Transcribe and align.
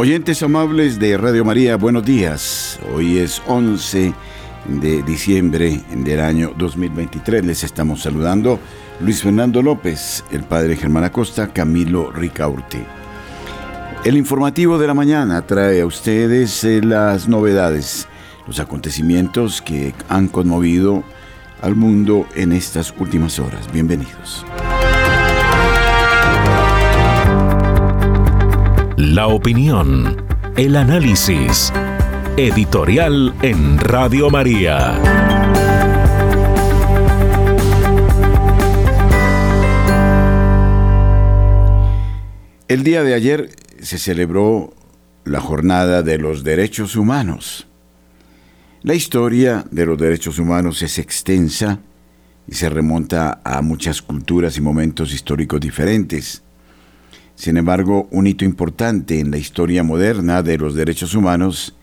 Oyentes 0.00 0.42
amables 0.42 0.98
de 0.98 1.18
Radio 1.18 1.44
María, 1.44 1.76
buenos 1.76 2.06
días. 2.06 2.80
Hoy 2.94 3.18
es 3.18 3.42
11 3.46 4.14
de 4.66 5.02
diciembre 5.02 5.78
del 5.94 6.20
año 6.20 6.54
2023. 6.56 7.44
Les 7.44 7.64
estamos 7.64 8.00
saludando 8.00 8.58
Luis 9.00 9.22
Fernando 9.22 9.60
López, 9.60 10.24
el 10.30 10.44
padre 10.44 10.76
Germán 10.76 11.04
Acosta, 11.04 11.48
Camilo 11.48 12.10
Ricaurte. 12.12 12.82
El 14.02 14.16
informativo 14.16 14.78
de 14.78 14.86
la 14.86 14.94
mañana 14.94 15.42
trae 15.42 15.82
a 15.82 15.86
ustedes 15.86 16.64
eh, 16.64 16.80
las 16.82 17.28
novedades, 17.28 18.08
los 18.46 18.58
acontecimientos 18.58 19.60
que 19.60 19.92
han 20.08 20.28
conmovido 20.28 21.04
al 21.60 21.76
mundo 21.76 22.26
en 22.36 22.52
estas 22.52 22.94
últimas 22.98 23.38
horas. 23.38 23.70
Bienvenidos. 23.70 24.46
La 29.02 29.28
opinión, 29.28 30.22
el 30.58 30.76
análisis. 30.76 31.72
Editorial 32.36 33.34
en 33.40 33.78
Radio 33.78 34.28
María. 34.28 35.00
El 42.68 42.84
día 42.84 43.02
de 43.02 43.14
ayer 43.14 43.48
se 43.80 43.96
celebró 43.96 44.74
la 45.24 45.40
Jornada 45.40 46.02
de 46.02 46.18
los 46.18 46.44
Derechos 46.44 46.94
Humanos. 46.94 47.68
La 48.82 48.92
historia 48.92 49.64
de 49.70 49.86
los 49.86 49.96
derechos 49.96 50.38
humanos 50.38 50.82
es 50.82 50.98
extensa 50.98 51.78
y 52.46 52.54
se 52.54 52.68
remonta 52.68 53.40
a 53.44 53.62
muchas 53.62 54.02
culturas 54.02 54.58
y 54.58 54.60
momentos 54.60 55.14
históricos 55.14 55.58
diferentes. 55.58 56.42
Sin 57.40 57.56
embargo, 57.56 58.06
un 58.10 58.26
hito 58.26 58.44
importante 58.44 59.18
en 59.18 59.30
la 59.30 59.38
historia 59.38 59.82
moderna 59.82 60.42
de 60.42 60.58
los 60.58 60.74
derechos 60.74 61.14
humanos 61.14 61.74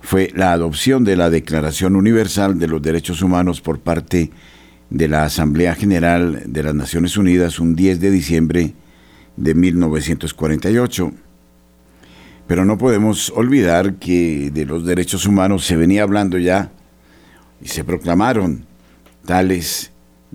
fue 0.00 0.32
la 0.34 0.54
adopción 0.54 1.04
de 1.04 1.16
la 1.16 1.28
Declaración 1.28 1.96
Universal 1.96 2.58
de 2.58 2.68
los 2.68 2.80
Derechos 2.80 3.20
Humanos 3.20 3.60
por 3.60 3.80
parte 3.80 4.30
de 4.88 5.06
la 5.06 5.24
Asamblea 5.24 5.74
General 5.74 6.44
de 6.46 6.62
las 6.62 6.74
Naciones 6.74 7.18
Unidas 7.18 7.60
un 7.60 7.76
10 7.76 8.00
de 8.00 8.10
diciembre 8.10 8.74
de 9.36 9.54
1948. 9.54 11.12
Pero 12.46 12.64
no 12.64 12.78
podemos 12.78 13.34
olvidar 13.36 13.96
que 13.96 14.50
de 14.50 14.64
los 14.64 14.86
derechos 14.86 15.26
humanos 15.26 15.66
se 15.66 15.76
venía 15.76 16.04
hablando 16.04 16.38
ya 16.38 16.72
y 17.60 17.68
se 17.68 17.84
proclamaron 17.84 18.64
tales 19.26 19.92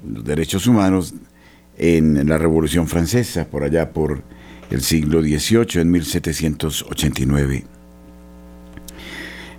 los 0.07 0.23
derechos 0.23 0.67
humanos 0.67 1.15
en 1.79 2.27
la 2.27 2.37
Revolución 2.37 2.87
Francesa, 2.87 3.47
por 3.47 3.63
allá 3.63 3.91
por 3.91 4.21
el 4.69 4.81
siglo 4.81 5.21
XVIII, 5.21 5.81
en 5.81 5.91
1789. 5.91 7.63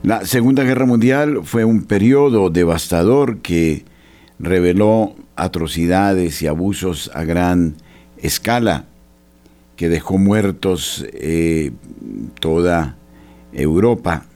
La 0.03 0.25
Segunda 0.25 0.63
Guerra 0.63 0.87
Mundial 0.87 1.41
fue 1.45 1.65
un 1.65 1.83
periodo 1.83 2.51
devastador 2.51 3.39
que 3.39 3.85
reveló 4.39 5.15
atrocidades 5.37 6.41
y 6.43 6.47
abusos 6.47 7.11
a 7.15 7.25
gran 7.25 7.77
escala, 8.19 8.85
que 9.77 9.89
dejó 9.89 10.19
muertos 10.19 11.07
eh, 11.13 11.73
toda 12.39 12.97
Europa 13.53 14.27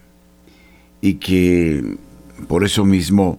y 1.01 1.15
que 1.15 1.97
por 2.49 2.65
eso 2.65 2.85
mismo 2.85 3.39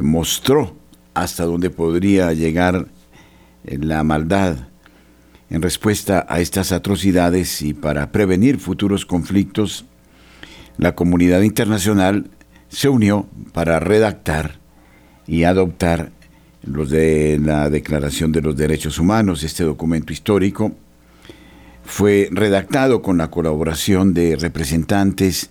mostró 0.00 0.74
hasta 1.12 1.44
dónde 1.44 1.70
podría 1.70 2.32
llegar 2.32 2.88
la 3.64 4.02
maldad. 4.04 4.68
En 5.50 5.62
respuesta 5.62 6.26
a 6.28 6.40
estas 6.40 6.72
atrocidades 6.72 7.62
y 7.62 7.74
para 7.74 8.10
prevenir 8.10 8.58
futuros 8.58 9.06
conflictos, 9.06 9.84
la 10.78 10.94
comunidad 10.94 11.42
internacional 11.42 12.30
se 12.68 12.88
unió 12.88 13.28
para 13.52 13.78
redactar 13.78 14.58
y 15.26 15.44
adoptar 15.44 16.10
los 16.62 16.90
de 16.90 17.38
la 17.42 17.70
Declaración 17.70 18.32
de 18.32 18.42
los 18.42 18.56
Derechos 18.56 18.98
Humanos. 18.98 19.44
Este 19.44 19.64
documento 19.64 20.12
histórico 20.12 20.72
fue 21.84 22.28
redactado 22.32 23.02
con 23.02 23.18
la 23.18 23.30
colaboración 23.30 24.14
de 24.14 24.36
representantes 24.36 25.50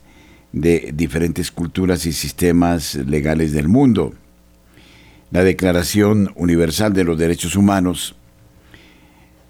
de 0.51 0.91
diferentes 0.93 1.51
culturas 1.51 2.05
y 2.05 2.11
sistemas 2.11 2.95
legales 2.95 3.53
del 3.53 3.67
mundo 3.67 4.13
la 5.33 5.43
Declaración 5.43 6.31
Universal 6.35 6.93
de 6.93 7.03
los 7.03 7.17
Derechos 7.17 7.55
Humanos, 7.55 8.15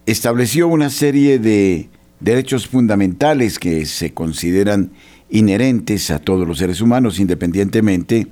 estableció 0.06 0.70
una 0.70 0.90
serie 0.90 1.40
de 1.40 1.90
derechos 2.22 2.68
fundamentales 2.68 3.60
que 3.60 3.86
se 3.86 4.14
consideran 4.14 4.92
inherentes 5.30 6.10
a 6.10 6.20
todos 6.20 6.48
los 6.48 6.60
seres 6.60 6.80
humanos, 6.80 7.20
independientemente 7.20 8.28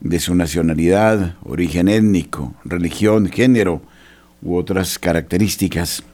de 0.00 0.20
su 0.20 0.36
nacionalidad, 0.36 1.34
origen 1.42 1.88
étnico, 1.88 2.54
religión, 2.64 3.28
género 3.28 3.82
u 4.40 4.54
otras 4.54 4.96
características. 4.96 6.04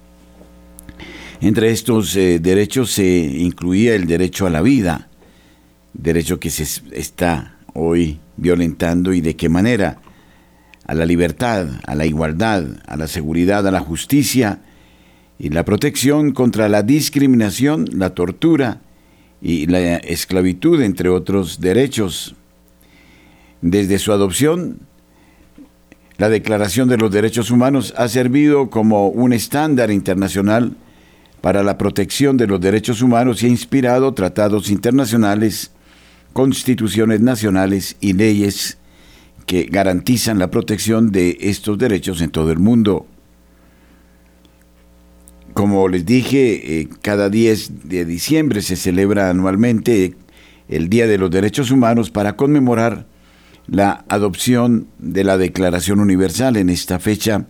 Entre 1.42 1.72
estos 1.72 2.16
eh, 2.16 2.38
derechos 2.38 2.90
se 2.92 3.06
incluía 3.06 3.94
el 3.94 4.06
derecho 4.06 4.46
a 4.46 4.50
la 4.50 4.62
vida, 4.62 5.10
derecho 5.92 6.40
que 6.40 6.48
se 6.48 6.62
está 6.92 7.58
hoy 7.74 8.18
violentando 8.38 9.12
y 9.12 9.20
de 9.20 9.36
qué 9.36 9.50
manera 9.50 10.00
a 10.90 10.94
la 10.94 11.06
libertad, 11.06 11.68
a 11.86 11.94
la 11.94 12.04
igualdad, 12.04 12.64
a 12.84 12.96
la 12.96 13.06
seguridad, 13.06 13.64
a 13.64 13.70
la 13.70 13.78
justicia 13.78 14.58
y 15.38 15.50
la 15.50 15.64
protección 15.64 16.32
contra 16.32 16.68
la 16.68 16.82
discriminación, 16.82 17.86
la 17.92 18.10
tortura 18.10 18.80
y 19.40 19.66
la 19.66 19.98
esclavitud, 19.98 20.82
entre 20.82 21.08
otros 21.08 21.60
derechos. 21.60 22.34
Desde 23.62 24.00
su 24.00 24.10
adopción, 24.10 24.80
la 26.18 26.28
Declaración 26.28 26.88
de 26.88 26.96
los 26.96 27.12
Derechos 27.12 27.52
Humanos 27.52 27.94
ha 27.96 28.08
servido 28.08 28.68
como 28.68 29.06
un 29.10 29.32
estándar 29.32 29.92
internacional 29.92 30.72
para 31.40 31.62
la 31.62 31.78
protección 31.78 32.36
de 32.36 32.48
los 32.48 32.60
derechos 32.60 33.00
humanos 33.00 33.44
y 33.44 33.46
ha 33.46 33.50
inspirado 33.50 34.12
tratados 34.12 34.68
internacionales, 34.70 35.70
constituciones 36.32 37.20
nacionales 37.20 37.96
y 38.00 38.14
leyes 38.14 38.79
que 39.50 39.64
garantizan 39.64 40.38
la 40.38 40.48
protección 40.48 41.10
de 41.10 41.36
estos 41.40 41.76
derechos 41.76 42.20
en 42.20 42.30
todo 42.30 42.52
el 42.52 42.60
mundo. 42.60 43.08
Como 45.54 45.88
les 45.88 46.06
dije, 46.06 46.78
eh, 46.78 46.88
cada 47.02 47.30
10 47.30 47.88
de 47.88 48.04
diciembre 48.04 48.62
se 48.62 48.76
celebra 48.76 49.28
anualmente 49.28 50.14
el 50.68 50.88
Día 50.88 51.08
de 51.08 51.18
los 51.18 51.32
Derechos 51.32 51.72
Humanos 51.72 52.12
para 52.12 52.36
conmemorar 52.36 53.08
la 53.66 54.04
adopción 54.08 54.86
de 55.00 55.24
la 55.24 55.36
Declaración 55.36 55.98
Universal. 55.98 56.56
En 56.56 56.70
esta 56.70 57.00
fecha 57.00 57.46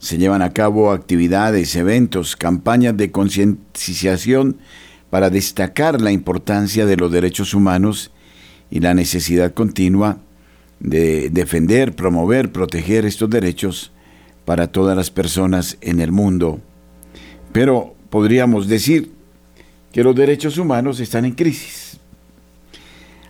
se 0.00 0.18
llevan 0.18 0.42
a 0.42 0.52
cabo 0.52 0.90
actividades, 0.90 1.76
eventos, 1.76 2.34
campañas 2.34 2.96
de 2.96 3.12
concienciación 3.12 4.56
para 5.10 5.30
destacar 5.30 6.00
la 6.00 6.10
importancia 6.10 6.86
de 6.86 6.96
los 6.96 7.12
derechos 7.12 7.54
humanos 7.54 8.10
y 8.68 8.80
la 8.80 8.94
necesidad 8.94 9.54
continua 9.54 10.25
de 10.80 11.30
defender, 11.30 11.94
promover, 11.94 12.52
proteger 12.52 13.06
estos 13.06 13.30
derechos 13.30 13.92
para 14.44 14.68
todas 14.68 14.96
las 14.96 15.10
personas 15.10 15.78
en 15.80 16.00
el 16.00 16.12
mundo. 16.12 16.60
Pero 17.52 17.94
podríamos 18.10 18.68
decir 18.68 19.10
que 19.92 20.04
los 20.04 20.14
derechos 20.14 20.58
humanos 20.58 21.00
están 21.00 21.24
en 21.24 21.32
crisis. 21.32 21.98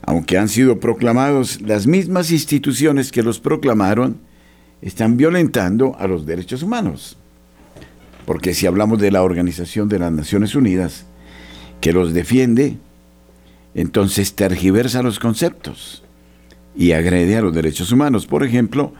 Aunque 0.02 0.38
han 0.38 0.48
sido 0.48 0.78
proclamados, 0.78 1.60
las 1.62 1.86
mismas 1.86 2.30
instituciones 2.30 3.10
que 3.10 3.22
los 3.22 3.40
proclamaron 3.40 4.18
están 4.82 5.16
violentando 5.16 5.96
a 5.98 6.06
los 6.06 6.26
derechos 6.26 6.62
humanos. 6.62 7.16
Porque 8.24 8.54
si 8.54 8.66
hablamos 8.66 9.00
de 9.00 9.10
la 9.10 9.22
Organización 9.22 9.88
de 9.88 10.00
las 10.00 10.12
Naciones 10.12 10.54
Unidas, 10.54 11.06
que 11.80 11.92
los 11.92 12.12
defiende, 12.12 12.76
entonces 13.74 14.34
tergiversa 14.34 15.02
los 15.02 15.18
conceptos 15.18 16.02
y 16.76 16.92
agrede 16.92 17.36
a 17.36 17.42
los 17.42 17.54
derechos 17.54 17.90
humanos. 17.92 18.26
Por 18.26 18.44
ejemplo, 18.44 18.92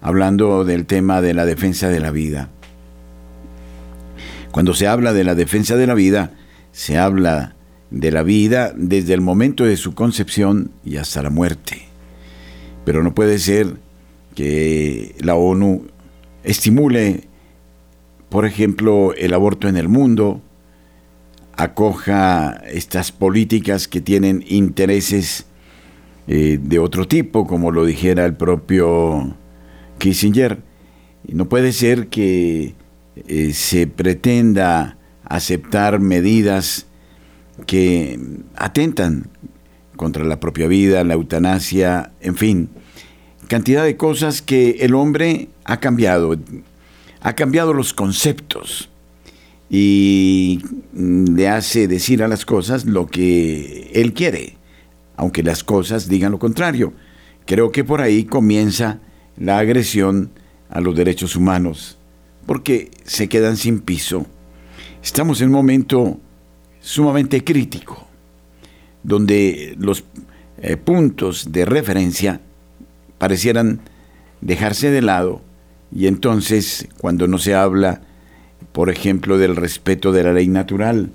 hablando 0.00 0.64
del 0.64 0.86
tema 0.86 1.20
de 1.20 1.34
la 1.34 1.44
defensa 1.44 1.88
de 1.88 2.00
la 2.00 2.10
vida. 2.10 2.48
Cuando 4.50 4.74
se 4.74 4.86
habla 4.86 5.12
de 5.12 5.24
la 5.24 5.34
defensa 5.34 5.76
de 5.76 5.86
la 5.86 5.94
vida, 5.94 6.32
se 6.72 6.98
habla 6.98 7.54
de 7.90 8.10
la 8.10 8.22
vida 8.22 8.72
desde 8.76 9.14
el 9.14 9.20
momento 9.20 9.64
de 9.64 9.76
su 9.76 9.94
concepción 9.94 10.70
y 10.84 10.96
hasta 10.96 11.22
la 11.22 11.30
muerte. 11.30 11.86
Pero 12.84 13.02
no 13.02 13.14
puede 13.14 13.38
ser 13.38 13.76
que 14.34 15.14
la 15.20 15.34
ONU 15.34 15.86
estimule, 16.44 17.28
por 18.28 18.46
ejemplo, 18.46 19.12
el 19.14 19.34
aborto 19.34 19.68
en 19.68 19.76
el 19.76 19.88
mundo, 19.88 20.40
acoja 21.56 22.62
estas 22.66 23.12
políticas 23.12 23.86
que 23.86 24.00
tienen 24.00 24.44
intereses 24.48 25.46
eh, 26.32 26.60
de 26.62 26.78
otro 26.78 27.08
tipo, 27.08 27.44
como 27.44 27.72
lo 27.72 27.84
dijera 27.84 28.24
el 28.24 28.34
propio 28.36 29.36
Kissinger. 29.98 30.62
No 31.26 31.48
puede 31.48 31.72
ser 31.72 32.06
que 32.06 32.76
eh, 33.16 33.52
se 33.52 33.88
pretenda 33.88 34.96
aceptar 35.24 35.98
medidas 35.98 36.86
que 37.66 38.20
atentan 38.54 39.26
contra 39.96 40.24
la 40.24 40.38
propia 40.38 40.68
vida, 40.68 41.02
la 41.02 41.14
eutanasia, 41.14 42.12
en 42.20 42.36
fin, 42.36 42.68
cantidad 43.48 43.82
de 43.82 43.96
cosas 43.96 44.40
que 44.40 44.76
el 44.82 44.94
hombre 44.94 45.48
ha 45.64 45.80
cambiado, 45.80 46.38
ha 47.22 47.32
cambiado 47.34 47.72
los 47.72 47.92
conceptos 47.92 48.88
y 49.68 50.62
le 50.94 51.48
hace 51.48 51.88
decir 51.88 52.22
a 52.22 52.28
las 52.28 52.44
cosas 52.44 52.84
lo 52.84 53.08
que 53.08 53.90
él 53.94 54.12
quiere, 54.12 54.59
aunque 55.20 55.42
las 55.42 55.62
cosas 55.62 56.08
digan 56.08 56.32
lo 56.32 56.38
contrario. 56.38 56.94
Creo 57.44 57.70
que 57.70 57.84
por 57.84 58.00
ahí 58.00 58.24
comienza 58.24 59.00
la 59.36 59.58
agresión 59.58 60.30
a 60.70 60.80
los 60.80 60.96
derechos 60.96 61.36
humanos, 61.36 61.98
porque 62.46 62.90
se 63.04 63.28
quedan 63.28 63.58
sin 63.58 63.80
piso. 63.80 64.24
Estamos 65.02 65.42
en 65.42 65.48
un 65.48 65.52
momento 65.52 66.18
sumamente 66.80 67.44
crítico, 67.44 68.06
donde 69.02 69.76
los 69.78 70.04
eh, 70.62 70.78
puntos 70.78 71.52
de 71.52 71.66
referencia 71.66 72.40
parecieran 73.18 73.82
dejarse 74.40 74.90
de 74.90 75.02
lado 75.02 75.42
y 75.94 76.06
entonces 76.06 76.88
cuando 76.98 77.26
no 77.26 77.36
se 77.36 77.54
habla, 77.54 78.00
por 78.72 78.88
ejemplo, 78.88 79.36
del 79.36 79.54
respeto 79.54 80.12
de 80.12 80.24
la 80.24 80.32
ley 80.32 80.48
natural 80.48 81.10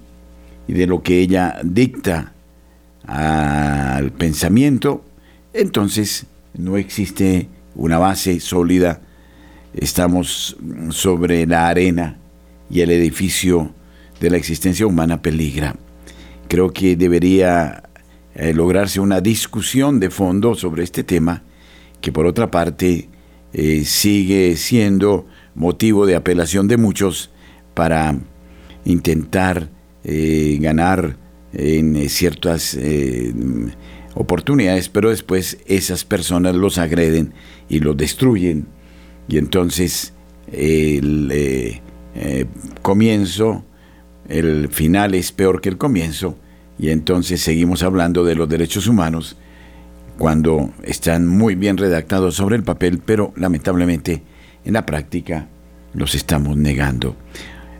y 0.67 0.73
de 0.73 0.85
lo 0.85 1.01
que 1.01 1.21
ella 1.21 1.57
dicta 1.63 2.34
al 3.07 4.11
pensamiento, 4.11 5.03
entonces 5.53 6.25
no 6.57 6.77
existe 6.77 7.49
una 7.75 7.97
base 7.97 8.39
sólida, 8.39 9.01
estamos 9.73 10.57
sobre 10.89 11.45
la 11.45 11.67
arena 11.67 12.17
y 12.69 12.81
el 12.81 12.91
edificio 12.91 13.73
de 14.19 14.29
la 14.29 14.37
existencia 14.37 14.87
humana 14.87 15.21
peligra. 15.21 15.75
Creo 16.47 16.71
que 16.71 16.95
debería 16.95 17.83
eh, 18.33 18.53
lograrse 18.53 18.99
una 18.99 19.21
discusión 19.21 19.99
de 19.99 20.09
fondo 20.09 20.55
sobre 20.55 20.83
este 20.83 21.03
tema, 21.03 21.43
que 22.01 22.11
por 22.11 22.25
otra 22.25 22.51
parte 22.51 23.09
eh, 23.53 23.83
sigue 23.85 24.55
siendo 24.57 25.25
motivo 25.55 26.05
de 26.05 26.15
apelación 26.15 26.67
de 26.67 26.77
muchos 26.77 27.31
para 27.73 28.17
intentar 28.83 29.69
eh, 30.03 30.57
ganar 30.61 31.17
en 31.55 32.09
ciertas 32.09 32.77
oportunidades, 34.13 34.89
pero 34.89 35.09
después 35.09 35.57
esas 35.65 36.05
personas 36.05 36.55
los 36.55 36.77
agreden 36.77 37.33
y 37.69 37.79
los 37.79 37.97
destruyen. 37.97 38.67
Y 39.27 39.37
entonces 39.37 40.13
el 40.51 41.81
comienzo 42.81 43.63
el 44.27 44.69
final 44.69 45.13
es 45.13 45.31
peor 45.31 45.61
que 45.61 45.69
el 45.69 45.77
comienzo 45.77 46.37
y 46.79 46.89
entonces 46.89 47.41
seguimos 47.41 47.83
hablando 47.83 48.23
de 48.23 48.35
los 48.35 48.49
derechos 48.49 48.87
humanos 48.87 49.37
cuando 50.17 50.71
están 50.83 51.27
muy 51.27 51.55
bien 51.55 51.77
redactados 51.77 52.35
sobre 52.35 52.55
el 52.55 52.63
papel, 52.63 53.01
pero 53.05 53.33
lamentablemente 53.35 54.23
en 54.63 54.73
la 54.73 54.85
práctica 54.85 55.47
los 55.93 56.15
estamos 56.15 56.57
negando. 56.57 57.15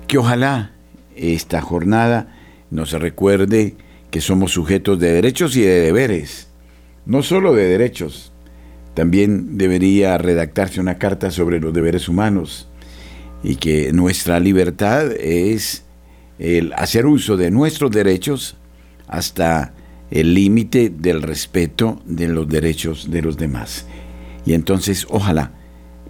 Que 0.07 0.17
ojalá 0.17 0.71
esta 1.15 1.61
jornada 1.61 2.34
nos 2.75 2.91
recuerde 2.91 3.75
que 4.11 4.21
somos 4.21 4.51
sujetos 4.51 4.99
de 4.99 5.11
derechos 5.11 5.55
y 5.55 5.61
de 5.61 5.79
deberes, 5.81 6.47
no 7.05 7.23
solo 7.23 7.53
de 7.53 7.65
derechos. 7.65 8.31
También 8.93 9.57
debería 9.57 10.17
redactarse 10.17 10.79
una 10.79 10.97
carta 10.97 11.31
sobre 11.31 11.59
los 11.59 11.73
deberes 11.73 12.07
humanos 12.07 12.69
y 13.43 13.55
que 13.55 13.91
nuestra 13.91 14.39
libertad 14.39 15.11
es 15.11 15.83
el 16.39 16.73
hacer 16.73 17.05
uso 17.05 17.37
de 17.37 17.51
nuestros 17.51 17.91
derechos 17.91 18.57
hasta 19.07 19.73
el 20.11 20.33
límite 20.33 20.89
del 20.89 21.21
respeto 21.21 22.01
de 22.05 22.27
los 22.27 22.47
derechos 22.47 23.09
de 23.11 23.21
los 23.21 23.37
demás. 23.37 23.85
Y 24.45 24.53
entonces 24.53 25.07
ojalá 25.09 25.51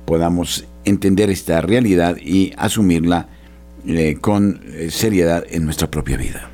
podamos 0.06 0.67
entender 0.83 1.29
esta 1.29 1.62
realidad 1.62 2.17
y 2.17 2.53
asumirla 2.57 3.29
eh, 3.88 4.17
con 4.19 4.62
seriedad 4.89 5.44
en 5.50 5.65
nuestra 5.65 5.89
propia 5.89 6.17
vida. 6.17 6.51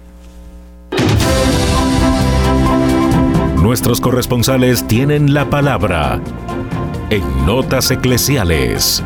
Nuestros 3.61 4.01
corresponsales 4.01 4.87
tienen 4.87 5.35
la 5.35 5.47
palabra 5.47 6.19
en 7.11 7.45
Notas 7.45 7.91
Eclesiales. 7.91 9.03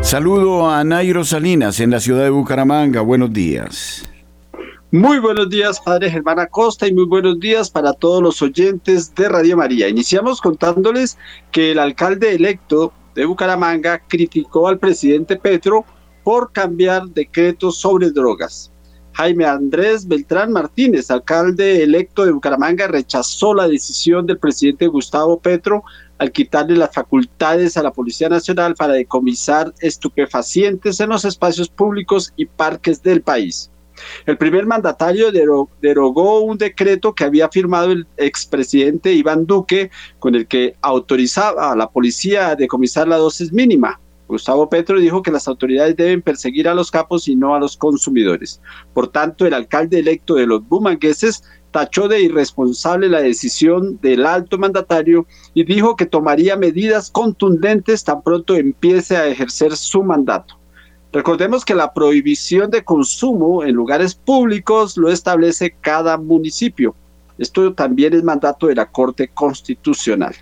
Saludo 0.00 0.68
a 0.68 0.82
Nairo 0.82 1.24
Salinas 1.24 1.78
en 1.78 1.92
la 1.92 2.00
ciudad 2.00 2.24
de 2.24 2.30
Bucaramanga. 2.30 3.02
Buenos 3.02 3.32
días. 3.32 4.02
Muy 4.90 5.20
buenos 5.20 5.48
días, 5.48 5.80
Padre 5.80 6.10
Germán 6.10 6.40
Acosta, 6.40 6.88
y 6.88 6.92
muy 6.92 7.06
buenos 7.06 7.38
días 7.38 7.70
para 7.70 7.92
todos 7.92 8.20
los 8.20 8.42
oyentes 8.42 9.14
de 9.14 9.28
Radio 9.28 9.56
María. 9.56 9.88
Iniciamos 9.88 10.40
contándoles 10.40 11.18
que 11.52 11.70
el 11.70 11.78
alcalde 11.78 12.34
electo 12.34 12.92
de 13.14 13.26
Bucaramanga 13.26 14.02
criticó 14.08 14.66
al 14.66 14.80
presidente 14.80 15.36
Petro 15.36 15.84
por 16.24 16.50
cambiar 16.50 17.08
decretos 17.10 17.78
sobre 17.78 18.10
drogas. 18.10 18.72
Jaime 19.12 19.44
Andrés 19.44 20.08
Beltrán 20.08 20.50
Martínez, 20.50 21.08
alcalde 21.08 21.84
electo 21.84 22.24
de 22.24 22.32
Bucaramanga, 22.32 22.88
rechazó 22.88 23.54
la 23.54 23.68
decisión 23.68 24.26
del 24.26 24.38
presidente 24.38 24.88
Gustavo 24.88 25.38
Petro 25.38 25.84
al 26.18 26.32
quitarle 26.32 26.76
las 26.76 26.92
facultades 26.92 27.76
a 27.76 27.82
la 27.84 27.92
Policía 27.92 28.28
Nacional 28.28 28.74
para 28.74 28.94
decomisar 28.94 29.72
estupefacientes 29.78 30.98
en 30.98 31.10
los 31.10 31.24
espacios 31.24 31.68
públicos 31.68 32.32
y 32.36 32.46
parques 32.46 33.02
del 33.04 33.22
país. 33.22 33.70
El 34.26 34.36
primer 34.36 34.66
mandatario 34.66 35.30
derogó 35.80 36.40
un 36.40 36.58
decreto 36.58 37.14
que 37.14 37.22
había 37.22 37.48
firmado 37.48 37.92
el 37.92 38.06
expresidente 38.16 39.12
Iván 39.12 39.46
Duque 39.46 39.90
con 40.18 40.34
el 40.34 40.48
que 40.48 40.74
autorizaba 40.82 41.70
a 41.70 41.76
la 41.76 41.88
policía 41.88 42.48
a 42.48 42.56
decomisar 42.56 43.06
la 43.06 43.16
dosis 43.16 43.52
mínima. 43.52 44.00
Gustavo 44.26 44.68
Petro 44.68 44.98
dijo 44.98 45.22
que 45.22 45.30
las 45.30 45.46
autoridades 45.48 45.96
deben 45.96 46.22
perseguir 46.22 46.68
a 46.68 46.74
los 46.74 46.90
capos 46.90 47.28
y 47.28 47.36
no 47.36 47.54
a 47.54 47.60
los 47.60 47.76
consumidores. 47.76 48.60
Por 48.94 49.08
tanto, 49.08 49.46
el 49.46 49.54
alcalde 49.54 49.98
electo 49.98 50.34
de 50.34 50.46
los 50.46 50.66
bumangueses 50.66 51.44
tachó 51.70 52.08
de 52.08 52.22
irresponsable 52.22 53.08
la 53.08 53.20
decisión 53.20 53.98
del 54.00 54.24
alto 54.24 54.56
mandatario 54.58 55.26
y 55.54 55.64
dijo 55.64 55.96
que 55.96 56.06
tomaría 56.06 56.56
medidas 56.56 57.10
contundentes 57.10 58.04
tan 58.04 58.22
pronto 58.22 58.54
empiece 58.54 59.16
a 59.16 59.26
ejercer 59.26 59.76
su 59.76 60.02
mandato. 60.02 60.56
Recordemos 61.12 61.64
que 61.64 61.74
la 61.74 61.92
prohibición 61.92 62.70
de 62.70 62.82
consumo 62.82 63.62
en 63.62 63.74
lugares 63.74 64.14
públicos 64.14 64.96
lo 64.96 65.10
establece 65.10 65.76
cada 65.80 66.16
municipio. 66.16 66.94
Esto 67.38 67.72
también 67.74 68.14
es 68.14 68.22
mandato 68.22 68.68
de 68.68 68.74
la 68.74 68.90
Corte 68.90 69.28
Constitucional. 69.28 70.34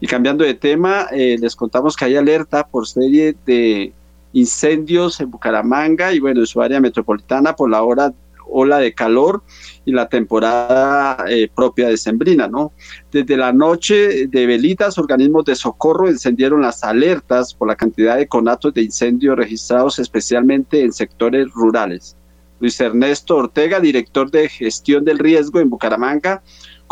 Y 0.00 0.06
cambiando 0.06 0.44
de 0.44 0.54
tema, 0.54 1.06
eh, 1.10 1.36
les 1.40 1.56
contamos 1.56 1.96
que 1.96 2.04
hay 2.06 2.16
alerta 2.16 2.66
por 2.66 2.86
serie 2.86 3.36
de 3.46 3.92
incendios 4.32 5.20
en 5.20 5.30
Bucaramanga 5.30 6.12
y 6.12 6.20
bueno, 6.20 6.40
en 6.40 6.46
su 6.46 6.60
área 6.60 6.80
metropolitana 6.80 7.54
por 7.54 7.70
la 7.70 7.82
hora 7.82 8.12
ola 8.46 8.78
de 8.78 8.94
calor 8.94 9.42
y 9.84 9.92
la 9.92 10.08
temporada 10.08 11.24
eh, 11.28 11.48
propia 11.54 11.88
de 11.88 11.96
Sembrina, 11.96 12.48
¿no? 12.48 12.72
Desde 13.10 13.36
la 13.36 13.52
noche 13.52 14.26
de 14.26 14.46
velitas, 14.46 14.98
organismos 14.98 15.44
de 15.44 15.54
socorro 15.54 16.08
encendieron 16.08 16.62
las 16.62 16.84
alertas 16.84 17.54
por 17.54 17.68
la 17.68 17.76
cantidad 17.76 18.16
de 18.16 18.28
conatos 18.28 18.74
de 18.74 18.82
incendio 18.82 19.34
registrados 19.34 19.98
especialmente 19.98 20.82
en 20.82 20.92
sectores 20.92 21.50
rurales. 21.52 22.16
Luis 22.60 22.80
Ernesto 22.80 23.36
Ortega, 23.36 23.80
director 23.80 24.30
de 24.30 24.48
gestión 24.48 25.04
del 25.04 25.18
riesgo 25.18 25.60
en 25.60 25.70
Bucaramanga, 25.70 26.42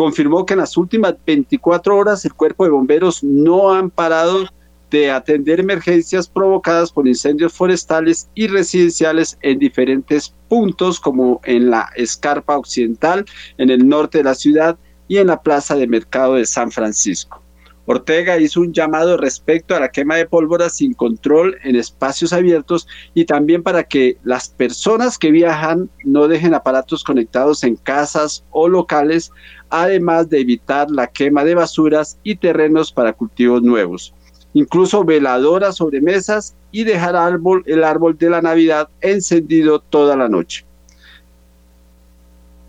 confirmó 0.02 0.44
que 0.44 0.54
en 0.54 0.58
las 0.58 0.76
últimas 0.76 1.14
24 1.24 1.96
horas 1.96 2.24
el 2.24 2.34
cuerpo 2.34 2.64
de 2.64 2.70
bomberos 2.70 3.22
no 3.22 3.72
han 3.72 3.88
parado 3.88 4.48
de 4.90 5.12
atender 5.12 5.60
emergencias 5.60 6.26
provocadas 6.26 6.90
por 6.90 7.06
incendios 7.06 7.52
forestales 7.52 8.28
y 8.34 8.48
residenciales 8.48 9.38
en 9.42 9.60
diferentes 9.60 10.34
puntos 10.48 10.98
como 10.98 11.40
en 11.44 11.70
la 11.70 11.88
Escarpa 11.94 12.58
Occidental, 12.58 13.24
en 13.58 13.70
el 13.70 13.88
norte 13.88 14.18
de 14.18 14.24
la 14.24 14.34
ciudad 14.34 14.76
y 15.06 15.18
en 15.18 15.28
la 15.28 15.40
Plaza 15.40 15.76
de 15.76 15.86
Mercado 15.86 16.34
de 16.34 16.46
San 16.46 16.72
Francisco. 16.72 17.40
Ortega 17.84 18.38
hizo 18.38 18.60
un 18.60 18.72
llamado 18.72 19.16
respecto 19.16 19.74
a 19.74 19.80
la 19.80 19.90
quema 19.90 20.16
de 20.16 20.26
pólvora 20.26 20.68
sin 20.68 20.94
control 20.94 21.58
en 21.64 21.74
espacios 21.74 22.32
abiertos 22.32 22.86
y 23.12 23.24
también 23.24 23.62
para 23.62 23.82
que 23.84 24.18
las 24.22 24.48
personas 24.48 25.18
que 25.18 25.32
viajan 25.32 25.90
no 26.04 26.28
dejen 26.28 26.54
aparatos 26.54 27.02
conectados 27.02 27.64
en 27.64 27.76
casas 27.76 28.44
o 28.50 28.68
locales, 28.68 29.32
además 29.72 30.28
de 30.28 30.40
evitar 30.40 30.90
la 30.90 31.06
quema 31.06 31.44
de 31.44 31.54
basuras 31.54 32.18
y 32.22 32.36
terrenos 32.36 32.92
para 32.92 33.14
cultivos 33.14 33.62
nuevos. 33.62 34.14
Incluso 34.52 35.02
veladoras 35.02 35.76
sobre 35.76 36.02
mesas 36.02 36.54
y 36.70 36.84
dejar 36.84 37.16
árbol, 37.16 37.64
el 37.66 37.82
árbol 37.82 38.16
de 38.18 38.28
la 38.28 38.42
Navidad 38.42 38.90
encendido 39.00 39.80
toda 39.80 40.14
la 40.14 40.28
noche. 40.28 40.66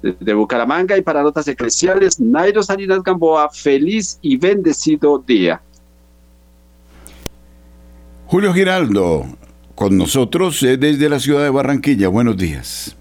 Desde 0.01 0.33
Bucaramanga 0.33 0.97
y 0.97 1.01
para 1.01 1.21
notas 1.21 1.47
eclesiales, 1.47 2.19
Nairo 2.21 2.63
Salinas 2.63 3.03
Gamboa, 3.03 3.49
feliz 3.49 4.17
y 4.21 4.37
bendecido 4.37 5.19
día. 5.19 5.61
Julio 8.27 8.53
Giraldo, 8.53 9.25
con 9.75 9.97
nosotros 9.97 10.63
eh, 10.63 10.77
desde 10.77 11.09
la 11.09 11.19
ciudad 11.19 11.43
de 11.43 11.49
Barranquilla. 11.49 12.07
Buenos 12.07 12.37
días. 12.37 12.95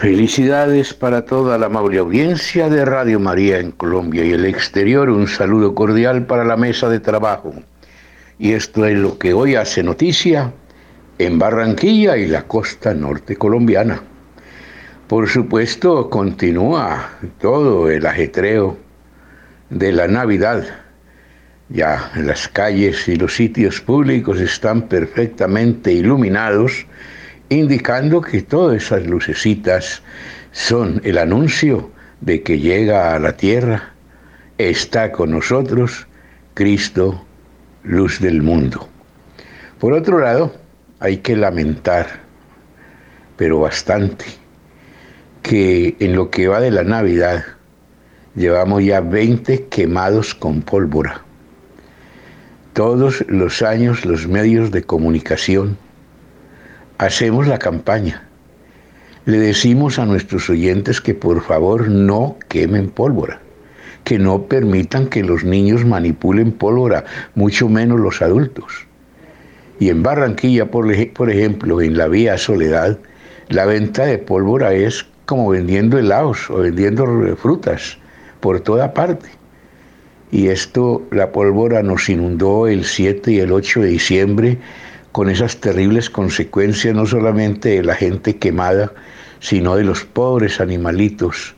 Felicidades 0.00 0.94
para 0.94 1.26
toda 1.26 1.58
la 1.58 1.66
amable 1.66 1.98
audiencia 1.98 2.70
de 2.70 2.86
Radio 2.86 3.20
María 3.20 3.58
en 3.58 3.70
Colombia 3.70 4.24
y 4.24 4.32
el 4.32 4.46
exterior. 4.46 5.10
Un 5.10 5.28
saludo 5.28 5.74
cordial 5.74 6.24
para 6.24 6.42
la 6.42 6.56
mesa 6.56 6.88
de 6.88 7.00
trabajo. 7.00 7.52
Y 8.38 8.52
esto 8.52 8.86
es 8.86 8.96
lo 8.96 9.18
que 9.18 9.34
hoy 9.34 9.56
hace 9.56 9.82
noticia 9.82 10.54
en 11.18 11.38
Barranquilla 11.38 12.16
y 12.16 12.28
la 12.28 12.44
costa 12.44 12.94
norte 12.94 13.36
colombiana. 13.36 14.00
Por 15.06 15.28
supuesto, 15.28 16.08
continúa 16.08 17.10
todo 17.38 17.90
el 17.90 18.06
ajetreo 18.06 18.78
de 19.68 19.92
la 19.92 20.08
Navidad. 20.08 20.64
Ya 21.68 22.10
las 22.16 22.48
calles 22.48 23.06
y 23.06 23.16
los 23.16 23.34
sitios 23.34 23.82
públicos 23.82 24.40
están 24.40 24.88
perfectamente 24.88 25.92
iluminados, 25.92 26.86
indicando 27.50 28.20
que 28.20 28.42
todas 28.42 28.84
esas 28.84 29.06
lucecitas 29.06 30.02
son 30.52 31.00
el 31.04 31.18
anuncio 31.18 31.90
de 32.20 32.42
que 32.42 32.58
llega 32.58 33.14
a 33.14 33.18
la 33.18 33.36
tierra, 33.36 33.92
está 34.56 35.10
con 35.10 35.32
nosotros 35.32 36.06
Cristo, 36.54 37.24
luz 37.82 38.20
del 38.20 38.42
mundo. 38.42 38.88
Por 39.80 39.92
otro 39.92 40.20
lado, 40.20 40.54
hay 41.00 41.18
que 41.18 41.34
lamentar, 41.34 42.20
pero 43.36 43.60
bastante, 43.60 44.26
que 45.42 45.96
en 45.98 46.14
lo 46.14 46.30
que 46.30 46.46
va 46.46 46.60
de 46.60 46.70
la 46.70 46.84
Navidad 46.84 47.44
llevamos 48.36 48.84
ya 48.84 49.00
20 49.00 49.66
quemados 49.66 50.34
con 50.36 50.62
pólvora. 50.62 51.22
Todos 52.74 53.24
los 53.26 53.62
años 53.62 54.04
los 54.04 54.28
medios 54.28 54.70
de 54.70 54.84
comunicación 54.84 55.76
hacemos 57.00 57.46
la 57.46 57.58
campaña. 57.58 58.22
Le 59.24 59.38
decimos 59.38 59.98
a 59.98 60.04
nuestros 60.04 60.50
oyentes 60.50 61.00
que 61.00 61.14
por 61.14 61.42
favor 61.42 61.88
no 61.88 62.36
quemen 62.48 62.90
pólvora, 62.90 63.40
que 64.04 64.18
no 64.18 64.42
permitan 64.42 65.06
que 65.06 65.22
los 65.22 65.42
niños 65.42 65.86
manipulen 65.86 66.52
pólvora, 66.52 67.06
mucho 67.34 67.70
menos 67.70 68.00
los 68.00 68.20
adultos. 68.20 68.86
Y 69.78 69.88
en 69.88 70.02
Barranquilla, 70.02 70.70
por, 70.70 70.92
ejemplo, 70.92 71.80
en 71.80 71.96
la 71.96 72.06
vía 72.06 72.36
Soledad, 72.36 72.98
la 73.48 73.64
venta 73.64 74.04
de 74.04 74.18
pólvora 74.18 74.74
es 74.74 75.06
como 75.24 75.48
vendiendo 75.48 75.98
helados 75.98 76.50
o 76.50 76.58
vendiendo 76.58 77.06
frutas 77.36 77.96
por 78.40 78.60
toda 78.60 78.92
parte. 78.92 79.30
Y 80.30 80.48
esto, 80.48 81.02
la 81.10 81.32
pólvora 81.32 81.82
nos 81.82 82.10
inundó 82.10 82.66
el 82.66 82.84
7 82.84 83.32
y 83.32 83.38
el 83.38 83.52
8 83.52 83.80
de 83.80 83.88
diciembre 83.88 84.58
con 85.12 85.28
esas 85.28 85.56
terribles 85.58 86.10
consecuencias 86.10 86.94
no 86.94 87.06
solamente 87.06 87.70
de 87.70 87.82
la 87.82 87.94
gente 87.94 88.36
quemada, 88.36 88.92
sino 89.40 89.76
de 89.76 89.84
los 89.84 90.04
pobres 90.04 90.60
animalitos 90.60 91.54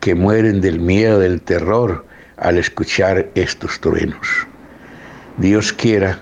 que 0.00 0.14
mueren 0.14 0.60
del 0.60 0.80
miedo, 0.80 1.20
del 1.20 1.40
terror 1.40 2.04
al 2.36 2.58
escuchar 2.58 3.28
estos 3.34 3.80
truenos. 3.80 4.46
Dios 5.38 5.72
quiera 5.72 6.20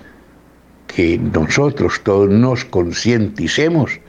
que 0.87 1.17
nosotros 1.17 2.01
todos 2.03 2.29
nos 2.29 2.65
concienticemos 2.65 3.99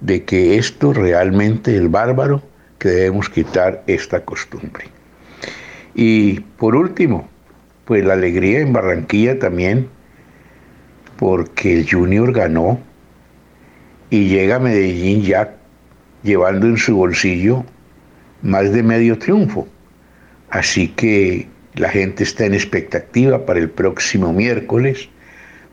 de 0.00 0.24
que 0.24 0.58
esto 0.58 0.92
realmente 0.92 1.76
es 1.76 1.90
bárbaro, 1.90 2.42
que 2.78 2.88
debemos 2.88 3.28
quitar 3.28 3.82
esta 3.86 4.24
costumbre. 4.24 4.84
Y 5.94 6.40
por 6.40 6.76
último, 6.76 7.28
pues 7.84 8.04
la 8.04 8.14
alegría 8.14 8.60
en 8.60 8.72
Barranquilla 8.72 9.38
también, 9.38 9.88
porque 11.20 11.74
el 11.74 11.86
Junior 11.88 12.32
ganó 12.32 12.80
y 14.08 14.28
llega 14.28 14.56
a 14.56 14.58
Medellín 14.58 15.20
ya 15.20 15.54
llevando 16.22 16.66
en 16.66 16.78
su 16.78 16.96
bolsillo 16.96 17.62
más 18.40 18.72
de 18.72 18.82
medio 18.82 19.18
triunfo. 19.18 19.68
Así 20.48 20.88
que 20.88 21.46
la 21.74 21.90
gente 21.90 22.24
está 22.24 22.46
en 22.46 22.54
expectativa 22.54 23.44
para 23.44 23.60
el 23.60 23.68
próximo 23.68 24.32
miércoles 24.32 25.10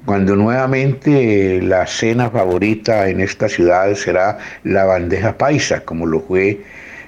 cuando 0.03 0.35
nuevamente 0.35 1.61
la 1.61 1.87
cena 1.87 2.29
favorita 2.29 3.07
en 3.07 3.21
esta 3.21 3.47
ciudad 3.47 3.93
será 3.95 4.39
la 4.65 4.83
bandeja 4.83 5.37
paisa, 5.37 5.79
como 5.79 6.05
lo 6.07 6.19
fue 6.19 6.59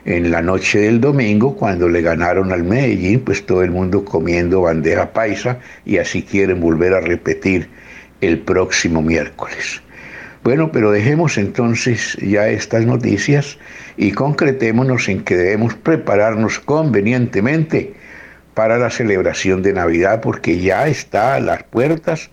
en 0.05 0.31
la 0.31 0.41
noche 0.41 0.79
del 0.79 1.01
domingo 1.01 1.57
cuando 1.57 1.89
le 1.89 2.01
ganaron 2.01 2.53
al 2.53 2.63
Medellín, 2.63 3.19
pues 3.19 3.45
todo 3.45 3.63
el 3.63 3.71
mundo 3.71 4.05
comiendo 4.05 4.61
bandeja 4.61 5.11
paisa 5.11 5.59
y 5.85 5.97
así 5.97 6.23
quieren 6.23 6.61
volver 6.61 6.93
a 6.93 7.01
repetir 7.01 7.67
el 8.21 8.39
próximo 8.39 9.01
miércoles. 9.01 9.81
Bueno, 10.43 10.71
pero 10.71 10.91
dejemos 10.91 11.37
entonces 11.37 12.17
ya 12.21 12.47
estas 12.47 12.85
noticias 12.85 13.57
y 13.97 14.11
concretémonos 14.11 15.09
en 15.09 15.23
que 15.23 15.35
debemos 15.35 15.75
prepararnos 15.75 16.59
convenientemente 16.59 17.93
para 18.53 18.77
la 18.77 18.89
celebración 18.89 19.61
de 19.61 19.73
Navidad 19.73 20.21
porque 20.21 20.59
ya 20.59 20.87
está 20.87 21.35
a 21.35 21.39
las 21.39 21.63
puertas 21.63 22.29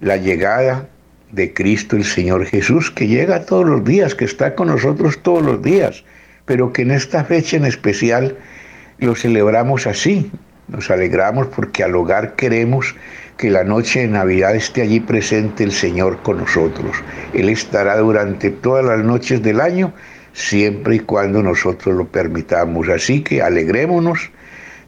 la 0.00 0.16
llegada 0.16 0.88
de 1.32 1.52
Cristo 1.52 1.96
el 1.96 2.04
Señor 2.04 2.46
Jesús, 2.46 2.90
que 2.90 3.06
llega 3.06 3.44
todos 3.44 3.66
los 3.66 3.84
días, 3.84 4.14
que 4.14 4.24
está 4.24 4.54
con 4.54 4.68
nosotros 4.68 5.22
todos 5.22 5.42
los 5.42 5.62
días, 5.62 6.04
pero 6.44 6.72
que 6.72 6.82
en 6.82 6.90
esta 6.90 7.24
fecha 7.24 7.56
en 7.56 7.64
especial 7.64 8.36
lo 8.98 9.14
celebramos 9.14 9.86
así. 9.86 10.30
Nos 10.68 10.90
alegramos 10.90 11.48
porque 11.48 11.82
al 11.82 11.94
hogar 11.96 12.34
queremos 12.34 12.94
que 13.38 13.50
la 13.50 13.62
noche 13.62 14.00
de 14.00 14.08
Navidad 14.08 14.56
esté 14.56 14.82
allí 14.82 14.98
presente 14.98 15.62
el 15.62 15.70
Señor 15.70 16.18
con 16.22 16.38
nosotros. 16.38 16.96
Él 17.32 17.48
estará 17.48 17.96
durante 17.96 18.50
todas 18.50 18.84
las 18.84 18.98
noches 19.04 19.42
del 19.42 19.60
año, 19.60 19.94
siempre 20.32 20.96
y 20.96 21.00
cuando 21.00 21.40
nosotros 21.40 21.94
lo 21.94 22.08
permitamos. 22.08 22.88
Así 22.88 23.22
que 23.22 23.40
alegrémonos 23.40 24.30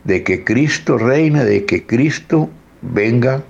de 0.02 0.24
que 0.24 0.42
Cristo 0.42 0.98
reina, 0.98 1.44
de 1.44 1.64
que 1.64 1.86
Cristo 1.86 2.50
venga 2.82 3.42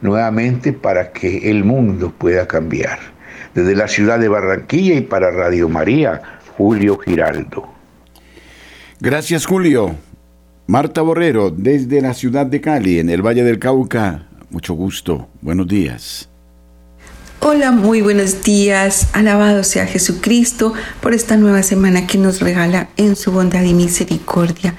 nuevamente 0.00 0.72
para 0.72 1.12
que 1.12 1.50
el 1.50 1.62
mundo 1.62 2.12
pueda 2.16 2.48
cambiar. 2.48 2.98
Desde 3.54 3.76
la 3.76 3.86
ciudad 3.86 4.18
de 4.18 4.28
Barranquilla 4.28 4.94
y 4.94 5.02
para 5.02 5.30
Radio 5.30 5.68
María, 5.68 6.22
Julio 6.56 6.98
Giraldo. 6.98 7.68
Gracias, 8.98 9.44
Julio. 9.44 9.94
Marta 10.66 11.02
Borrero, 11.02 11.50
desde 11.50 12.00
la 12.00 12.14
ciudad 12.14 12.46
de 12.46 12.60
Cali, 12.60 13.00
en 13.00 13.10
el 13.10 13.20
Valle 13.20 13.42
del 13.42 13.58
Cauca. 13.58 14.28
Mucho 14.50 14.74
gusto. 14.74 15.28
Buenos 15.40 15.66
días. 15.66 16.28
Hola, 17.40 17.72
muy 17.72 18.00
buenos 18.00 18.44
días. 18.44 19.08
Alabado 19.12 19.64
sea 19.64 19.86
Jesucristo 19.86 20.72
por 21.00 21.14
esta 21.14 21.36
nueva 21.36 21.64
semana 21.64 22.06
que 22.06 22.16
nos 22.16 22.40
regala 22.40 22.90
en 22.96 23.16
su 23.16 23.32
bondad 23.32 23.64
y 23.64 23.74
misericordia. 23.74 24.76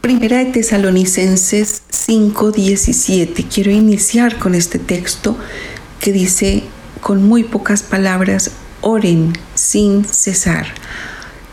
Primera 0.00 0.38
de 0.38 0.46
Tesalonicenses 0.46 1.84
5:17. 1.90 3.44
Quiero 3.44 3.70
iniciar 3.70 4.40
con 4.40 4.56
este 4.56 4.80
texto 4.80 5.36
que 6.00 6.12
dice 6.12 6.64
con 7.00 7.22
muy 7.22 7.44
pocas 7.44 7.84
palabras, 7.84 8.50
oren 8.80 9.34
sin 9.54 10.04
cesar. 10.04 10.66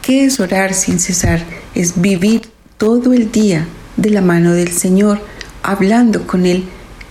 ¿Qué 0.02 0.26
es 0.26 0.40
orar 0.40 0.74
sin 0.74 1.00
cesar? 1.00 1.46
Es 1.76 2.02
vivir 2.02 2.42
todo 2.80 3.12
el 3.12 3.30
día 3.30 3.68
de 3.98 4.10
la 4.10 4.22
mano 4.22 4.54
del 4.54 4.72
Señor, 4.72 5.20
hablando 5.64 6.26
con 6.26 6.46
Él, 6.46 6.64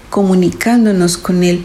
comunicándonos 0.09 1.19
con 1.19 1.45
Él, 1.45 1.65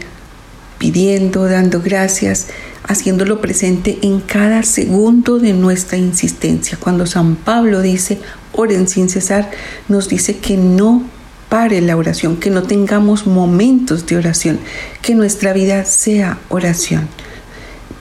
pidiendo, 0.78 1.44
dando 1.44 1.80
gracias, 1.80 2.48
haciéndolo 2.86 3.40
presente 3.40 3.98
en 4.02 4.20
cada 4.20 4.62
segundo 4.62 5.38
de 5.38 5.54
nuestra 5.54 5.96
insistencia. 5.96 6.76
Cuando 6.78 7.06
San 7.06 7.34
Pablo 7.34 7.80
dice, 7.80 8.18
oren 8.52 8.88
sin 8.88 9.08
cesar, 9.08 9.50
nos 9.88 10.10
dice 10.10 10.36
que 10.36 10.58
no 10.58 11.02
pare 11.48 11.80
la 11.80 11.96
oración, 11.96 12.36
que 12.36 12.50
no 12.50 12.64
tengamos 12.64 13.26
momentos 13.26 14.04
de 14.04 14.18
oración, 14.18 14.60
que 15.00 15.14
nuestra 15.14 15.54
vida 15.54 15.86
sea 15.86 16.38
oración. 16.50 17.08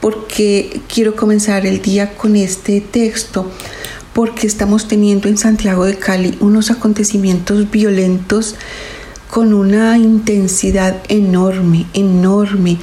Porque 0.01 0.81
quiero 0.93 1.15
comenzar 1.15 1.65
el 1.65 1.81
día 1.81 2.13
con 2.17 2.35
este 2.35 2.81
texto, 2.81 3.49
porque 4.13 4.47
estamos 4.47 4.87
teniendo 4.87 5.27
en 5.27 5.37
Santiago 5.37 5.85
de 5.85 5.97
Cali 5.97 6.37
unos 6.39 6.71
acontecimientos 6.71 7.69
violentos 7.71 8.55
con 9.29 9.53
una 9.53 9.97
intensidad 9.97 11.01
enorme, 11.09 11.87
enorme. 11.93 12.77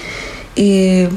Eh, 0.57 1.09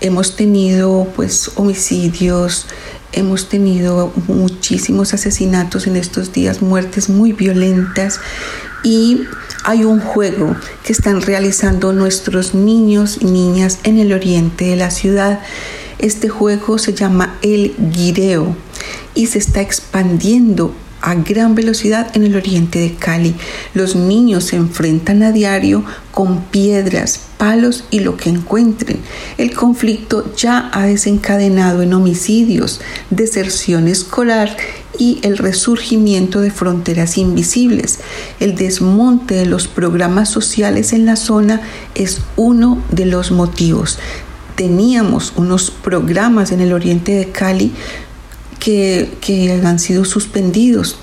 hemos 0.00 0.36
tenido 0.36 1.06
pues 1.14 1.50
homicidios, 1.56 2.66
hemos 3.12 3.50
tenido 3.50 4.12
muchísimos 4.28 5.12
asesinatos 5.12 5.86
en 5.86 5.96
estos 5.96 6.32
días, 6.32 6.62
muertes 6.62 7.10
muy 7.10 7.32
violentas 7.32 8.20
y 8.82 9.24
hay 9.64 9.84
un 9.84 10.00
juego 10.00 10.56
que 10.84 10.94
están 10.94 11.20
realizando 11.20 11.92
nuestros 11.92 12.54
niños 12.54 13.18
y 13.20 13.26
niñas 13.26 13.80
en 13.84 13.98
el 13.98 14.14
oriente 14.14 14.64
de 14.64 14.76
la 14.76 14.90
ciudad. 14.90 15.40
Este 15.98 16.30
juego 16.30 16.78
se 16.78 16.94
llama 16.94 17.36
el 17.42 17.74
guireo 17.92 18.56
y 19.14 19.26
se 19.26 19.38
está 19.38 19.60
expandiendo 19.60 20.74
a 21.02 21.14
gran 21.14 21.54
velocidad 21.54 22.14
en 22.14 22.24
el 22.24 22.36
oriente 22.36 22.78
de 22.78 22.94
Cali. 22.94 23.34
Los 23.74 23.96
niños 23.96 24.44
se 24.44 24.56
enfrentan 24.56 25.22
a 25.22 25.32
diario 25.32 25.84
con 26.10 26.42
piedras, 26.44 27.20
palos 27.38 27.84
y 27.90 28.00
lo 28.00 28.16
que 28.16 28.28
encuentren. 28.28 28.98
El 29.38 29.54
conflicto 29.54 30.34
ya 30.36 30.70
ha 30.72 30.86
desencadenado 30.86 31.82
en 31.82 31.94
homicidios, 31.94 32.80
deserción 33.10 33.88
escolar 33.88 34.56
y 34.98 35.18
el 35.22 35.38
resurgimiento 35.38 36.40
de 36.40 36.50
fronteras 36.50 37.16
invisibles. 37.16 38.00
El 38.38 38.54
desmonte 38.54 39.34
de 39.34 39.46
los 39.46 39.68
programas 39.68 40.28
sociales 40.28 40.92
en 40.92 41.06
la 41.06 41.16
zona 41.16 41.62
es 41.94 42.20
uno 42.36 42.82
de 42.90 43.06
los 43.06 43.30
motivos. 43.30 43.98
Teníamos 44.56 45.32
unos 45.36 45.70
programas 45.70 46.52
en 46.52 46.60
el 46.60 46.74
oriente 46.74 47.12
de 47.12 47.30
Cali 47.30 47.72
que, 48.60 49.60
han 49.64 49.78
sido 49.78 50.04
suspendidos 50.04 50.96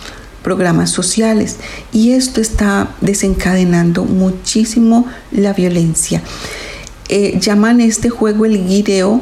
programas 0.43 0.91
sociales 0.91 1.57
y 1.91 2.11
esto 2.11 2.39
está 2.39 2.95
desencadenando 3.01 4.05
muchísimo 4.05 5.07
la 5.31 5.51
violencia. 5.51 6.21
Eh, 7.09 7.37
llaman 7.41 7.81
este 7.81 8.09
juego 8.09 8.45
el 8.45 8.65
guireo 8.65 9.21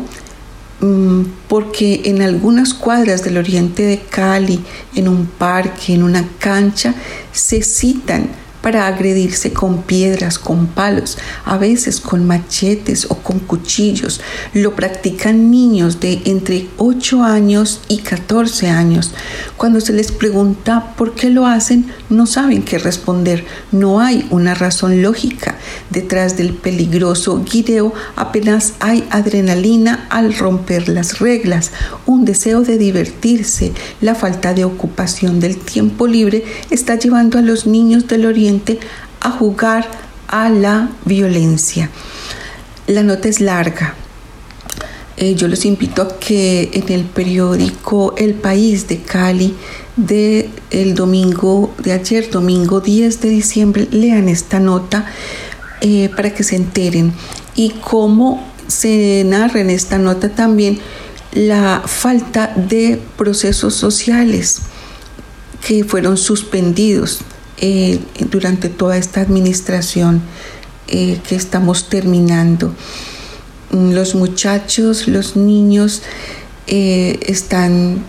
mm, 0.81 1.21
porque 1.47 2.01
en 2.05 2.21
algunas 2.21 2.73
cuadras 2.73 3.23
del 3.23 3.37
oriente 3.37 3.83
de 3.83 3.99
Cali, 3.99 4.63
en 4.93 5.07
un 5.07 5.25
parque, 5.25 5.93
en 5.93 6.03
una 6.03 6.27
cancha, 6.39 6.93
se 7.31 7.63
citan 7.63 8.29
para 8.65 8.87
agredirse 8.87 9.53
con 9.53 9.83
piedras, 9.83 10.39
con 10.39 10.65
palos, 10.65 11.19
a 11.45 11.59
veces 11.59 12.01
con 12.01 12.25
machetes 12.25 13.05
o 13.11 13.13
con 13.19 13.37
cuchillos. 13.37 14.21
Lo 14.55 14.75
practican 14.75 15.51
niños 15.51 15.99
de 15.99 16.23
entre 16.25 16.67
8 16.77 17.21
años 17.21 17.81
y 17.87 17.99
14 17.99 18.69
años. 18.69 19.11
Cuando 19.55 19.81
se 19.81 19.93
les 19.93 20.11
pregunta 20.11 20.95
por 20.97 21.13
qué 21.13 21.29
lo 21.29 21.45
hacen, 21.45 21.93
no 22.09 22.25
saben 22.25 22.63
qué 22.63 22.79
responder. 22.79 23.45
No 23.71 23.99
hay 23.99 24.25
una 24.31 24.55
razón 24.55 25.03
lógica. 25.03 25.59
Detrás 25.91 26.35
del 26.35 26.55
peligroso 26.55 27.43
guideo 27.43 27.93
apenas 28.15 28.73
hay 28.79 29.07
adrenalina 29.11 30.07
al 30.09 30.35
romper 30.35 30.89
las 30.89 31.19
reglas, 31.19 31.71
un 32.07 32.25
deseo 32.25 32.61
de 32.61 32.79
divertirse, 32.79 33.73
la 34.01 34.15
falta 34.15 34.55
de 34.55 34.65
ocupación 34.65 35.39
del 35.39 35.57
tiempo 35.57 36.07
libre 36.07 36.43
está 36.71 36.97
llevando 36.97 37.37
a 37.37 37.41
los 37.43 37.67
niños 37.67 38.07
del 38.07 38.25
oriente 38.25 38.54
a 39.21 39.31
jugar 39.31 39.87
a 40.27 40.49
la 40.49 40.89
violencia. 41.05 41.89
La 42.87 43.03
nota 43.03 43.27
es 43.27 43.41
larga. 43.41 43.95
Eh, 45.17 45.35
yo 45.35 45.47
los 45.47 45.63
invito 45.65 46.01
a 46.01 46.19
que 46.19 46.71
en 46.73 46.91
el 46.91 47.05
periódico 47.05 48.15
El 48.17 48.33
País 48.33 48.87
de 48.87 49.01
Cali 49.01 49.55
de 49.95 50.49
el 50.71 50.93
domingo 50.93 51.73
de 51.77 51.93
ayer, 51.93 52.29
domingo 52.29 52.81
10 52.81 53.21
de 53.21 53.29
diciembre, 53.29 53.87
lean 53.91 54.27
esta 54.27 54.59
nota 54.59 55.05
eh, 55.79 56.09
para 56.15 56.33
que 56.33 56.43
se 56.43 56.57
enteren 56.57 57.13
y 57.55 57.69
cómo 57.69 58.45
se 58.67 59.23
narra 59.25 59.61
en 59.61 59.69
esta 59.69 59.97
nota 59.97 60.29
también 60.29 60.79
la 61.31 61.81
falta 61.85 62.51
de 62.55 62.99
procesos 63.17 63.73
sociales 63.75 64.61
que 65.65 65.83
fueron 65.83 66.17
suspendidos 66.17 67.21
eh, 67.57 67.99
durante 68.31 68.67
toda 68.67 68.97
esta 68.97 69.21
administración 69.21 70.21
eh, 70.87 71.19
que 71.27 71.35
estamos 71.35 71.87
terminando. 71.87 72.75
Los 73.71 74.13
muchachos, 74.13 75.07
los 75.07 75.37
niños 75.37 76.01
eh, 76.67 77.17
están, 77.25 78.03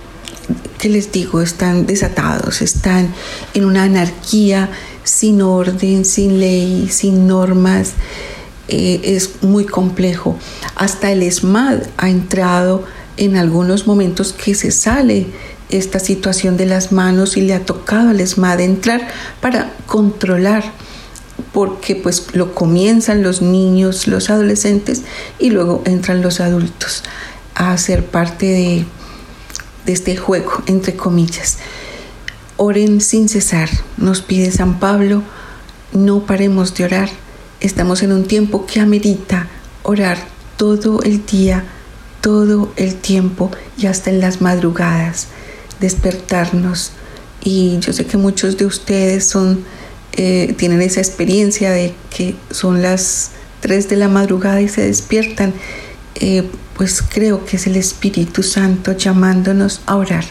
¿qué 0.78 0.88
les 0.88 1.12
digo? 1.12 1.42
Están 1.42 1.86
desatados, 1.86 2.60
están 2.60 3.14
en 3.54 3.64
una 3.64 3.84
anarquía 3.84 4.68
sin 5.04 5.42
orden, 5.42 6.04
sin 6.04 6.40
ley, 6.40 6.88
sin 6.90 7.26
normas. 7.26 7.92
es 8.68 9.42
muy 9.42 9.64
complejo. 9.64 10.36
Hasta 10.74 11.12
el 11.12 11.22
ESMAD 11.22 11.82
ha 11.96 12.10
entrado 12.10 12.84
en 13.16 13.36
algunos 13.36 13.86
momentos 13.86 14.32
que 14.32 14.56
se 14.56 14.72
sale 14.72 15.26
esta 15.70 15.98
situación 15.98 16.56
de 16.56 16.66
las 16.66 16.92
manos 16.92 17.36
y 17.36 17.40
le 17.40 17.54
ha 17.54 17.64
tocado 17.64 18.10
al 18.10 18.20
ESMAD 18.20 18.60
entrar 18.60 19.08
para 19.40 19.72
controlar 19.86 20.64
porque 21.52 21.96
pues 21.96 22.34
lo 22.34 22.54
comienzan 22.54 23.22
los 23.22 23.42
niños, 23.42 24.06
los 24.06 24.30
adolescentes 24.30 25.02
y 25.38 25.50
luego 25.50 25.82
entran 25.84 26.22
los 26.22 26.40
adultos 26.40 27.02
a 27.54 27.76
ser 27.78 28.04
parte 28.06 28.46
de, 28.46 28.84
de 29.84 29.92
este 29.92 30.16
juego, 30.16 30.62
entre 30.66 30.96
comillas. 30.96 31.58
Oren 32.56 33.00
sin 33.00 33.28
cesar, 33.28 33.68
nos 33.96 34.22
pide 34.22 34.50
San 34.50 34.78
Pablo, 34.78 35.22
no 35.92 36.20
paremos 36.20 36.74
de 36.74 36.84
orar. 36.84 37.10
Estamos 37.60 38.02
en 38.02 38.12
un 38.12 38.24
tiempo 38.24 38.66
que 38.66 38.80
amerita 38.80 39.48
orar 39.82 40.18
todo 40.56 41.02
el 41.02 41.24
día, 41.26 41.64
todo 42.20 42.72
el 42.76 42.94
tiempo 42.96 43.50
y 43.78 43.86
hasta 43.86 44.10
en 44.10 44.20
las 44.20 44.40
madrugadas 44.40 45.28
despertarnos. 45.80 46.92
Y 47.42 47.78
yo 47.80 47.92
sé 47.92 48.06
que 48.06 48.16
muchos 48.16 48.56
de 48.56 48.66
ustedes 48.66 49.26
son, 49.26 49.64
eh, 50.12 50.54
tienen 50.56 50.82
esa 50.82 51.00
experiencia 51.00 51.70
de 51.70 51.94
que 52.10 52.34
son 52.50 52.82
las 52.82 53.30
3 53.60 53.88
de 53.88 53.96
la 53.96 54.08
madrugada 54.08 54.60
y 54.60 54.68
se 54.68 54.82
despiertan. 54.82 55.52
Eh, 56.16 56.48
pues 56.76 57.02
creo 57.02 57.44
que 57.44 57.56
es 57.56 57.66
el 57.66 57.76
Espíritu 57.76 58.42
Santo 58.42 58.92
llamándonos 58.92 59.80
a 59.86 59.96
orar 59.96 60.24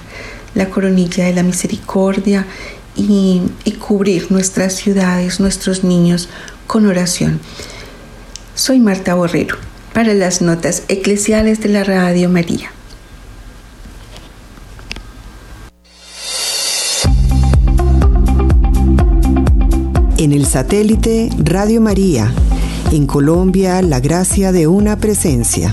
la 0.53 0.69
coronilla 0.69 1.25
de 1.25 1.34
la 1.34 1.43
misericordia 1.43 2.45
y, 2.95 3.41
y 3.63 3.71
cubrir 3.73 4.31
nuestras 4.31 4.73
ciudades, 4.75 5.39
nuestros 5.39 5.84
niños 5.84 6.29
con 6.67 6.86
oración. 6.86 7.39
Soy 8.55 8.79
Marta 8.79 9.15
Borrero 9.15 9.58
para 9.93 10.13
las 10.13 10.41
notas 10.41 10.84
eclesiales 10.88 11.60
de 11.62 11.69
la 11.69 11.84
Radio 11.84 12.29
María. 12.29 12.71
En 20.26 20.32
el 20.32 20.48
satélite 20.48 21.30
Radio 21.38 21.80
María. 21.82 22.32
En 22.92 23.06
Colombia, 23.06 23.84
la 23.84 24.00
gracia 24.00 24.52
de 24.52 24.66
una 24.66 24.98
presencia. 24.98 25.72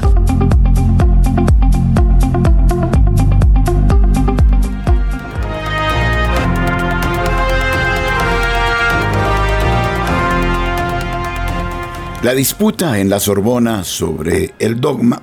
La 12.22 12.34
disputa 12.34 12.98
en 12.98 13.08
la 13.08 13.20
Sorbona 13.20 13.84
sobre 13.84 14.52
el 14.58 14.78
dogma. 14.78 15.22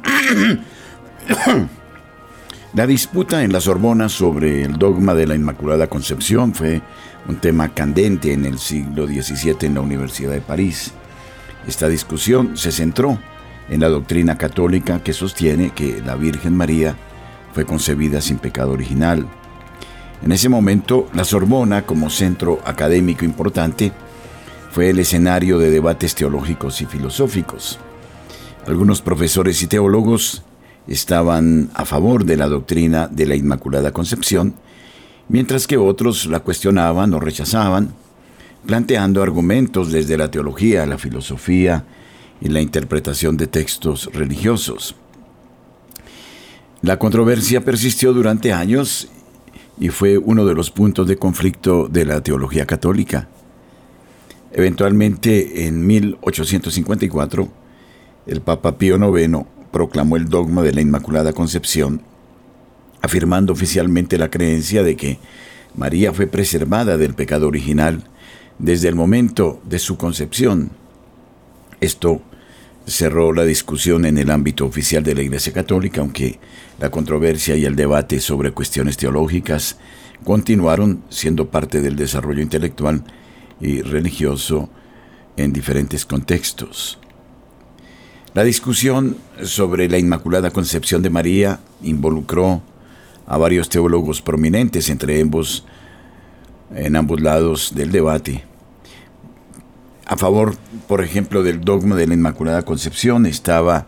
la 2.74 2.88
disputa 2.88 3.44
en 3.44 3.54
la 3.54 3.62
Sorbona 3.62 4.10
sobre 4.10 4.64
el 4.64 4.80
dogma 4.80 5.14
de 5.14 5.28
la 5.28 5.36
Inmaculada 5.36 5.86
Concepción 5.86 6.56
fue 6.56 6.82
un 7.28 7.38
tema 7.38 7.74
candente 7.74 8.34
en 8.34 8.46
el 8.46 8.60
siglo 8.60 9.08
XVII 9.08 9.58
en 9.62 9.76
la 9.76 9.82
Universidad 9.82 10.32
de 10.32 10.42
París. 10.42 10.94
Esta 11.68 11.88
discusión 11.88 12.58
se 12.58 12.72
centró 12.72 13.20
en 13.70 13.82
la 13.82 13.90
doctrina 13.90 14.38
católica 14.38 15.04
que 15.04 15.14
sostiene 15.14 15.72
que 15.72 16.02
la 16.04 16.16
Virgen 16.16 16.56
María 16.56 16.96
fue 17.54 17.66
concebida 17.66 18.22
sin 18.22 18.38
pecado 18.38 18.72
original. 18.72 19.28
En 20.24 20.32
ese 20.32 20.50
momento, 20.50 21.08
la 21.14 21.24
Sorbona, 21.24 21.86
como 21.86 22.10
centro 22.10 22.60
académico 22.66 23.26
importante, 23.26 23.92
fue 24.72 24.90
el 24.90 25.00
escenario 25.00 25.60
de 25.60 25.72
debates 25.72 26.16
teológicos 26.16 26.82
y 26.82 26.86
filosóficos. 26.86 27.80
Algunos 28.68 29.02
profesores 29.02 29.62
y 29.64 29.68
teólogos 29.68 30.44
estaban 30.88 31.70
a 31.74 31.86
favor 31.86 32.26
de 32.26 32.38
la 32.38 32.48
doctrina 32.48 33.08
de 33.08 33.26
la 33.26 33.36
Inmaculada 33.36 33.92
Concepción 33.92 34.56
mientras 35.30 35.68
que 35.68 35.78
otros 35.78 36.26
la 36.26 36.42
cuestionaban 36.42 37.14
o 37.14 37.20
rechazaban, 37.20 37.94
planteando 38.66 39.24
argumentos 39.24 39.92
desde 39.92 40.18
la 40.18 40.30
teología, 40.30 40.86
la 40.86 40.98
filosofía 40.98 41.86
y 42.42 42.50
la 42.50 42.62
interpretación 42.62 43.38
de 43.38 43.48
textos 43.48 44.10
religiosos. 44.14 44.96
La 46.82 46.98
controversia 46.98 47.64
persistió 47.64 48.14
durante 48.14 48.54
años 48.54 49.10
y 49.80 49.90
fue 49.90 50.18
uno 50.18 50.46
de 50.46 50.56
los 50.56 50.72
puntos 50.72 51.08
de 51.08 51.18
conflicto 51.18 51.88
de 51.88 52.06
la 52.06 52.22
teología 52.22 52.66
católica. 52.66 53.28
Eventualmente, 54.52 55.68
en 55.68 55.86
1854, 55.86 57.48
el 58.28 58.42
Papa 58.42 58.78
Pío 58.78 58.98
IX 58.98 59.46
proclamó 59.72 60.18
el 60.18 60.28
dogma 60.28 60.64
de 60.64 60.74
la 60.74 60.82
Inmaculada 60.82 61.34
Concepción, 61.34 62.02
afirmando 63.02 63.54
oficialmente 63.54 64.18
la 64.18 64.30
creencia 64.30 64.84
de 64.84 64.96
que 64.96 65.20
María 65.76 66.14
fue 66.14 66.28
preservada 66.28 66.98
del 66.98 67.14
pecado 67.14 67.48
original 67.48 68.04
desde 68.58 68.90
el 68.90 68.96
momento 68.96 69.62
de 69.64 69.80
su 69.80 69.98
concepción. 69.98 70.72
Esto 71.80 72.22
cerró 72.86 73.34
la 73.34 73.46
discusión 73.46 74.06
en 74.06 74.18
el 74.18 74.30
ámbito 74.30 74.66
oficial 74.66 75.04
de 75.04 75.16
la 75.16 75.22
Iglesia 75.22 75.54
Católica, 75.54 76.02
aunque 76.02 76.40
la 76.80 76.90
controversia 76.90 77.56
y 77.56 77.66
el 77.66 77.76
debate 77.76 78.20
sobre 78.20 78.52
cuestiones 78.52 78.98
teológicas 78.98 79.78
continuaron 80.24 81.04
siendo 81.10 81.50
parte 81.50 81.82
del 81.82 81.96
desarrollo 81.96 82.42
intelectual 82.42 83.04
y 83.62 83.82
religioso 83.82 84.70
en 85.38 85.54
diferentes 85.54 86.06
contextos. 86.06 87.00
La 88.34 88.44
discusión 88.44 89.18
sobre 89.44 89.90
la 89.90 89.98
Inmaculada 89.98 90.52
Concepción 90.52 91.02
de 91.02 91.10
María 91.10 91.60
involucró 91.82 92.62
a 93.30 93.38
varios 93.38 93.70
teólogos 93.70 94.22
prominentes 94.22 94.90
entre 94.90 95.22
ambos 95.22 95.64
en 96.76 96.96
ambos 96.96 97.22
lados 97.22 97.74
del 97.76 97.92
debate. 97.92 98.44
A 100.06 100.18
favor, 100.18 100.56
por 100.88 101.04
ejemplo, 101.04 101.44
del 101.44 101.62
dogma 101.62 101.96
de 101.96 102.08
la 102.08 102.16
Inmaculada 102.16 102.64
Concepción 102.64 103.28
estaba 103.28 103.86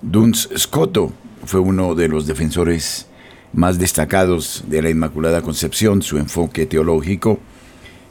Duns 0.00 0.48
Scotto, 0.56 1.12
fue 1.44 1.60
uno 1.60 1.94
de 1.94 2.08
los 2.08 2.26
defensores 2.26 3.06
más 3.52 3.78
destacados 3.78 4.64
de 4.68 4.80
la 4.80 4.90
Inmaculada 4.90 5.42
Concepción. 5.42 6.00
Su 6.00 6.16
enfoque 6.16 6.64
teológico 6.64 7.38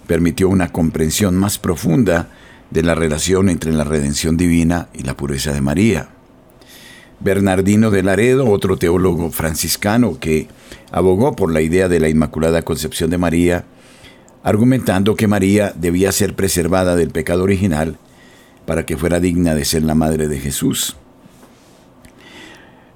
permitió 0.05 0.47
una 0.47 0.71
comprensión 0.71 1.35
más 1.35 1.57
profunda 1.57 2.29
de 2.69 2.83
la 2.83 2.93
relación 2.93 3.49
entre 3.49 3.71
la 3.71 3.83
redención 3.83 4.37
divina 4.37 4.89
y 4.93 5.03
la 5.03 5.17
pureza 5.17 5.51
de 5.51 5.61
María. 5.61 6.09
Bernardino 7.19 7.89
de 7.89 8.03
Laredo, 8.03 8.49
otro 8.49 8.77
teólogo 8.77 9.31
franciscano 9.31 10.19
que 10.19 10.47
abogó 10.91 11.35
por 11.35 11.51
la 11.51 11.61
idea 11.61 11.87
de 11.87 11.99
la 11.99 12.09
Inmaculada 12.09 12.61
Concepción 12.61 13.09
de 13.09 13.17
María, 13.17 13.65
argumentando 14.43 15.15
que 15.15 15.27
María 15.27 15.73
debía 15.75 16.11
ser 16.11 16.35
preservada 16.35 16.95
del 16.95 17.09
pecado 17.09 17.43
original 17.43 17.97
para 18.65 18.85
que 18.85 18.97
fuera 18.97 19.19
digna 19.19 19.55
de 19.55 19.65
ser 19.65 19.83
la 19.83 19.95
madre 19.95 20.27
de 20.27 20.39
Jesús. 20.39 20.95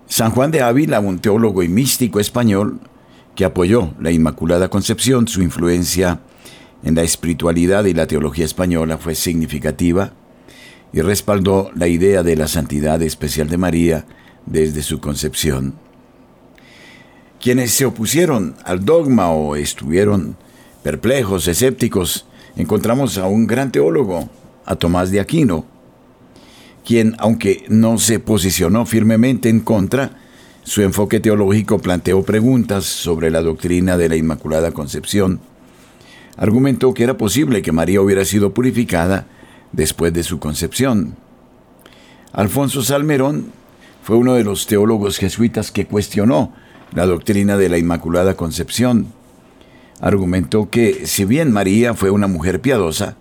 San 0.07 0.31
Juan 0.31 0.51
de 0.51 0.61
Ávila, 0.61 0.99
un 0.99 1.19
teólogo 1.19 1.63
y 1.63 1.69
místico 1.69 2.19
español 2.19 2.79
que 3.35 3.45
apoyó 3.45 3.93
la 3.99 4.11
Inmaculada 4.11 4.69
Concepción, 4.69 5.27
su 5.27 5.41
influencia 5.41 6.19
en 6.83 6.95
la 6.95 7.03
espiritualidad 7.03 7.85
y 7.85 7.93
la 7.93 8.07
teología 8.07 8.45
española 8.45 8.97
fue 8.97 9.15
significativa 9.15 10.13
y 10.93 11.01
respaldó 11.01 11.71
la 11.75 11.87
idea 11.87 12.23
de 12.23 12.35
la 12.35 12.47
santidad 12.47 13.01
especial 13.01 13.49
de 13.49 13.57
María 13.57 14.05
desde 14.45 14.83
su 14.83 14.99
concepción. 14.99 15.75
Quienes 17.39 17.71
se 17.71 17.85
opusieron 17.85 18.55
al 18.63 18.85
dogma 18.85 19.31
o 19.31 19.55
estuvieron 19.55 20.35
perplejos, 20.83 21.47
escépticos, 21.47 22.27
encontramos 22.55 23.17
a 23.17 23.25
un 23.27 23.47
gran 23.47 23.71
teólogo, 23.71 24.29
a 24.65 24.75
Tomás 24.75 25.11
de 25.11 25.19
Aquino, 25.19 25.65
quien, 26.85 27.15
aunque 27.19 27.65
no 27.69 27.97
se 27.97 28.19
posicionó 28.19 28.85
firmemente 28.85 29.49
en 29.49 29.59
contra, 29.59 30.17
su 30.63 30.81
enfoque 30.81 31.19
teológico 31.19 31.79
planteó 31.79 32.23
preguntas 32.23 32.85
sobre 32.85 33.31
la 33.31 33.41
doctrina 33.41 33.97
de 33.97 34.09
la 34.09 34.15
Inmaculada 34.15 34.71
Concepción. 34.71 35.39
Argumentó 36.37 36.93
que 36.93 37.03
era 37.03 37.17
posible 37.17 37.61
que 37.61 37.71
María 37.71 38.01
hubiera 38.01 38.25
sido 38.25 38.53
purificada 38.53 39.27
después 39.71 40.13
de 40.13 40.23
su 40.23 40.39
concepción. 40.39 41.15
Alfonso 42.33 42.83
Salmerón 42.83 43.51
fue 44.03 44.15
uno 44.15 44.33
de 44.33 44.43
los 44.43 44.67
teólogos 44.67 45.17
jesuitas 45.17 45.71
que 45.71 45.85
cuestionó 45.85 46.53
la 46.93 47.05
doctrina 47.05 47.57
de 47.57 47.69
la 47.69 47.77
Inmaculada 47.77 48.35
Concepción 48.35 49.07
argumentó 50.01 50.69
que 50.69 51.05
si 51.05 51.23
bien 51.25 51.51
María 51.51 51.93
fue 51.93 52.09
una 52.09 52.27
mujer 52.27 52.59
piadosa, 52.59 53.15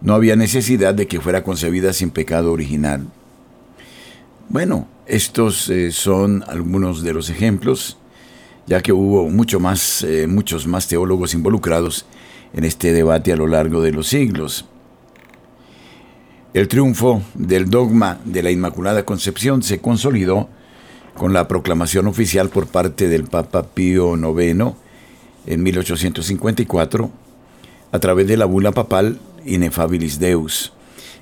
no 0.00 0.14
había 0.14 0.36
necesidad 0.36 0.94
de 0.94 1.06
que 1.06 1.20
fuera 1.20 1.44
concebida 1.44 1.92
sin 1.92 2.10
pecado 2.10 2.50
original. 2.50 3.06
Bueno, 4.48 4.88
estos 5.06 5.68
eh, 5.68 5.92
son 5.92 6.42
algunos 6.48 7.02
de 7.02 7.12
los 7.12 7.28
ejemplos, 7.30 7.98
ya 8.66 8.80
que 8.80 8.92
hubo 8.92 9.28
mucho 9.28 9.60
más, 9.60 10.02
eh, 10.02 10.26
muchos 10.26 10.66
más 10.66 10.88
teólogos 10.88 11.34
involucrados 11.34 12.06
en 12.54 12.64
este 12.64 12.92
debate 12.92 13.32
a 13.32 13.36
lo 13.36 13.46
largo 13.46 13.82
de 13.82 13.92
los 13.92 14.08
siglos. 14.08 14.64
El 16.54 16.68
triunfo 16.68 17.20
del 17.34 17.68
dogma 17.68 18.20
de 18.24 18.40
la 18.40 18.52
Inmaculada 18.52 19.04
Concepción 19.04 19.64
se 19.64 19.80
consolidó 19.80 20.48
con 21.16 21.32
la 21.32 21.48
proclamación 21.48 22.06
oficial 22.06 22.48
por 22.48 22.68
parte 22.68 23.08
del 23.08 23.24
Papa 23.24 23.64
Pío 23.64 24.14
IX 24.14 24.74
en 25.46 25.62
1854 25.64 27.10
a 27.90 27.98
través 27.98 28.28
de 28.28 28.36
la 28.36 28.44
bula 28.44 28.70
papal 28.70 29.18
Inefabilis 29.44 30.20
Deus. 30.20 30.72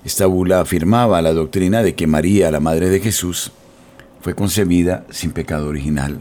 Esta 0.05 0.27
bula 0.27 0.61
afirmaba 0.61 1.23
la 1.23 1.33
doctrina 1.33 1.83
de 1.83 1.95
que 1.95 2.07
María, 2.07 2.51
la 2.51 2.61
Madre 2.61 2.91
de 2.91 3.01
Jesús, 3.01 3.53
fue 4.21 4.35
concebida 4.35 5.07
sin 5.09 5.31
pecado 5.31 5.69
original. 5.69 6.21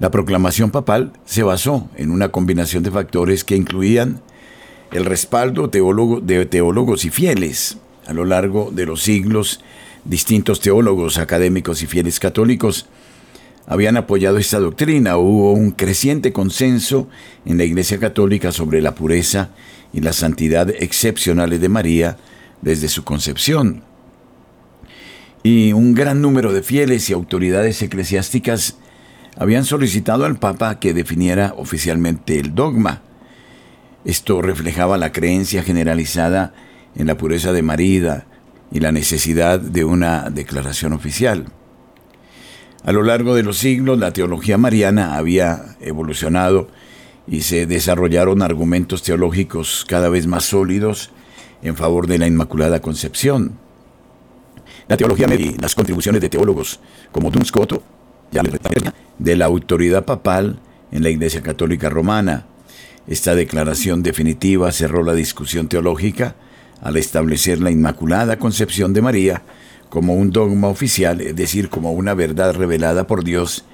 La 0.00 0.10
proclamación 0.10 0.72
papal 0.72 1.12
se 1.24 1.44
basó 1.44 1.88
en 1.94 2.10
una 2.10 2.30
combinación 2.30 2.82
de 2.82 2.90
factores 2.90 3.44
que 3.44 3.54
incluían 3.54 4.20
el 4.92 5.04
respaldo 5.06 5.68
de 5.68 6.46
teólogos 6.46 7.04
y 7.04 7.10
fieles. 7.10 7.78
A 8.06 8.12
lo 8.12 8.24
largo 8.24 8.70
de 8.72 8.86
los 8.86 9.02
siglos, 9.02 9.60
distintos 10.04 10.60
teólogos, 10.60 11.18
académicos 11.18 11.82
y 11.82 11.86
fieles 11.86 12.20
católicos 12.20 12.86
habían 13.66 13.96
apoyado 13.96 14.38
esta 14.38 14.58
doctrina. 14.58 15.16
Hubo 15.16 15.52
un 15.52 15.70
creciente 15.70 16.32
consenso 16.32 17.08
en 17.44 17.58
la 17.58 17.64
Iglesia 17.64 17.98
Católica 17.98 18.52
sobre 18.52 18.82
la 18.82 18.94
pureza 18.94 19.50
y 19.92 20.00
la 20.00 20.12
santidad 20.12 20.68
excepcionales 20.70 21.60
de 21.60 21.68
María 21.68 22.16
desde 22.60 22.88
su 22.88 23.04
concepción. 23.04 23.82
Y 25.42 25.72
un 25.72 25.94
gran 25.94 26.20
número 26.20 26.52
de 26.52 26.62
fieles 26.62 27.08
y 27.08 27.12
autoridades 27.12 27.82
eclesiásticas 27.82 28.76
habían 29.36 29.64
solicitado 29.64 30.24
al 30.24 30.38
Papa 30.38 30.78
que 30.78 30.94
definiera 30.94 31.54
oficialmente 31.56 32.38
el 32.38 32.54
dogma. 32.54 33.02
Esto 34.04 34.42
reflejaba 34.42 34.98
la 34.98 35.12
creencia 35.12 35.62
generalizada 35.62 36.52
en 36.94 37.06
la 37.06 37.16
pureza 37.16 37.52
de 37.52 37.62
María 37.62 38.26
y 38.70 38.80
la 38.80 38.92
necesidad 38.92 39.60
de 39.60 39.84
una 39.84 40.30
declaración 40.30 40.92
oficial. 40.92 41.46
A 42.84 42.90
lo 42.90 43.04
largo 43.04 43.34
de 43.34 43.44
los 43.44 43.58
siglos, 43.58 43.98
la 43.98 44.12
teología 44.12 44.58
mariana 44.58 45.16
había 45.16 45.76
evolucionado 45.80 46.68
y 47.28 47.42
se 47.42 47.66
desarrollaron 47.66 48.42
argumentos 48.42 49.02
teológicos 49.02 49.84
cada 49.86 50.08
vez 50.08 50.26
más 50.26 50.44
sólidos 50.44 51.10
en 51.62 51.76
favor 51.76 52.08
de 52.08 52.18
la 52.18 52.26
Inmaculada 52.26 52.80
Concepción. 52.80 53.52
La 54.88 54.96
teología 54.96 55.32
y 55.32 55.56
las 55.58 55.76
contribuciones 55.76 56.20
de 56.20 56.28
teólogos 56.28 56.80
como 57.12 57.30
Duns 57.30 57.48
Scoto, 57.48 57.84
de 59.18 59.36
la 59.36 59.44
autoridad 59.44 60.04
papal 60.04 60.58
en 60.90 61.02
la 61.04 61.10
Iglesia 61.10 61.40
Católica 61.40 61.88
Romana. 61.88 62.46
Esta 63.06 63.34
declaración 63.34 64.02
definitiva 64.02 64.70
cerró 64.70 65.02
la 65.02 65.14
discusión 65.14 65.68
teológica 65.68 66.36
al 66.80 66.96
establecer 66.96 67.60
la 67.60 67.70
Inmaculada 67.70 68.38
Concepción 68.38 68.92
de 68.92 69.02
María 69.02 69.42
como 69.88 70.14
un 70.14 70.30
dogma 70.30 70.68
oficial, 70.68 71.20
es 71.20 71.36
decir, 71.36 71.68
como 71.68 71.92
una 71.92 72.14
verdad 72.14 72.54
revelada 72.54 73.06
por 73.06 73.24
Dios 73.24 73.64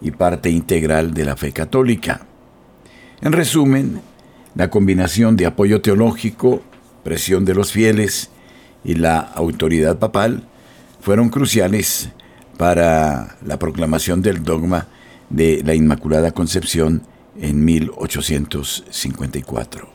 y 0.00 0.10
parte 0.10 0.50
integral 0.50 1.14
de 1.14 1.24
la 1.24 1.36
fe 1.36 1.52
católica. 1.52 2.26
En 3.22 3.32
resumen, 3.32 4.00
la 4.54 4.70
combinación 4.70 5.36
de 5.36 5.46
apoyo 5.46 5.80
teológico, 5.80 6.62
presión 7.02 7.44
de 7.44 7.54
los 7.54 7.72
fieles 7.72 8.30
y 8.84 8.94
la 8.94 9.18
autoridad 9.18 9.98
papal 9.98 10.44
fueron 11.00 11.30
cruciales 11.30 12.10
para 12.58 13.36
la 13.44 13.58
proclamación 13.58 14.22
del 14.22 14.44
dogma 14.44 14.86
de 15.30 15.62
la 15.64 15.74
Inmaculada 15.74 16.32
Concepción 16.32 17.02
en 17.40 17.64
1854. 17.64 19.88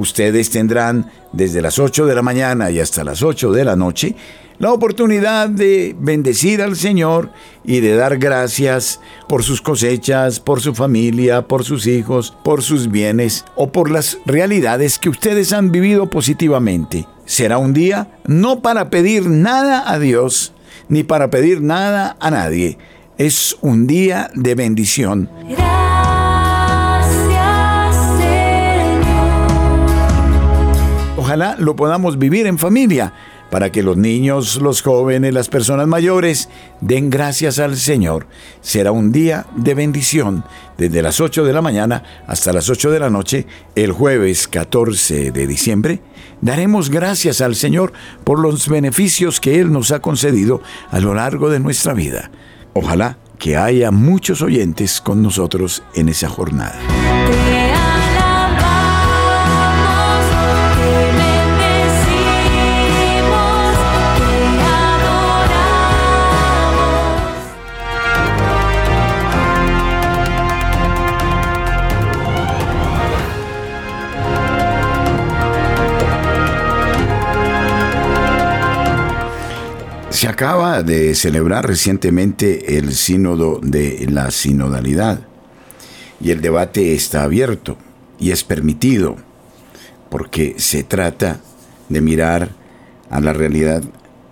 Ustedes 0.00 0.48
tendrán 0.48 1.10
desde 1.30 1.60
las 1.60 1.78
8 1.78 2.06
de 2.06 2.14
la 2.14 2.22
mañana 2.22 2.70
y 2.70 2.80
hasta 2.80 3.04
las 3.04 3.22
8 3.22 3.52
de 3.52 3.66
la 3.66 3.76
noche 3.76 4.16
la 4.58 4.72
oportunidad 4.72 5.50
de 5.50 5.94
bendecir 5.98 6.62
al 6.62 6.74
Señor 6.74 7.30
y 7.64 7.80
de 7.80 7.96
dar 7.96 8.16
gracias 8.16 8.98
por 9.28 9.42
sus 9.42 9.60
cosechas, 9.60 10.40
por 10.40 10.62
su 10.62 10.74
familia, 10.74 11.46
por 11.46 11.64
sus 11.64 11.86
hijos, 11.86 12.34
por 12.42 12.62
sus 12.62 12.90
bienes 12.90 13.44
o 13.56 13.72
por 13.72 13.90
las 13.90 14.16
realidades 14.24 14.98
que 14.98 15.10
ustedes 15.10 15.52
han 15.52 15.70
vivido 15.70 16.08
positivamente. 16.08 17.06
Será 17.26 17.58
un 17.58 17.74
día 17.74 18.08
no 18.26 18.60
para 18.60 18.88
pedir 18.88 19.28
nada 19.28 19.84
a 19.86 19.98
Dios 19.98 20.54
ni 20.88 21.02
para 21.02 21.28
pedir 21.28 21.60
nada 21.60 22.16
a 22.20 22.30
nadie. 22.30 22.78
Es 23.18 23.54
un 23.60 23.86
día 23.86 24.30
de 24.34 24.54
bendición. 24.54 25.28
Gracias, 25.46 26.19
Ojalá 31.30 31.54
lo 31.60 31.76
podamos 31.76 32.18
vivir 32.18 32.48
en 32.48 32.58
familia 32.58 33.12
para 33.52 33.70
que 33.70 33.84
los 33.84 33.96
niños, 33.96 34.60
los 34.60 34.82
jóvenes, 34.82 35.32
las 35.32 35.48
personas 35.48 35.86
mayores 35.86 36.48
den 36.80 37.08
gracias 37.08 37.60
al 37.60 37.76
Señor. 37.76 38.26
Será 38.62 38.90
un 38.90 39.12
día 39.12 39.46
de 39.54 39.74
bendición 39.74 40.42
desde 40.76 41.02
las 41.02 41.20
8 41.20 41.44
de 41.44 41.52
la 41.52 41.62
mañana 41.62 42.02
hasta 42.26 42.52
las 42.52 42.68
8 42.68 42.90
de 42.90 42.98
la 42.98 43.10
noche, 43.10 43.46
el 43.76 43.92
jueves 43.92 44.48
14 44.48 45.30
de 45.30 45.46
diciembre. 45.46 46.00
Daremos 46.40 46.90
gracias 46.90 47.40
al 47.40 47.54
Señor 47.54 47.92
por 48.24 48.40
los 48.40 48.68
beneficios 48.68 49.38
que 49.38 49.60
Él 49.60 49.70
nos 49.70 49.92
ha 49.92 50.00
concedido 50.00 50.60
a 50.90 50.98
lo 50.98 51.14
largo 51.14 51.48
de 51.48 51.60
nuestra 51.60 51.94
vida. 51.94 52.32
Ojalá 52.72 53.18
que 53.38 53.56
haya 53.56 53.92
muchos 53.92 54.42
oyentes 54.42 55.00
con 55.00 55.22
nosotros 55.22 55.84
en 55.94 56.08
esa 56.08 56.28
jornada. 56.28 56.76
Se 80.20 80.28
acaba 80.28 80.82
de 80.82 81.14
celebrar 81.14 81.66
recientemente 81.66 82.76
el 82.76 82.92
sínodo 82.92 83.58
de 83.62 84.06
la 84.10 84.30
sinodalidad 84.30 85.20
y 86.20 86.30
el 86.30 86.42
debate 86.42 86.92
está 86.92 87.22
abierto 87.22 87.78
y 88.18 88.30
es 88.30 88.44
permitido 88.44 89.16
porque 90.10 90.56
se 90.58 90.82
trata 90.82 91.40
de 91.88 92.02
mirar 92.02 92.50
a 93.08 93.20
la 93.20 93.32
realidad 93.32 93.82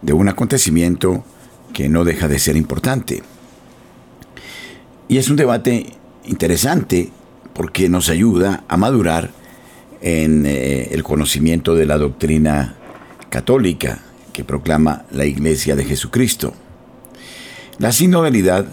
de 0.03 0.13
un 0.13 0.29
acontecimiento 0.29 1.25
que 1.73 1.89
no 1.89 2.05
deja 2.05 2.29
de 2.29 2.39
ser 2.39 2.59
importante. 2.59 3.23
Y 5.09 5.17
es 5.17 5.31
un 5.31 5.37
debate 5.37 5.87
interesante 6.27 7.09
porque 7.55 7.89
nos 7.89 8.11
ayuda 8.11 8.63
a 8.69 8.77
madurar 8.77 9.31
en 10.03 10.45
eh, 10.45 10.91
el 10.91 11.03
conocimiento 11.03 11.75
de 11.75 11.87
la 11.87 11.97
doctrina 11.97 12.75
católica 13.31 14.03
que 14.39 14.45
proclama 14.45 15.05
la 15.11 15.25
Iglesia 15.25 15.75
de 15.75 15.85
Jesucristo. 15.85 16.55
La 17.81 17.91
sinodalidad 17.91 18.67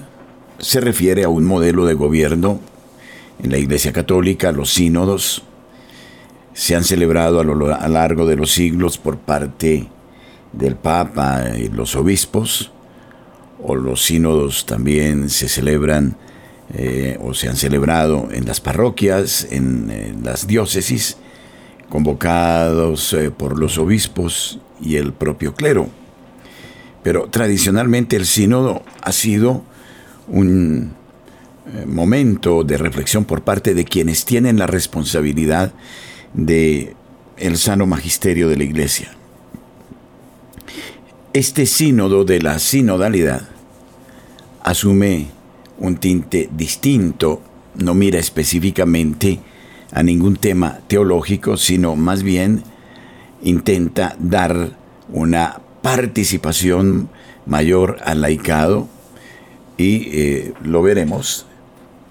se 0.60 0.80
refiere 0.80 1.24
a 1.24 1.30
un 1.30 1.44
modelo 1.44 1.88
de 1.88 1.96
gobierno 1.96 2.60
en 3.42 3.50
la 3.50 3.58
Iglesia 3.58 3.92
Católica, 3.92 4.52
los 4.52 4.72
sínodos 4.72 5.42
se 6.54 6.76
han 6.76 6.84
celebrado 6.84 7.40
a 7.40 7.44
lo 7.44 7.56
largo 7.56 8.28
de 8.28 8.36
los 8.36 8.52
siglos 8.52 9.00
por 9.00 9.18
parte 9.18 9.88
del 10.54 10.76
Papa 10.76 11.58
y 11.58 11.70
los 11.70 11.96
obispos, 11.96 12.72
o 13.64 13.74
los 13.74 14.06
sínodos 14.06 14.68
también 14.68 15.32
se 15.32 15.50
celebran 15.50 16.16
eh, 16.76 17.18
o 17.24 17.34
se 17.34 17.50
han 17.50 17.56
celebrado 17.56 18.30
en 18.32 18.46
las 18.46 18.62
parroquias, 18.62 19.48
en, 19.50 19.90
en 19.90 20.24
las 20.24 20.46
diócesis, 20.46 21.18
convocados 21.90 23.14
eh, 23.14 23.32
por 23.32 23.58
los 23.58 23.80
obispos 23.80 24.60
y 24.82 24.96
el 24.96 25.14
propio 25.14 25.54
clero. 25.54 25.90
Pero 27.04 27.28
tradicionalmente 27.30 28.16
el 28.16 28.26
sínodo 28.26 28.84
ha 29.02 29.12
sido 29.12 29.64
un 30.28 30.94
eh, 31.68 31.86
momento 31.86 32.64
de 32.64 32.78
reflexión 32.78 33.26
por 33.26 33.44
parte 33.44 33.74
de 33.74 33.86
quienes 33.86 34.26
tienen 34.26 34.58
la 34.58 34.68
responsabilidad 34.68 35.74
de 36.34 36.96
el 37.38 37.58
sano 37.58 37.86
magisterio 37.86 38.48
de 38.50 38.58
la 38.58 38.64
Iglesia. 38.64 39.12
Este 41.34 41.66
sínodo 41.66 42.24
de 42.24 42.42
la 42.42 42.60
sinodalidad 42.60 43.50
asume 44.64 45.28
un 45.78 45.98
tinte 45.98 46.50
distinto, 46.56 47.42
no 47.76 47.94
mira 47.94 48.20
específicamente 48.20 49.40
a 49.92 50.02
ningún 50.02 50.38
tema 50.38 50.80
teológico, 50.88 51.58
sino 51.58 51.96
más 51.96 52.24
bien 52.24 52.64
intenta 53.46 54.16
dar 54.20 54.72
una 55.10 55.62
participación 55.82 57.10
mayor 57.46 57.98
al 58.04 58.22
laicado 58.22 58.88
y 59.78 60.10
eh, 60.12 60.54
lo 60.64 60.82
veremos 60.82 61.46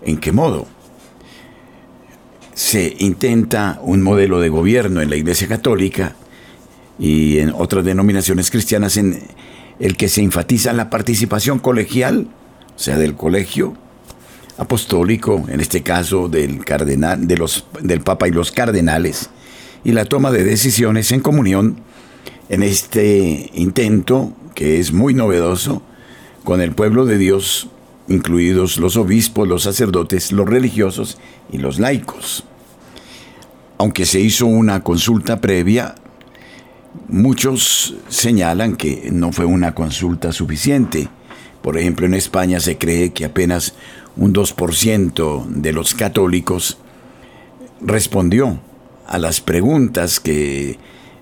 en 0.02 0.18
qué 0.18 0.32
modo. 0.32 0.66
Se 2.54 2.94
intenta 2.98 3.80
un 3.82 4.02
modelo 4.02 4.40
de 4.40 4.48
gobierno 4.48 5.02
en 5.02 5.10
la 5.10 5.16
Iglesia 5.16 5.48
Católica 5.48 6.14
y 7.00 7.38
en 7.38 7.52
otras 7.52 7.84
denominaciones 7.84 8.50
cristianas 8.50 8.96
en 8.96 9.20
el 9.80 9.96
que 9.96 10.08
se 10.08 10.22
enfatiza 10.22 10.72
la 10.72 10.88
participación 10.88 11.58
colegial, 11.58 12.28
o 12.76 12.78
sea, 12.78 12.96
del 12.96 13.16
colegio 13.16 13.74
apostólico, 14.56 15.44
en 15.48 15.58
este 15.58 15.82
caso 15.82 16.28
del 16.28 16.64
cardenal, 16.64 17.26
de 17.26 17.36
los, 17.36 17.66
del 17.80 18.02
Papa 18.02 18.28
y 18.28 18.30
los 18.30 18.52
cardenales, 18.52 19.30
y 19.84 19.92
la 19.92 20.06
toma 20.06 20.30
de 20.30 20.44
decisiones 20.44 21.12
en 21.12 21.20
comunión 21.20 21.76
en 22.48 22.62
este 22.62 23.50
intento 23.54 24.32
que 24.54 24.80
es 24.80 24.92
muy 24.92 25.14
novedoso 25.14 25.82
con 26.42 26.60
el 26.60 26.72
pueblo 26.72 27.06
de 27.06 27.18
Dios, 27.18 27.68
incluidos 28.08 28.78
los 28.78 28.96
obispos, 28.96 29.48
los 29.48 29.62
sacerdotes, 29.62 30.32
los 30.32 30.48
religiosos 30.48 31.18
y 31.50 31.58
los 31.58 31.78
laicos. 31.78 32.44
Aunque 33.78 34.06
se 34.06 34.20
hizo 34.20 34.46
una 34.46 34.82
consulta 34.82 35.40
previa, 35.40 35.94
muchos 37.08 37.96
señalan 38.08 38.76
que 38.76 39.08
no 39.12 39.32
fue 39.32 39.44
una 39.44 39.74
consulta 39.74 40.32
suficiente. 40.32 41.08
Por 41.62 41.78
ejemplo, 41.78 42.06
en 42.06 42.14
España 42.14 42.60
se 42.60 42.78
cree 42.78 43.12
que 43.12 43.24
apenas 43.24 43.74
un 44.16 44.32
2% 44.32 45.46
de 45.46 45.72
los 45.72 45.94
católicos 45.94 46.78
respondió 47.80 48.60
a 49.06 49.18
las 49.18 49.40
preguntas 49.40 50.20
que 50.20 50.78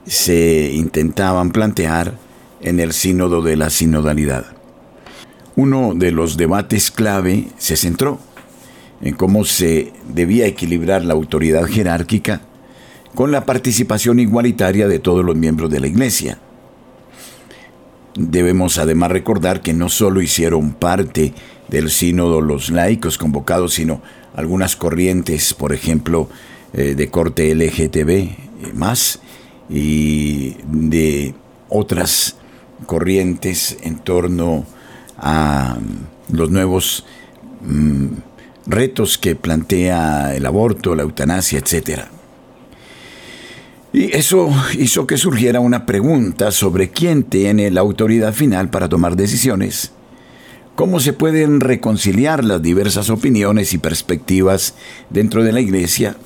se 0.07 0.73
intentaban 0.75 1.51
plantear 1.51 2.15
en 2.61 2.81
el 2.81 2.93
sínodo 2.93 3.43
de 3.43 3.57
la 3.57 3.71
sinodalidad. 3.71 4.47
Uno 5.57 5.93
de 5.95 6.13
los 6.13 6.37
debates 6.37 6.91
clave 6.91 7.49
se 7.59 7.77
centró 7.77 8.19
en 9.03 9.15
cómo 9.15 9.45
se 9.45 9.93
debía 10.09 10.47
equilibrar 10.47 11.05
la 11.05 11.15
autoridad 11.15 11.67
jerárquica 11.67 12.41
con 13.15 13.33
la 13.33 13.45
participación 13.45 14.21
igualitaria 14.21 14.89
de 14.89 14.99
todos 14.99 15.25
los 15.25 15.37
miembros 15.37 15.71
de 15.71 15.81
la 15.81 15.89
Iglesia. 15.89 16.39
Debemos 18.15 18.79
además 18.79 19.11
recordar 19.11 19.61
que 19.61 19.73
no 19.73 19.89
solo 19.89 20.23
hicieron 20.23 20.73
parte 20.73 21.35
del 21.69 21.91
sínodo 21.91 22.41
los 22.41 22.71
laicos 22.71 23.19
convocados, 23.19 23.75
sino 23.75 24.03
algunas 24.35 24.77
corrientes, 24.77 25.55
por 25.55 25.73
ejemplo, 25.73 26.29
eh, 26.75 26.95
de 26.95 27.09
corte 27.11 27.55
LGTB 27.55 28.11
eh, 28.11 28.37
más, 28.75 29.21
y 29.69 30.57
de 30.67 31.35
otras 31.69 32.37
corrientes 32.87 33.77
en 33.83 33.99
torno 33.99 34.67
a 35.19 35.77
mm, 35.79 36.37
los 36.37 36.51
nuevos 36.51 37.05
mm, 37.63 38.07
retos 38.67 39.19
que 39.19 39.37
plantea 39.37 40.35
el 40.35 40.47
aborto, 40.47 40.95
la 40.95 41.03
eutanasia, 41.03 41.59
etc. 41.59 42.05
Y 43.93 44.17
eso 44.17 44.51
hizo 44.79 45.07
que 45.07 45.19
surgiera 45.19 45.61
una 45.61 45.85
pregunta 45.85 46.51
sobre 46.51 46.91
quién 46.91 47.25
tiene 47.25 47.71
la 47.71 47.83
autoridad 47.83 48.33
final 48.33 48.71
para 48.71 48.89
tomar 48.89 49.17
decisiones, 49.17 49.93
cómo 50.75 51.01
se 51.01 51.13
pueden 51.13 51.61
reconciliar 51.61 52.45
las 52.45 52.63
diversas 52.63 53.11
opiniones 53.11 53.75
y 53.75 53.79
perspectivas 53.79 54.75
dentro 55.11 55.45
de 55.45 55.53
la 55.53 55.61
Iglesia 55.61 56.17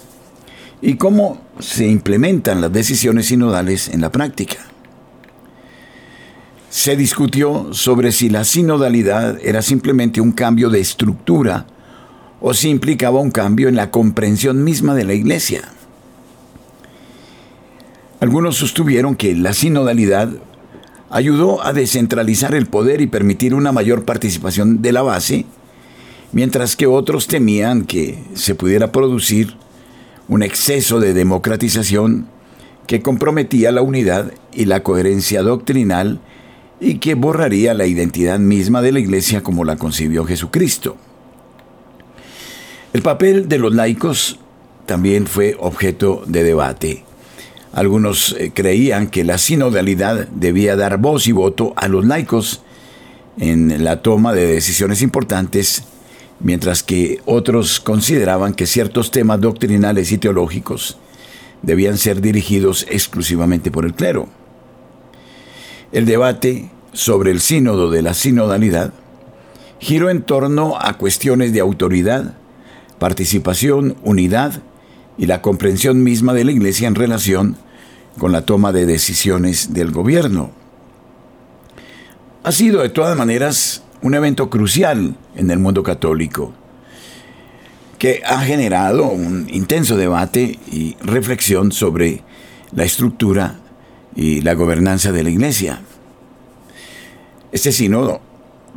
y 0.81 0.97
cómo 0.97 1.41
se 1.59 1.87
implementan 1.87 2.61
las 2.61 2.73
decisiones 2.73 3.27
sinodales 3.27 3.89
en 3.89 4.01
la 4.01 4.11
práctica. 4.13 4.59
Se 6.69 6.97
discutió 6.97 7.73
sobre 7.73 8.13
si 8.13 8.29
la 8.29 8.45
sinodalidad 8.45 9.39
era 9.43 9.63
simplemente 9.63 10.21
un 10.21 10.33
cambio 10.33 10.69
de 10.69 10.81
estructura 10.81 11.67
o 12.41 12.53
si 12.53 12.69
implicaba 12.69 13.21
un 13.21 13.31
cambio 13.31 13.69
en 13.69 13.77
la 13.77 13.91
comprensión 13.91 14.63
misma 14.63 14.95
de 14.95 15.05
la 15.05 15.15
Iglesia. 15.15 15.63
Algunos 18.21 18.57
sostuvieron 18.57 19.17
que 19.17 19.35
la 19.35 19.55
sinodalidad 19.55 20.31
ayudó 21.11 21.65
a 21.65 21.73
descentralizar 21.73 22.55
el 22.55 22.67
poder 22.67 23.01
y 23.01 23.07
permitir 23.07 23.55
una 23.55 23.73
mayor 23.73 24.05
participación 24.05 24.83
de 24.83 24.93
la 24.93 25.03
base, 25.03 25.47
mientras 26.33 26.77
que 26.77 26.87
otros 26.87 27.27
temían 27.27 27.85
que 27.85 28.23
se 28.35 28.55
pudiera 28.55 28.93
producir 28.93 29.57
un 30.29 30.43
exceso 30.43 31.01
de 31.01 31.15
democratización 31.15 32.27
que 32.87 33.03
comprometía 33.03 33.73
la 33.73 33.83
unidad 33.83 34.33
y 34.53 34.65
la 34.65 34.83
coherencia 34.83 35.43
doctrinal 35.43 36.21
y 36.81 36.99
que 36.99 37.15
borraría 37.15 37.75
la 37.75 37.87
identidad 37.87 38.39
misma 38.39 38.83
de 38.83 38.93
la 38.93 39.01
Iglesia 39.01 39.43
como 39.43 39.65
la 39.65 39.77
concibió 39.77 40.25
Jesucristo. 40.25 40.97
El 42.93 43.03
papel 43.03 43.49
de 43.49 43.59
los 43.59 43.75
laicos 43.75 44.39
también 44.87 45.27
fue 45.27 45.57
objeto 45.59 46.23
de 46.27 46.43
debate. 46.43 47.05
Algunos 47.73 48.35
eh, 48.39 48.53
creían 48.55 49.09
que 49.09 49.25
la 49.25 49.39
sinodalidad 49.39 50.29
debía 50.29 50.77
dar 50.77 50.99
voz 50.99 51.27
y 51.27 51.33
voto 51.33 51.75
a 51.77 51.89
los 51.89 52.07
laicos 52.07 52.63
en 53.39 53.85
la 53.85 54.01
toma 54.01 54.33
de 54.33 54.47
decisiones 54.47 55.03
importantes, 55.03 55.85
mientras 56.41 56.83
que 56.83 57.21
otros 57.25 57.81
consideraban 57.81 58.55
que 58.55 58.67
ciertos 58.67 59.11
temas 59.11 59.41
doctrinales 59.41 60.13
y 60.13 60.19
teológicos 60.19 60.99
debían 61.63 61.99
ser 61.99 62.21
dirigidos 62.21 62.87
exclusivamente 62.91 63.71
por 63.71 63.85
el 63.85 63.95
clero. 63.95 64.29
El 65.93 66.07
debate 66.07 66.71
sobre 66.93 67.31
el 67.31 67.41
sínodo 67.41 67.91
de 67.91 68.03
la 68.03 68.15
sinodalidad 68.15 68.93
giró 69.79 70.11
en 70.11 70.23
torno 70.23 70.77
a 70.81 70.95
cuestiones 70.95 71.53
de 71.53 71.61
autoridad, 71.61 72.35
participación, 72.99 73.97
unidad 74.03 74.63
y 75.19 75.27
la 75.27 75.43
comprensión 75.43 76.03
misma 76.03 76.35
de 76.35 76.45
la 76.45 76.53
Iglesia 76.53 76.89
en 76.89 76.95
relación 76.95 77.57
con 78.19 78.33
la 78.33 78.43
toma 78.43 78.73
de 78.73 78.87
decisiones 78.87 79.75
del 79.75 79.91
gobierno. 79.91 80.51
Ha 82.43 82.53
sido 82.53 82.83
de 82.83 82.89
todas 82.89 83.17
maneras 83.17 83.83
un 84.07 84.15
evento 84.15 84.49
crucial 84.49 85.17
en 85.35 85.51
el 85.51 85.59
mundo 85.59 85.83
católico 85.83 86.55
que 87.99 88.23
ha 88.25 88.41
generado 88.43 89.09
un 89.09 89.49
intenso 89.51 89.97
debate 89.97 90.61
y 90.71 90.97
reflexión 91.03 91.73
sobre 91.73 92.23
la 92.71 92.85
estructura 92.85 93.57
y 94.15 94.43
la 94.43 94.55
gobernanza 94.55 95.11
de 95.11 95.25
la 95.25 95.31
Iglesia. 95.31 95.81
Este 97.51 97.73
sínodo, 97.73 98.21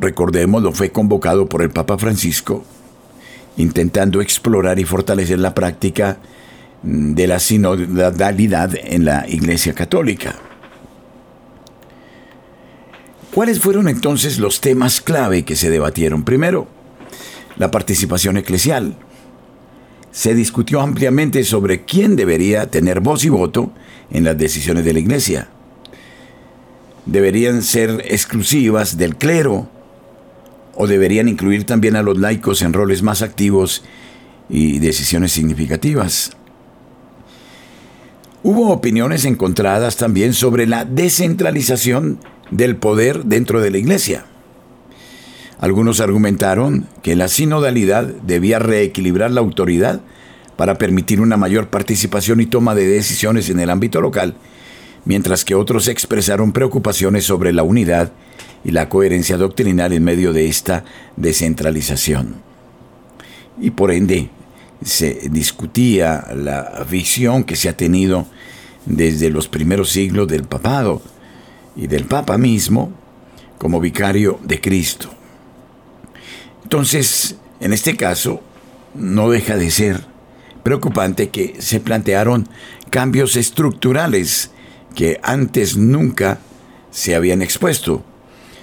recordémoslo, 0.00 0.72
fue 0.72 0.90
convocado 0.90 1.48
por 1.48 1.62
el 1.62 1.70
Papa 1.70 1.96
Francisco, 1.96 2.64
intentando 3.56 4.20
explorar 4.20 4.80
y 4.80 4.84
fortalecer 4.84 5.38
la 5.38 5.54
práctica 5.54 6.18
de 6.82 7.28
la 7.28 7.38
sinodalidad 7.38 8.72
en 8.74 9.04
la 9.04 9.28
Iglesia 9.28 9.74
Católica. 9.74 10.49
¿Cuáles 13.32 13.60
fueron 13.60 13.88
entonces 13.88 14.38
los 14.38 14.60
temas 14.60 15.00
clave 15.00 15.44
que 15.44 15.54
se 15.54 15.70
debatieron? 15.70 16.24
Primero, 16.24 16.66
la 17.56 17.70
participación 17.70 18.36
eclesial. 18.36 18.96
Se 20.10 20.34
discutió 20.34 20.80
ampliamente 20.80 21.44
sobre 21.44 21.84
quién 21.84 22.16
debería 22.16 22.70
tener 22.70 22.98
voz 23.00 23.24
y 23.24 23.28
voto 23.28 23.72
en 24.10 24.24
las 24.24 24.36
decisiones 24.36 24.84
de 24.84 24.92
la 24.94 24.98
Iglesia. 24.98 25.48
¿Deberían 27.06 27.62
ser 27.62 28.02
exclusivas 28.04 28.96
del 28.96 29.14
clero 29.16 29.68
o 30.74 30.88
deberían 30.88 31.28
incluir 31.28 31.64
también 31.64 31.94
a 31.94 32.02
los 32.02 32.18
laicos 32.18 32.62
en 32.62 32.72
roles 32.72 33.02
más 33.02 33.22
activos 33.22 33.84
y 34.48 34.80
decisiones 34.80 35.30
significativas? 35.30 36.32
Hubo 38.42 38.70
opiniones 38.70 39.26
encontradas 39.26 39.96
también 39.96 40.32
sobre 40.32 40.66
la 40.66 40.86
descentralización 40.86 42.18
del 42.50 42.76
poder 42.76 43.24
dentro 43.24 43.60
de 43.60 43.70
la 43.70 43.76
Iglesia. 43.76 44.24
Algunos 45.58 46.00
argumentaron 46.00 46.88
que 47.02 47.16
la 47.16 47.28
sinodalidad 47.28 48.04
debía 48.06 48.58
reequilibrar 48.58 49.30
la 49.30 49.42
autoridad 49.42 50.00
para 50.56 50.78
permitir 50.78 51.20
una 51.20 51.36
mayor 51.36 51.68
participación 51.68 52.40
y 52.40 52.46
toma 52.46 52.74
de 52.74 52.86
decisiones 52.86 53.50
en 53.50 53.60
el 53.60 53.68
ámbito 53.68 54.00
local, 54.00 54.36
mientras 55.04 55.44
que 55.44 55.54
otros 55.54 55.86
expresaron 55.86 56.52
preocupaciones 56.52 57.26
sobre 57.26 57.52
la 57.52 57.62
unidad 57.62 58.12
y 58.64 58.70
la 58.70 58.88
coherencia 58.88 59.36
doctrinal 59.36 59.92
en 59.92 60.02
medio 60.02 60.32
de 60.32 60.48
esta 60.48 60.84
descentralización. 61.16 62.36
Y 63.60 63.72
por 63.72 63.90
ende, 63.90 64.30
se 64.84 65.28
discutía 65.30 66.26
la 66.34 66.86
visión 66.88 67.44
que 67.44 67.56
se 67.56 67.68
ha 67.68 67.76
tenido 67.76 68.26
desde 68.86 69.30
los 69.30 69.48
primeros 69.48 69.90
siglos 69.90 70.28
del 70.28 70.44
papado 70.44 71.02
y 71.76 71.86
del 71.86 72.04
papa 72.04 72.38
mismo 72.38 72.92
como 73.58 73.80
vicario 73.80 74.40
de 74.42 74.60
Cristo. 74.60 75.10
Entonces, 76.62 77.36
en 77.60 77.72
este 77.72 77.96
caso, 77.96 78.40
no 78.94 79.30
deja 79.30 79.56
de 79.56 79.70
ser 79.70 80.04
preocupante 80.62 81.28
que 81.28 81.56
se 81.58 81.80
plantearon 81.80 82.48
cambios 82.90 83.36
estructurales 83.36 84.50
que 84.94 85.20
antes 85.22 85.76
nunca 85.76 86.38
se 86.90 87.14
habían 87.14 87.42
expuesto. 87.42 88.04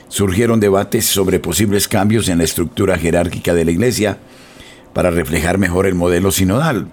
Surgieron 0.10 0.60
debates 0.60 1.06
sobre 1.06 1.40
posibles 1.40 1.88
cambios 1.88 2.30
en 2.30 2.38
la 2.40 2.44
estructura 2.44 2.98
jerárquica 2.98 3.54
de 3.54 3.66
la 3.66 3.72
Iglesia, 3.72 4.20
para 4.94 5.12
reflejar 5.12 5.58
mejor 5.58 5.86
el 5.86 5.96
modelo 5.96 6.32
sinodal. 6.32 6.88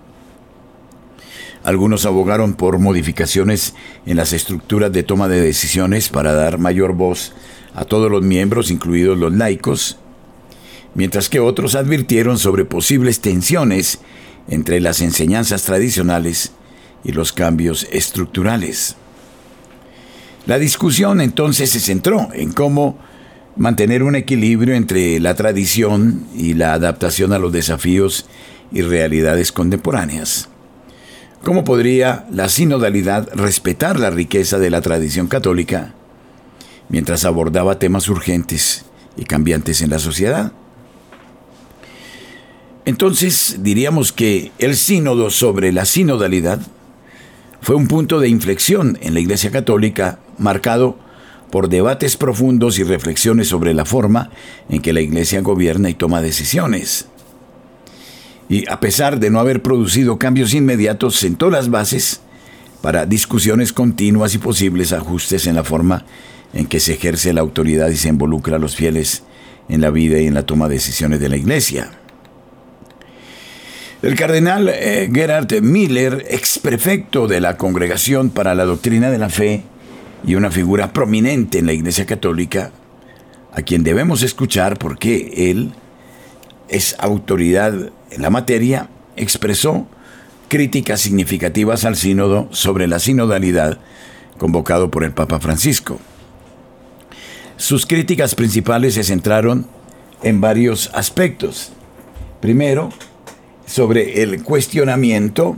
Algunos 1.64 2.04
abogaron 2.04 2.54
por 2.54 2.78
modificaciones 2.78 3.74
en 4.04 4.18
las 4.18 4.32
estructuras 4.34 4.92
de 4.92 5.02
toma 5.02 5.28
de 5.28 5.40
decisiones 5.40 6.10
para 6.10 6.34
dar 6.34 6.58
mayor 6.58 6.92
voz 6.92 7.32
a 7.74 7.84
todos 7.84 8.10
los 8.10 8.22
miembros, 8.22 8.70
incluidos 8.70 9.16
los 9.16 9.32
laicos, 9.32 9.96
mientras 10.94 11.28
que 11.28 11.40
otros 11.40 11.74
advirtieron 11.74 12.38
sobre 12.38 12.66
posibles 12.66 13.20
tensiones 13.20 14.00
entre 14.48 14.80
las 14.80 15.00
enseñanzas 15.00 15.62
tradicionales 15.62 16.52
y 17.02 17.12
los 17.12 17.32
cambios 17.32 17.86
estructurales. 17.90 18.96
La 20.46 20.58
discusión 20.58 21.22
entonces 21.22 21.70
se 21.70 21.80
centró 21.80 22.28
en 22.34 22.52
cómo 22.52 22.98
mantener 23.56 24.02
un 24.02 24.16
equilibrio 24.16 24.74
entre 24.74 25.20
la 25.20 25.34
tradición 25.34 26.26
y 26.34 26.54
la 26.54 26.74
adaptación 26.74 27.32
a 27.32 27.38
los 27.38 27.52
desafíos 27.52 28.26
y 28.72 28.82
realidades 28.82 29.52
contemporáneas. 29.52 30.48
¿Cómo 31.44 31.62
podría 31.64 32.26
la 32.30 32.48
sinodalidad 32.48 33.28
respetar 33.34 34.00
la 34.00 34.10
riqueza 34.10 34.58
de 34.58 34.70
la 34.70 34.80
tradición 34.80 35.28
católica 35.28 35.94
mientras 36.88 37.24
abordaba 37.24 37.78
temas 37.78 38.08
urgentes 38.08 38.86
y 39.16 39.24
cambiantes 39.24 39.82
en 39.82 39.90
la 39.90 39.98
sociedad? 39.98 40.52
Entonces 42.86 43.58
diríamos 43.60 44.12
que 44.12 44.52
el 44.58 44.76
sínodo 44.76 45.30
sobre 45.30 45.72
la 45.72 45.84
sinodalidad 45.84 46.60
fue 47.60 47.76
un 47.76 47.88
punto 47.88 48.20
de 48.20 48.28
inflexión 48.28 48.98
en 49.00 49.14
la 49.14 49.20
Iglesia 49.20 49.50
Católica 49.50 50.18
marcado 50.38 50.98
por 51.54 51.68
debates 51.68 52.16
profundos 52.16 52.80
y 52.80 52.82
reflexiones 52.82 53.46
sobre 53.46 53.74
la 53.74 53.84
forma 53.84 54.28
en 54.68 54.82
que 54.82 54.92
la 54.92 55.00
Iglesia 55.00 55.40
gobierna 55.40 55.88
y 55.88 55.94
toma 55.94 56.20
decisiones. 56.20 57.06
Y 58.48 58.68
a 58.68 58.80
pesar 58.80 59.20
de 59.20 59.30
no 59.30 59.38
haber 59.38 59.62
producido 59.62 60.18
cambios 60.18 60.52
inmediatos, 60.52 61.14
sentó 61.14 61.50
las 61.50 61.70
bases 61.70 62.22
para 62.82 63.06
discusiones 63.06 63.72
continuas 63.72 64.34
y 64.34 64.38
posibles 64.38 64.92
ajustes 64.92 65.46
en 65.46 65.54
la 65.54 65.62
forma 65.62 66.04
en 66.54 66.66
que 66.66 66.80
se 66.80 66.94
ejerce 66.94 67.32
la 67.32 67.42
autoridad 67.42 67.88
y 67.88 67.96
se 67.98 68.08
involucra 68.08 68.56
a 68.56 68.58
los 68.58 68.74
fieles 68.74 69.22
en 69.68 69.80
la 69.80 69.90
vida 69.90 70.18
y 70.18 70.26
en 70.26 70.34
la 70.34 70.42
toma 70.42 70.68
de 70.68 70.74
decisiones 70.74 71.20
de 71.20 71.28
la 71.28 71.36
Iglesia. 71.36 71.88
El 74.02 74.16
cardenal 74.16 74.68
eh, 74.70 75.08
Gerhard 75.14 75.62
Miller, 75.62 76.26
ex 76.28 76.58
prefecto 76.58 77.28
de 77.28 77.40
la 77.40 77.56
Congregación 77.56 78.30
para 78.30 78.56
la 78.56 78.64
Doctrina 78.64 79.08
de 79.08 79.18
la 79.18 79.28
Fe, 79.28 79.62
y 80.26 80.34
una 80.34 80.50
figura 80.50 80.92
prominente 80.92 81.58
en 81.58 81.66
la 81.66 81.72
Iglesia 81.72 82.06
Católica, 82.06 82.72
a 83.52 83.62
quien 83.62 83.84
debemos 83.84 84.22
escuchar 84.22 84.78
porque 84.78 85.50
él 85.50 85.72
es 86.68 86.96
autoridad 86.98 87.90
en 88.10 88.22
la 88.22 88.30
materia, 88.30 88.88
expresó 89.16 89.86
críticas 90.48 91.00
significativas 91.00 91.84
al 91.84 91.96
sínodo 91.96 92.48
sobre 92.50 92.86
la 92.86 92.98
sinodalidad 92.98 93.78
convocado 94.38 94.90
por 94.90 95.04
el 95.04 95.12
Papa 95.12 95.40
Francisco. 95.40 95.98
Sus 97.56 97.86
críticas 97.86 98.34
principales 98.34 98.94
se 98.94 99.04
centraron 99.04 99.66
en 100.22 100.40
varios 100.40 100.90
aspectos. 100.94 101.72
Primero, 102.40 102.90
sobre 103.66 104.22
el 104.22 104.42
cuestionamiento 104.42 105.56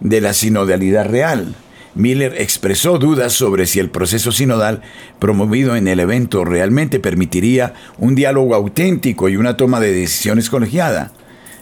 de 0.00 0.20
la 0.20 0.32
sinodalidad 0.32 1.06
real. 1.06 1.54
Miller 1.94 2.34
expresó 2.38 2.98
dudas 2.98 3.32
sobre 3.32 3.66
si 3.66 3.80
el 3.80 3.90
proceso 3.90 4.30
sinodal 4.32 4.82
promovido 5.18 5.74
en 5.76 5.88
el 5.88 6.00
evento 6.00 6.44
realmente 6.44 7.00
permitiría 7.00 7.74
un 7.98 8.14
diálogo 8.14 8.54
auténtico 8.54 9.28
y 9.28 9.36
una 9.36 9.56
toma 9.56 9.80
de 9.80 9.92
decisiones 9.92 10.50
colegiada. 10.50 11.12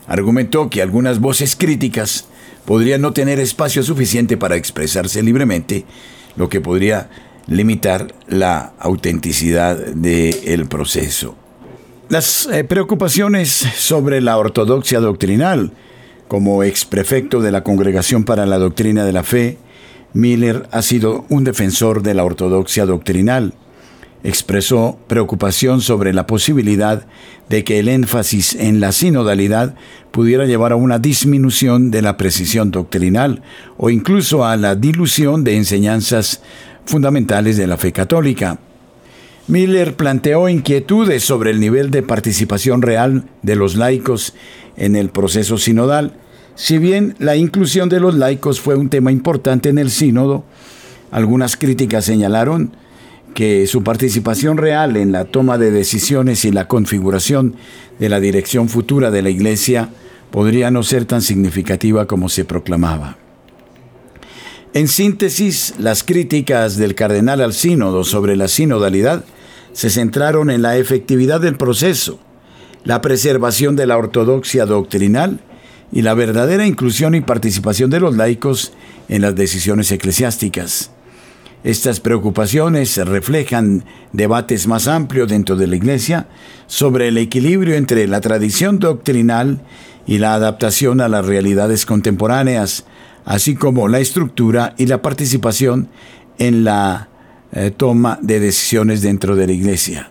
Argumentó 0.07 0.71
que 0.71 0.83
algunas 0.83 1.21
voces 1.21 1.57
críticas 1.57 2.27
podrían 2.65 3.01
no 3.01 3.13
tener 3.13 3.41
espacio 3.41 3.83
suficiente 3.83 4.37
para 4.37 4.57
expresarse 4.57 5.23
libremente, 5.23 5.85
lo 6.37 6.49
que 6.49 6.61
podría 6.61 7.09
limitar 7.47 8.15
la 8.27 8.73
autenticidad 8.79 9.77
del 9.77 10.67
proceso. 10.67 11.35
Las 12.11 12.47
eh, 12.47 12.65
preocupaciones 12.65 13.51
sobre 13.51 14.21
la 14.21 14.39
ortodoxia 14.39 15.01
doctrinal, 15.01 15.73
como 16.27 16.63
exprefecto 16.63 17.41
de 17.41 17.53
la 17.53 17.63
Congregación 17.63 18.25
para 18.25 18.47
la 18.47 18.59
Doctrina 18.59 19.05
de 19.05 19.13
la 19.13 19.25
Fe, 19.25 19.59
Miller 20.13 20.69
ha 20.73 20.83
sido 20.83 21.27
un 21.29 21.45
defensor 21.45 22.03
de 22.03 22.15
la 22.15 22.25
ortodoxia 22.25 22.87
doctrinal. 22.87 23.55
Expresó 24.25 24.99
preocupación 25.07 25.81
sobre 25.81 26.13
la 26.13 26.27
posibilidad 26.27 27.07
de 27.49 27.63
que 27.63 27.79
el 27.79 27.89
énfasis 27.89 28.55
en 28.55 28.81
la 28.81 28.93
sinodalidad 28.93 29.75
pudiera 30.11 30.45
llevar 30.45 30.73
a 30.73 30.77
una 30.77 30.99
disminución 30.99 31.91
de 31.91 32.03
la 32.03 32.17
precisión 32.17 32.71
doctrinal 32.71 33.43
o 33.77 33.91
incluso 33.91 34.45
a 34.45 34.57
la 34.57 34.75
dilución 34.75 35.45
de 35.45 35.57
enseñanzas 35.57 36.43
fundamentales 36.85 37.57
de 37.57 37.67
la 37.67 37.77
fe 37.77 37.93
católica. 37.93 38.59
Miller 39.47 39.95
planteó 39.95 40.49
inquietudes 40.49 41.23
sobre 41.23 41.51
el 41.51 41.61
nivel 41.61 41.91
de 41.91 42.03
participación 42.03 42.83
real 42.83 43.25
de 43.43 43.57
los 43.57 43.77
laicos 43.77 44.35
en 44.77 44.97
el 44.97 45.11
proceso 45.11 45.57
sinodal. 45.59 46.13
Si 46.59 46.77
bien 46.79 47.15
la 47.21 47.37
inclusión 47.37 47.89
de 47.89 48.01
los 48.01 48.17
laicos 48.17 48.61
fue 48.61 48.75
un 48.75 48.91
tema 48.91 49.13
importante 49.13 49.69
en 49.69 49.79
el 49.79 49.93
sínodo, 49.93 50.43
algunas 51.13 51.57
críticas 51.57 52.05
señalaron 52.05 52.73
que 53.33 53.69
su 53.69 53.85
participación 53.85 54.57
real 54.57 54.97
en 54.97 55.13
la 55.13 55.27
toma 55.27 55.57
de 55.57 55.71
decisiones 55.71 56.45
y 56.45 56.51
la 56.51 56.67
configuración 56.67 57.55
de 58.01 58.09
la 58.09 58.19
dirección 58.19 58.69
futura 58.69 59.13
de 59.13 59.23
la 59.23 59.31
Iglesia 59.31 59.91
podría 60.33 60.73
no 60.73 60.83
ser 60.83 61.05
tan 61.05 61.23
significativa 61.23 62.07
como 62.09 62.29
se 62.29 62.45
proclamaba. 62.45 63.19
En 64.75 64.89
síntesis, 64.89 65.75
las 65.79 66.03
críticas 66.03 66.77
del 66.77 66.97
cardenal 66.97 67.41
al 67.41 67.53
sínodo 67.53 68.03
sobre 68.03 68.35
la 68.35 68.49
sinodalidad 68.49 69.25
se 69.73 69.91
centraron 69.91 70.51
en 70.51 70.63
la 70.63 70.77
efectividad 70.77 71.41
del 71.41 71.57
proceso, 71.57 72.19
la 72.83 73.01
preservación 73.01 73.77
de 73.77 73.87
la 73.87 73.97
ortodoxia 73.97 74.67
doctrinal 74.67 75.39
y 75.93 76.03
la 76.03 76.15
verdadera 76.15 76.67
inclusión 76.67 77.15
y 77.15 77.21
participación 77.21 77.91
de 77.91 78.01
los 78.01 78.17
laicos 78.17 78.73
en 79.09 79.23
las 79.23 79.35
decisiones 79.35 79.91
eclesiásticas. 79.91 80.91
Estas 81.65 81.99
preocupaciones 81.99 82.97
reflejan 82.99 83.85
debates 84.13 84.67
más 84.69 84.87
amplios 84.87 85.29
dentro 85.29 85.57
de 85.57 85.67
la 85.67 85.77
Iglesia 85.77 86.29
sobre 86.67 87.09
el 87.09 87.19
equilibrio 87.19 87.75
entre 87.75 88.07
la 88.07 88.21
tradición 88.21 88.79
doctrinal 88.79 89.61
y 90.07 90.19
la 90.19 90.35
adaptación 90.35 91.01
a 91.01 91.09
las 91.09 91.27
realidades 91.27 91.85
contemporáneas, 91.85 92.85
así 93.25 93.57
como 93.57 93.89
la 93.89 93.99
estructura 93.99 94.75
y 94.79 94.87
la 94.87 95.03
participación 95.03 95.89
en 96.39 96.65
la 96.65 97.09
eh, 97.53 97.73
toma 97.77 98.19
de 98.23 98.41
decisiones 98.41 99.03
dentro 99.03 99.35
de 99.35 99.47
la 99.47 99.53
Iglesia. 99.53 100.11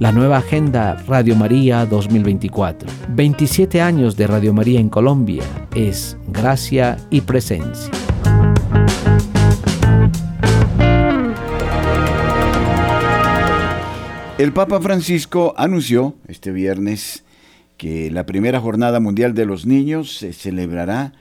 La 0.00 0.10
nueva 0.10 0.38
agenda 0.38 0.96
Radio 1.06 1.36
María 1.36 1.86
2024. 1.86 2.88
27 3.10 3.80
años 3.80 4.16
de 4.16 4.26
Radio 4.26 4.52
María 4.52 4.80
en 4.80 4.88
Colombia 4.88 5.44
es 5.72 6.16
gracia 6.26 6.96
y 7.10 7.20
presencia. 7.20 7.92
El 14.36 14.52
Papa 14.52 14.80
Francisco 14.80 15.54
anunció 15.56 16.16
este 16.26 16.50
viernes 16.50 17.24
que 17.76 18.10
la 18.10 18.26
primera 18.26 18.60
jornada 18.60 18.98
mundial 18.98 19.32
de 19.32 19.46
los 19.46 19.64
niños 19.64 20.18
se 20.18 20.32
celebrará 20.32 21.12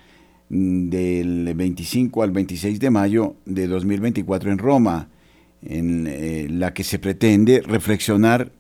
mm, 0.50 0.90
del 0.90 1.54
25 1.56 2.24
al 2.24 2.32
26 2.32 2.80
de 2.80 2.90
mayo 2.90 3.36
de 3.46 3.68
2024 3.68 4.52
en 4.52 4.58
Roma, 4.58 5.10
en 5.62 6.08
eh, 6.08 6.48
la 6.50 6.74
que 6.74 6.84
se 6.84 6.98
pretende 6.98 7.62
reflexionar 7.62 8.52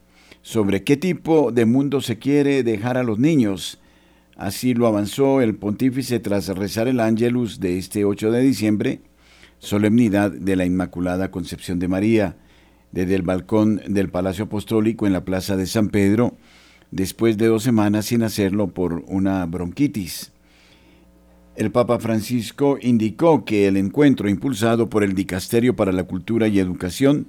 sobre 0.43 0.83
qué 0.83 0.97
tipo 0.97 1.51
de 1.51 1.65
mundo 1.65 2.01
se 2.01 2.19
quiere 2.19 2.63
dejar 2.63 2.97
a 2.97 3.03
los 3.03 3.17
niños. 3.17 3.79
Así 4.35 4.73
lo 4.73 4.87
avanzó 4.87 5.41
el 5.41 5.55
pontífice 5.55 6.19
tras 6.19 6.49
rezar 6.49 6.87
el 6.87 6.99
Ángelus 6.99 7.59
de 7.59 7.77
este 7.79 8.05
8 8.05 8.29
de 8.29 8.41
diciembre, 8.41 9.01
solemnidad 9.57 10.31
de 10.31 10.55
la 10.57 10.65
Inmaculada 10.65 11.31
Concepción 11.31 11.79
de 11.79 11.87
María, 11.87 12.35
desde 12.91 13.15
el 13.15 13.21
balcón 13.21 13.81
del 13.87 14.09
Palacio 14.09 14.45
Apostólico 14.45 15.07
en 15.07 15.13
la 15.13 15.23
Plaza 15.23 15.55
de 15.55 15.65
San 15.65 15.89
Pedro, 15.89 16.35
después 16.91 17.37
de 17.37 17.47
dos 17.47 17.63
semanas 17.63 18.07
sin 18.07 18.21
hacerlo 18.21 18.67
por 18.67 19.03
una 19.07 19.45
bronquitis. 19.45 20.33
El 21.55 21.71
Papa 21.71 21.99
Francisco 21.99 22.77
indicó 22.81 23.45
que 23.45 23.67
el 23.67 23.77
encuentro 23.77 24.27
impulsado 24.27 24.89
por 24.89 25.03
el 25.03 25.13
Dicasterio 25.13 25.75
para 25.75 25.91
la 25.91 26.03
Cultura 26.03 26.47
y 26.47 26.59
Educación 26.59 27.27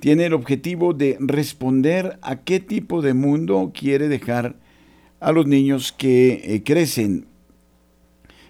tiene 0.00 0.26
el 0.26 0.34
objetivo 0.34 0.92
de 0.92 1.16
responder 1.20 2.18
a 2.22 2.36
qué 2.36 2.60
tipo 2.60 3.02
de 3.02 3.14
mundo 3.14 3.72
quiere 3.74 4.08
dejar 4.08 4.56
a 5.20 5.32
los 5.32 5.46
niños 5.46 5.92
que 5.92 6.42
eh, 6.44 6.62
crecen. 6.62 7.26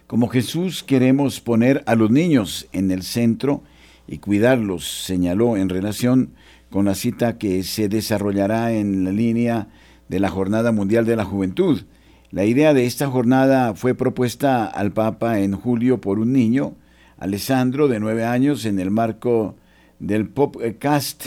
Como 0.06 0.28
Jesús 0.28 0.82
queremos 0.82 1.40
poner 1.40 1.82
a 1.86 1.94
los 1.94 2.10
niños 2.10 2.68
en 2.72 2.90
el 2.90 3.02
centro 3.02 3.62
y 4.06 4.18
cuidarlos, 4.18 4.86
señaló 5.04 5.56
en 5.56 5.68
relación 5.68 6.30
con 6.70 6.84
la 6.84 6.94
cita 6.94 7.38
que 7.38 7.62
se 7.62 7.88
desarrollará 7.88 8.72
en 8.72 9.04
la 9.04 9.12
línea 9.12 9.68
de 10.08 10.20
la 10.20 10.28
Jornada 10.28 10.72
Mundial 10.72 11.06
de 11.06 11.16
la 11.16 11.24
Juventud. 11.24 11.82
La 12.30 12.44
idea 12.44 12.74
de 12.74 12.86
esta 12.86 13.08
jornada 13.08 13.74
fue 13.74 13.94
propuesta 13.94 14.66
al 14.66 14.92
Papa 14.92 15.40
en 15.40 15.54
julio 15.54 16.00
por 16.00 16.18
un 16.18 16.32
niño, 16.32 16.74
Alessandro, 17.18 17.88
de 17.88 17.98
nueve 17.98 18.24
años, 18.24 18.64
en 18.64 18.78
el 18.78 18.90
marco 18.90 19.56
del 19.98 20.28
Popcast, 20.28 21.26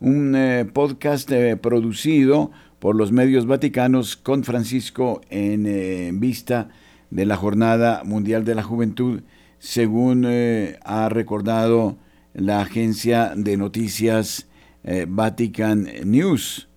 un 0.00 0.34
eh, 0.34 0.64
podcast 0.64 1.30
eh, 1.30 1.56
producido 1.56 2.50
por 2.78 2.96
los 2.96 3.12
medios 3.12 3.46
vaticanos 3.46 4.16
con 4.16 4.44
Francisco 4.44 5.20
en 5.30 5.66
eh, 5.66 6.10
vista 6.14 6.68
de 7.10 7.26
la 7.26 7.36
Jornada 7.36 8.02
Mundial 8.04 8.44
de 8.44 8.54
la 8.54 8.62
Juventud, 8.62 9.22
según 9.58 10.26
ha 10.84 11.08
recordado 11.08 11.96
la 12.34 12.60
agencia 12.60 13.32
de 13.34 13.56
noticias 13.56 14.46
Vatican 15.08 15.88
News. 16.04 16.68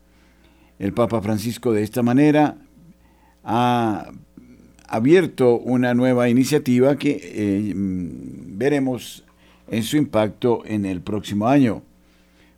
El 0.79 0.93
Papa 0.93 1.21
Francisco 1.21 1.73
de 1.73 1.83
esta 1.83 2.01
manera 2.01 2.57
ha 3.43 4.09
abierto 4.87 5.59
una 5.59 5.93
nueva 5.93 6.29
iniciativa 6.29 6.95
que 6.95 7.73
mm, 7.75 8.57
veremos 8.57 9.25
en 9.71 9.81
su 9.81 9.97
impacto 9.97 10.61
en 10.65 10.85
el 10.85 11.01
próximo 11.01 11.47
año. 11.47 11.81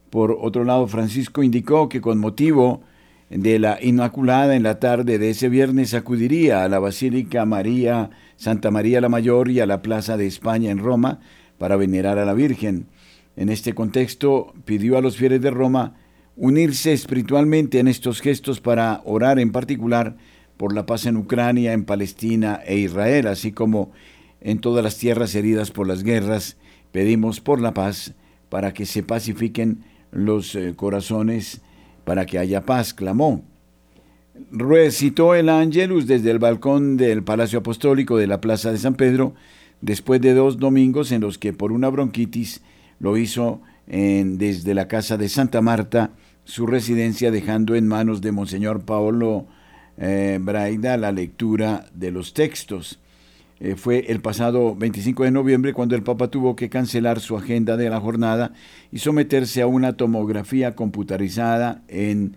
Por 0.10 0.38
otro 0.42 0.66
lado, 0.66 0.88
Francisco 0.88 1.42
indicó 1.42 1.88
que 1.88 2.02
con 2.02 2.18
motivo 2.18 2.82
de 3.30 3.58
la 3.60 3.80
Inmaculada 3.82 4.56
en 4.56 4.64
la 4.64 4.80
tarde 4.80 5.18
de 5.18 5.30
ese 5.30 5.48
viernes 5.48 5.94
acudiría 5.94 6.64
a 6.64 6.70
la 6.70 6.80
Basílica 6.80 7.46
María 7.46 8.12
Santa 8.36 8.72
María 8.72 9.00
la 9.00 9.10
Mayor 9.10 9.50
y 9.50 9.60
a 9.62 9.66
la 9.66 9.82
Plaza 9.82 10.18
de 10.18 10.28
España 10.28 10.70
en 10.70 10.80
Roma 10.80 11.20
para 11.58 11.78
venerar 11.78 12.20
a 12.20 12.26
la 12.26 12.34
Virgen. 12.34 12.88
En 13.36 13.48
este 13.48 13.74
contexto 13.74 14.54
pidió 14.66 14.98
a 14.98 15.02
los 15.02 15.16
fieles 15.16 15.42
de 15.42 15.50
Roma 15.50 15.96
unirse 16.36 16.94
espiritualmente 16.94 17.80
en 17.80 17.88
estos 17.88 18.22
gestos 18.22 18.60
para 18.60 19.02
orar 19.06 19.40
en 19.40 19.52
particular 19.52 20.18
por 20.58 20.76
la 20.76 20.86
paz 20.86 21.06
en 21.06 21.16
Ucrania, 21.16 21.74
en 21.74 21.86
Palestina 21.86 22.60
e 22.66 22.78
Israel, 22.78 23.28
así 23.28 23.52
como 23.52 23.92
en 24.42 24.60
todas 24.60 24.84
las 24.84 24.98
tierras 24.98 25.34
heridas 25.36 25.72
por 25.72 25.88
las 25.88 26.04
guerras. 26.04 26.58
Pedimos 26.94 27.42
por 27.42 27.60
la 27.60 27.74
paz 27.74 28.14
para 28.50 28.72
que 28.72 28.86
se 28.86 29.02
pacifiquen 29.02 29.84
los 30.12 30.54
eh, 30.54 30.74
corazones, 30.76 31.62
para 32.06 32.28
que 32.28 32.38
haya 32.38 32.66
paz, 32.66 32.94
clamó. 32.94 33.44
Recitó 34.52 35.34
el 35.34 35.50
Angelus 35.50 36.06
desde 36.06 36.30
el 36.30 36.38
balcón 36.38 36.96
del 36.96 37.24
Palacio 37.24 37.60
Apostólico 37.60 38.16
de 38.18 38.28
la 38.28 38.40
Plaza 38.40 38.72
de 38.72 38.78
San 38.78 38.94
Pedro, 38.94 39.34
después 39.82 40.22
de 40.22 40.36
dos 40.36 40.60
domingos 40.60 41.12
en 41.12 41.22
los 41.22 41.40
que 41.40 41.52
por 41.52 41.72
una 41.72 41.90
bronquitis 41.90 42.62
lo 43.00 43.18
hizo 43.18 43.62
en, 43.88 44.38
desde 44.38 44.76
la 44.76 44.88
casa 44.88 45.18
de 45.18 45.30
Santa 45.30 45.62
Marta, 45.62 46.12
su 46.44 46.68
residencia, 46.68 47.32
dejando 47.32 47.74
en 47.74 47.88
manos 47.88 48.22
de 48.22 48.32
Monseñor 48.32 48.86
Paolo 48.86 49.48
eh, 49.98 50.38
Braida 50.40 50.96
la 50.98 51.12
lectura 51.12 51.88
de 51.96 52.12
los 52.12 52.36
textos. 52.36 53.00
Eh, 53.64 53.78
fue 53.78 54.08
el 54.10 54.20
pasado 54.20 54.76
25 54.76 55.24
de 55.24 55.32
noviembre 55.32 55.72
cuando 55.72 55.96
el 55.96 56.04
Papa 56.04 56.28
tuvo 56.28 56.54
que 56.54 56.68
cancelar 56.68 57.22
su 57.22 57.38
agenda 57.38 57.78
de 57.78 57.90
la 57.90 58.02
jornada 58.02 58.52
y 58.92 59.00
someterse 59.00 59.62
a 59.62 59.68
una 59.68 59.94
tomografía 59.94 60.76
computarizada 60.76 61.82
en 61.88 62.36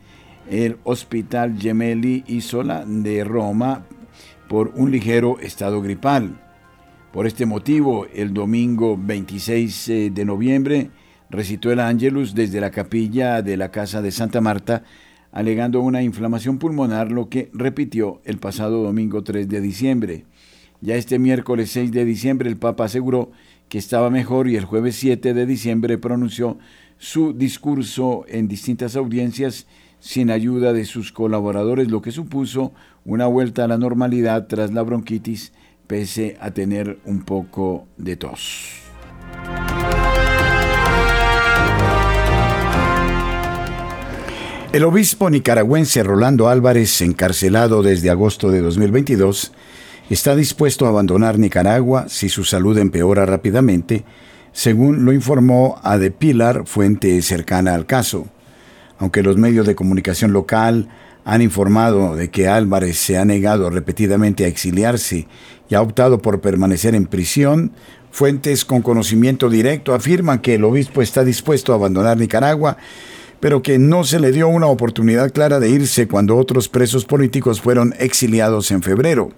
el 0.48 0.76
Hospital 0.84 1.58
Gemelli 1.58 2.22
Isola 2.28 2.84
de 2.86 3.24
Roma 3.24 3.84
por 4.48 4.70
un 4.76 4.92
ligero 4.92 5.40
estado 5.40 5.82
gripal. 5.82 6.40
Por 7.12 7.26
este 7.26 7.44
motivo, 7.44 8.06
el 8.14 8.32
domingo 8.32 8.96
26 8.96 9.88
eh, 9.88 10.10
de 10.14 10.24
noviembre 10.24 10.90
recitó 11.28 11.72
el 11.72 11.80
Ángelus 11.80 12.36
desde 12.36 12.60
la 12.60 12.70
capilla 12.70 13.42
de 13.42 13.56
la 13.56 13.72
casa 13.72 14.00
de 14.00 14.12
Santa 14.12 14.40
Marta, 14.40 14.84
alegando 15.32 15.80
una 15.80 16.04
inflamación 16.04 16.58
pulmonar, 16.58 17.10
lo 17.10 17.28
que 17.28 17.50
repitió 17.52 18.20
el 18.24 18.38
pasado 18.38 18.84
domingo 18.84 19.24
3 19.24 19.48
de 19.48 19.60
diciembre. 19.60 20.24
Ya 20.86 20.94
este 20.94 21.18
miércoles 21.18 21.72
6 21.72 21.90
de 21.90 22.04
diciembre 22.04 22.48
el 22.48 22.58
Papa 22.58 22.84
aseguró 22.84 23.32
que 23.68 23.76
estaba 23.76 24.08
mejor 24.08 24.46
y 24.46 24.54
el 24.54 24.66
jueves 24.66 24.94
7 24.94 25.34
de 25.34 25.44
diciembre 25.44 25.98
pronunció 25.98 26.58
su 26.96 27.32
discurso 27.32 28.24
en 28.28 28.46
distintas 28.46 28.94
audiencias 28.94 29.66
sin 29.98 30.30
ayuda 30.30 30.72
de 30.72 30.84
sus 30.84 31.10
colaboradores, 31.10 31.90
lo 31.90 32.02
que 32.02 32.12
supuso 32.12 32.72
una 33.04 33.26
vuelta 33.26 33.64
a 33.64 33.66
la 33.66 33.78
normalidad 33.78 34.46
tras 34.46 34.72
la 34.72 34.82
bronquitis, 34.82 35.52
pese 35.88 36.36
a 36.40 36.52
tener 36.52 37.00
un 37.04 37.24
poco 37.24 37.88
de 37.96 38.14
tos. 38.14 38.82
El 44.72 44.84
obispo 44.84 45.30
nicaragüense 45.30 46.04
Rolando 46.04 46.48
Álvarez, 46.48 47.00
encarcelado 47.00 47.82
desde 47.82 48.08
agosto 48.08 48.52
de 48.52 48.60
2022, 48.60 49.52
está 50.08 50.36
dispuesto 50.36 50.86
a 50.86 50.90
abandonar 50.90 51.38
Nicaragua 51.38 52.06
si 52.08 52.28
su 52.28 52.44
salud 52.44 52.78
empeora 52.78 53.26
rápidamente, 53.26 54.04
según 54.52 55.04
lo 55.04 55.12
informó 55.12 55.80
a 55.82 55.98
De 55.98 56.10
Pilar, 56.10 56.62
fuente 56.66 57.20
cercana 57.22 57.74
al 57.74 57.86
caso. 57.86 58.26
Aunque 58.98 59.22
los 59.22 59.36
medios 59.36 59.66
de 59.66 59.74
comunicación 59.74 60.32
local 60.32 60.88
han 61.24 61.42
informado 61.42 62.14
de 62.14 62.30
que 62.30 62.48
Álvarez 62.48 62.96
se 62.96 63.18
ha 63.18 63.24
negado 63.24 63.68
repetidamente 63.68 64.44
a 64.44 64.48
exiliarse 64.48 65.26
y 65.68 65.74
ha 65.74 65.82
optado 65.82 66.22
por 66.22 66.40
permanecer 66.40 66.94
en 66.94 67.06
prisión, 67.06 67.72
fuentes 68.12 68.64
con 68.64 68.80
conocimiento 68.80 69.50
directo 69.50 69.92
afirman 69.92 70.38
que 70.38 70.54
el 70.54 70.64
obispo 70.64 71.02
está 71.02 71.24
dispuesto 71.24 71.72
a 71.72 71.76
abandonar 71.76 72.16
Nicaragua 72.16 72.76
pero 73.40 73.62
que 73.62 73.78
no 73.78 74.04
se 74.04 74.18
le 74.18 74.32
dio 74.32 74.48
una 74.48 74.66
oportunidad 74.66 75.30
clara 75.30 75.60
de 75.60 75.68
irse 75.68 76.08
cuando 76.08 76.36
otros 76.36 76.68
presos 76.68 77.04
políticos 77.04 77.60
fueron 77.60 77.94
exiliados 77.98 78.70
en 78.70 78.82
febrero. 78.82 79.30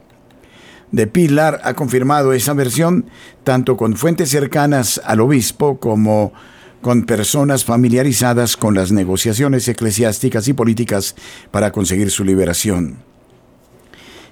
De 0.90 1.06
Pilar 1.06 1.60
ha 1.64 1.74
confirmado 1.74 2.32
esa 2.32 2.54
versión 2.54 3.06
tanto 3.44 3.76
con 3.76 3.96
fuentes 3.96 4.30
cercanas 4.30 5.00
al 5.04 5.20
obispo 5.20 5.78
como 5.78 6.32
con 6.80 7.04
personas 7.04 7.64
familiarizadas 7.64 8.56
con 8.56 8.74
las 8.74 8.92
negociaciones 8.92 9.68
eclesiásticas 9.68 10.48
y 10.48 10.52
políticas 10.52 11.14
para 11.50 11.72
conseguir 11.72 12.10
su 12.10 12.24
liberación. 12.24 12.96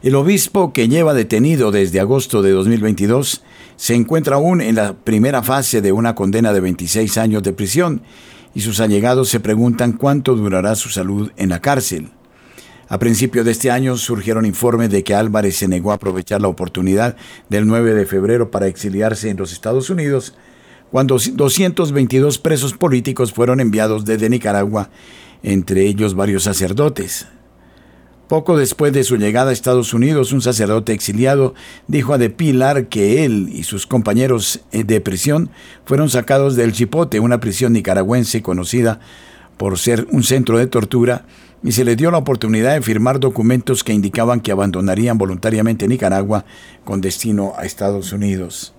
El 0.02 0.14
obispo, 0.14 0.72
que 0.72 0.88
lleva 0.88 1.14
detenido 1.14 1.72
desde 1.72 2.00
agosto 2.00 2.42
de 2.42 2.52
2022, 2.52 3.42
se 3.76 3.94
encuentra 3.94 4.36
aún 4.36 4.60
en 4.60 4.76
la 4.76 4.94
primera 4.94 5.42
fase 5.42 5.80
de 5.80 5.92
una 5.92 6.14
condena 6.14 6.52
de 6.52 6.60
26 6.60 7.18
años 7.18 7.42
de 7.42 7.52
prisión 7.52 8.02
y 8.54 8.60
sus 8.60 8.80
allegados 8.80 9.28
se 9.28 9.40
preguntan 9.40 9.92
cuánto 9.92 10.36
durará 10.36 10.76
su 10.76 10.90
salud 10.90 11.32
en 11.36 11.48
la 11.48 11.60
cárcel. 11.60 12.10
A 12.88 12.98
principio 13.00 13.42
de 13.42 13.50
este 13.50 13.70
año 13.70 13.96
surgieron 13.96 14.46
informes 14.46 14.90
de 14.90 15.02
que 15.02 15.14
Álvarez 15.14 15.56
se 15.56 15.66
negó 15.66 15.90
a 15.90 15.96
aprovechar 15.96 16.40
la 16.40 16.48
oportunidad 16.48 17.16
del 17.48 17.66
9 17.66 17.94
de 17.94 18.06
febrero 18.06 18.52
para 18.52 18.68
exiliarse 18.68 19.28
en 19.28 19.36
los 19.36 19.52
Estados 19.52 19.90
Unidos, 19.90 20.34
cuando 20.92 21.18
222 21.18 22.38
presos 22.38 22.74
políticos 22.74 23.32
fueron 23.32 23.58
enviados 23.58 24.04
desde 24.04 24.30
Nicaragua, 24.30 24.90
entre 25.42 25.86
ellos 25.86 26.14
varios 26.14 26.44
sacerdotes. 26.44 27.26
Poco 28.28 28.56
después 28.56 28.92
de 28.92 29.04
su 29.04 29.16
llegada 29.16 29.50
a 29.50 29.52
Estados 29.52 29.92
Unidos, 29.92 30.32
un 30.32 30.40
sacerdote 30.40 30.92
exiliado 30.92 31.54
dijo 31.86 32.12
a 32.14 32.18
De 32.18 32.30
Pilar 32.30 32.86
que 32.86 33.24
él 33.24 33.50
y 33.52 33.64
sus 33.64 33.86
compañeros 33.86 34.60
eh, 34.72 34.84
de 34.84 35.00
prisión 35.00 35.50
fueron 35.84 36.08
sacados 36.08 36.54
del 36.56 36.72
Chipote, 36.72 37.20
una 37.20 37.40
prisión 37.40 37.72
nicaragüense 37.72 38.42
conocida 38.42 39.00
por 39.56 39.78
ser 39.78 40.06
un 40.10 40.22
centro 40.22 40.58
de 40.58 40.66
tortura, 40.66 41.24
y 41.66 41.72
se 41.72 41.84
les 41.84 41.98
dio 41.98 42.10
la 42.10 42.16
oportunidad 42.16 42.72
de 42.72 42.80
firmar 42.80 43.20
documentos 43.20 43.84
que 43.84 43.92
indicaban 43.92 44.40
que 44.40 44.52
abandonarían 44.52 45.18
voluntariamente 45.18 45.86
Nicaragua 45.86 46.46
con 46.84 47.02
destino 47.02 47.52
a 47.58 47.66
Estados 47.66 48.12
Unidos. 48.12 48.72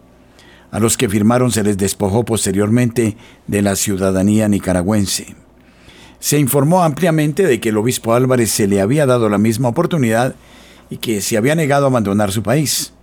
A 0.72 0.80
los 0.80 0.98
que 0.98 1.08
firmaron 1.08 1.52
se 1.52 1.62
les 1.62 1.78
despojó 1.78 2.26
posteriormente 2.26 3.16
de 3.46 3.62
la 3.62 3.76
ciudadanía 3.76 4.48
nicaragüense 4.48 5.36
se 6.20 6.40
informó 6.40 6.84
ampliamente 6.84 7.46
de 7.46 7.60
que 7.60 7.70
el 7.70 7.78
obispo 7.78 8.14
Álvarez 8.14 8.52
se 8.52 8.68
le 8.68 8.82
había 8.82 9.06
dado 9.06 9.30
la 9.30 9.38
misma 9.38 9.70
oportunidad 9.70 10.36
y 10.90 10.98
que 10.98 11.22
se 11.22 11.38
había 11.38 11.56
negado 11.56 11.86
a 11.86 11.90
abandonar 11.90 12.32
su 12.32 12.44
país. 12.44 12.94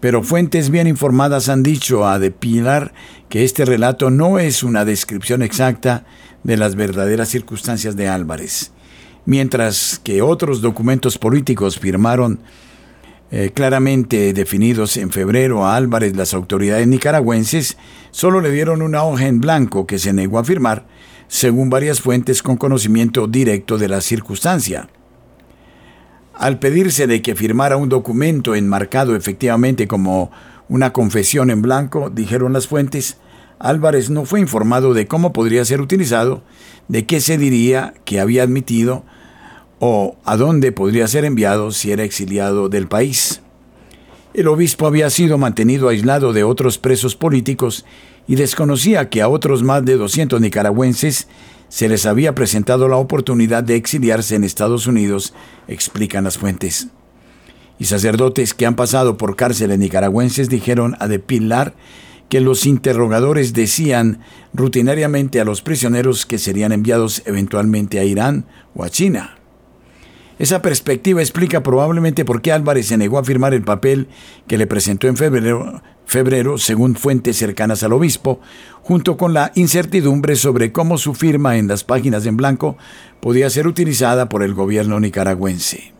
Pero 0.00 0.22
fuentes 0.22 0.68
bien 0.68 0.86
informadas 0.86 1.48
han 1.48 1.62
dicho 1.62 2.06
a 2.06 2.18
De 2.18 2.30
Pilar 2.30 2.92
que 3.28 3.44
este 3.44 3.64
relato 3.64 4.10
no 4.10 4.38
es 4.38 4.62
una 4.62 4.84
descripción 4.84 5.42
exacta 5.42 6.04
de 6.42 6.56
las 6.56 6.74
verdaderas 6.74 7.28
circunstancias 7.28 7.96
de 7.96 8.08
Álvarez, 8.08 8.72
mientras 9.24 10.00
que 10.02 10.22
otros 10.22 10.60
documentos 10.60 11.18
políticos 11.18 11.78
firmaron 11.78 12.40
eh, 13.30 13.50
claramente 13.54 14.32
definidos 14.32 14.96
en 14.96 15.10
febrero 15.10 15.64
a 15.64 15.76
Álvarez 15.76 16.14
las 16.16 16.34
autoridades 16.34 16.86
nicaragüenses, 16.86 17.78
solo 18.10 18.40
le 18.40 18.50
dieron 18.50 18.82
una 18.82 19.04
hoja 19.04 19.26
en 19.26 19.40
blanco 19.40 19.86
que 19.86 19.98
se 19.98 20.12
negó 20.12 20.38
a 20.38 20.44
firmar 20.44 20.86
según 21.28 21.70
varias 21.70 22.02
fuentes 22.02 22.42
con 22.42 22.58
conocimiento 22.58 23.26
directo 23.26 23.78
de 23.78 23.88
la 23.88 24.02
circunstancia. 24.02 24.90
Al 26.34 26.58
pedirse 26.58 27.06
de 27.06 27.22
que 27.22 27.34
firmara 27.34 27.78
un 27.78 27.88
documento 27.88 28.54
enmarcado 28.54 29.16
efectivamente 29.16 29.88
como 29.88 30.30
una 30.68 30.92
confesión 30.92 31.48
en 31.50 31.62
blanco, 31.62 32.10
dijeron 32.10 32.52
las 32.52 32.66
fuentes, 32.66 33.16
Álvarez 33.58 34.10
no 34.10 34.26
fue 34.26 34.40
informado 34.40 34.92
de 34.92 35.06
cómo 35.06 35.32
podría 35.32 35.64
ser 35.64 35.80
utilizado, 35.80 36.42
de 36.88 37.06
qué 37.06 37.20
se 37.20 37.38
diría 37.38 37.94
que 38.04 38.20
había 38.20 38.42
admitido 38.42 39.04
o 39.78 40.16
a 40.24 40.36
dónde 40.36 40.72
podría 40.72 41.08
ser 41.08 41.24
enviado 41.24 41.72
si 41.72 41.90
era 41.90 42.04
exiliado 42.04 42.68
del 42.68 42.86
país. 42.86 43.40
El 44.34 44.48
obispo 44.48 44.86
había 44.86 45.10
sido 45.10 45.38
mantenido 45.38 45.88
aislado 45.88 46.32
de 46.32 46.44
otros 46.44 46.78
presos 46.78 47.16
políticos 47.16 47.84
y 48.26 48.36
desconocía 48.36 49.10
que 49.10 49.20
a 49.20 49.28
otros 49.28 49.62
más 49.62 49.84
de 49.84 49.96
200 49.96 50.40
nicaragüenses 50.40 51.28
se 51.68 51.88
les 51.88 52.06
había 52.06 52.34
presentado 52.34 52.88
la 52.88 52.96
oportunidad 52.96 53.64
de 53.64 53.76
exiliarse 53.76 54.34
en 54.34 54.44
Estados 54.44 54.86
Unidos, 54.86 55.34
explican 55.68 56.24
las 56.24 56.38
fuentes. 56.38 56.88
Y 57.78 57.86
sacerdotes 57.86 58.54
que 58.54 58.66
han 58.66 58.76
pasado 58.76 59.16
por 59.16 59.36
cárceles 59.36 59.78
nicaragüenses 59.78 60.48
dijeron 60.48 60.96
a 61.00 61.08
De 61.08 61.18
Pilar 61.18 61.74
que 62.32 62.40
los 62.40 62.64
interrogadores 62.64 63.52
decían 63.52 64.20
rutinariamente 64.54 65.38
a 65.38 65.44
los 65.44 65.60
prisioneros 65.60 66.24
que 66.24 66.38
serían 66.38 66.72
enviados 66.72 67.22
eventualmente 67.26 67.98
a 67.98 68.04
Irán 68.04 68.46
o 68.74 68.84
a 68.84 68.88
China. 68.88 69.36
Esa 70.38 70.62
perspectiva 70.62 71.20
explica 71.20 71.62
probablemente 71.62 72.24
por 72.24 72.40
qué 72.40 72.50
Álvarez 72.50 72.86
se 72.86 72.96
negó 72.96 73.18
a 73.18 73.24
firmar 73.24 73.52
el 73.52 73.64
papel 73.64 74.08
que 74.46 74.56
le 74.56 74.66
presentó 74.66 75.08
en 75.08 75.18
febrero, 75.18 75.82
febrero, 76.06 76.56
según 76.56 76.94
fuentes 76.94 77.36
cercanas 77.36 77.82
al 77.82 77.92
obispo, 77.92 78.40
junto 78.80 79.18
con 79.18 79.34
la 79.34 79.52
incertidumbre 79.54 80.34
sobre 80.34 80.72
cómo 80.72 80.96
su 80.96 81.12
firma 81.12 81.58
en 81.58 81.68
las 81.68 81.84
páginas 81.84 82.24
en 82.24 82.38
blanco 82.38 82.78
podía 83.20 83.50
ser 83.50 83.66
utilizada 83.66 84.30
por 84.30 84.42
el 84.42 84.54
gobierno 84.54 84.98
nicaragüense. 85.00 85.92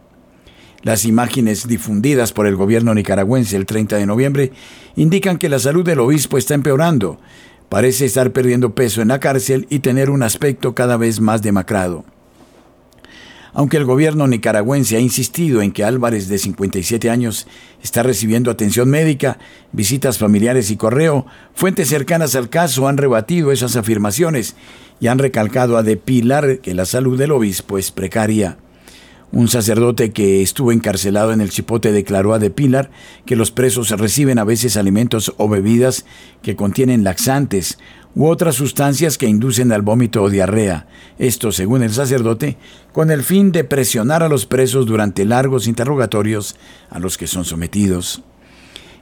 Las 0.82 1.04
imágenes 1.04 1.68
difundidas 1.68 2.32
por 2.32 2.46
el 2.46 2.56
gobierno 2.56 2.92
nicaragüense 2.92 3.56
el 3.56 3.66
30 3.66 3.96
de 3.96 4.06
noviembre 4.06 4.52
indican 4.96 5.38
que 5.38 5.48
la 5.48 5.60
salud 5.60 5.84
del 5.84 6.00
obispo 6.00 6.38
está 6.38 6.54
empeorando, 6.54 7.20
parece 7.68 8.04
estar 8.04 8.32
perdiendo 8.32 8.74
peso 8.74 9.00
en 9.00 9.08
la 9.08 9.20
cárcel 9.20 9.66
y 9.70 9.78
tener 9.78 10.10
un 10.10 10.24
aspecto 10.24 10.74
cada 10.74 10.96
vez 10.96 11.20
más 11.20 11.40
demacrado. 11.40 12.04
Aunque 13.54 13.76
el 13.76 13.84
gobierno 13.84 14.26
nicaragüense 14.26 14.96
ha 14.96 15.00
insistido 15.00 15.62
en 15.62 15.72
que 15.72 15.84
Álvarez, 15.84 16.26
de 16.26 16.38
57 16.38 17.10
años, 17.10 17.46
está 17.82 18.02
recibiendo 18.02 18.50
atención 18.50 18.88
médica, 18.88 19.38
visitas 19.72 20.18
familiares 20.18 20.70
y 20.70 20.76
correo, 20.76 21.26
fuentes 21.54 21.88
cercanas 21.88 22.34
al 22.34 22.48
caso 22.48 22.88
han 22.88 22.96
rebatido 22.96 23.52
esas 23.52 23.76
afirmaciones 23.76 24.56
y 25.00 25.08
han 25.08 25.18
recalcado 25.18 25.76
a 25.76 25.82
De 25.82 25.96
Pilar 25.96 26.58
que 26.58 26.74
la 26.74 26.86
salud 26.86 27.18
del 27.18 27.32
obispo 27.32 27.76
es 27.76 27.90
precaria. 27.90 28.56
Un 29.32 29.48
sacerdote 29.48 30.10
que 30.12 30.42
estuvo 30.42 30.72
encarcelado 30.72 31.32
en 31.32 31.40
el 31.40 31.48
Chipote 31.48 31.90
declaró 31.90 32.34
a 32.34 32.38
De 32.38 32.50
Pilar 32.50 32.90
que 33.24 33.34
los 33.34 33.50
presos 33.50 33.88
reciben 33.88 34.38
a 34.38 34.44
veces 34.44 34.76
alimentos 34.76 35.32
o 35.38 35.48
bebidas 35.48 36.04
que 36.42 36.54
contienen 36.54 37.02
laxantes, 37.02 37.78
u 38.14 38.26
otras 38.26 38.56
sustancias 38.56 39.16
que 39.16 39.26
inducen 39.26 39.72
al 39.72 39.80
vómito 39.80 40.22
o 40.22 40.28
diarrea. 40.28 40.86
Esto, 41.18 41.50
según 41.50 41.82
el 41.82 41.94
sacerdote, 41.94 42.58
con 42.92 43.10
el 43.10 43.22
fin 43.22 43.52
de 43.52 43.64
presionar 43.64 44.22
a 44.22 44.28
los 44.28 44.44
presos 44.44 44.84
durante 44.84 45.24
largos 45.24 45.66
interrogatorios 45.66 46.56
a 46.90 46.98
los 46.98 47.16
que 47.16 47.26
son 47.26 47.46
sometidos. 47.46 48.22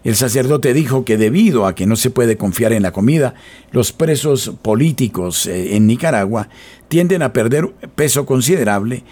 El 0.03 0.15
sacerdote 0.17 0.73
dijo 0.73 1.05
que 1.05 1.19
debido 1.19 1.67
a 1.67 1.75
que 1.75 1.87
no 1.87 1.97
se 1.97 2.11
puede 2.11 2.37
confiar 2.37 2.73
en 2.73 2.83
la 2.83 2.93
comida, 2.93 3.35
los 3.71 3.93
presos 3.93 4.53
políticos 4.63 5.47
eh, 5.47 5.77
en 5.77 5.89
Nicaragua 5.89 6.49
tienden 6.89 7.23
a 7.23 7.33
perder 7.33 7.69
peso 7.97 8.25
considerable 8.25 9.03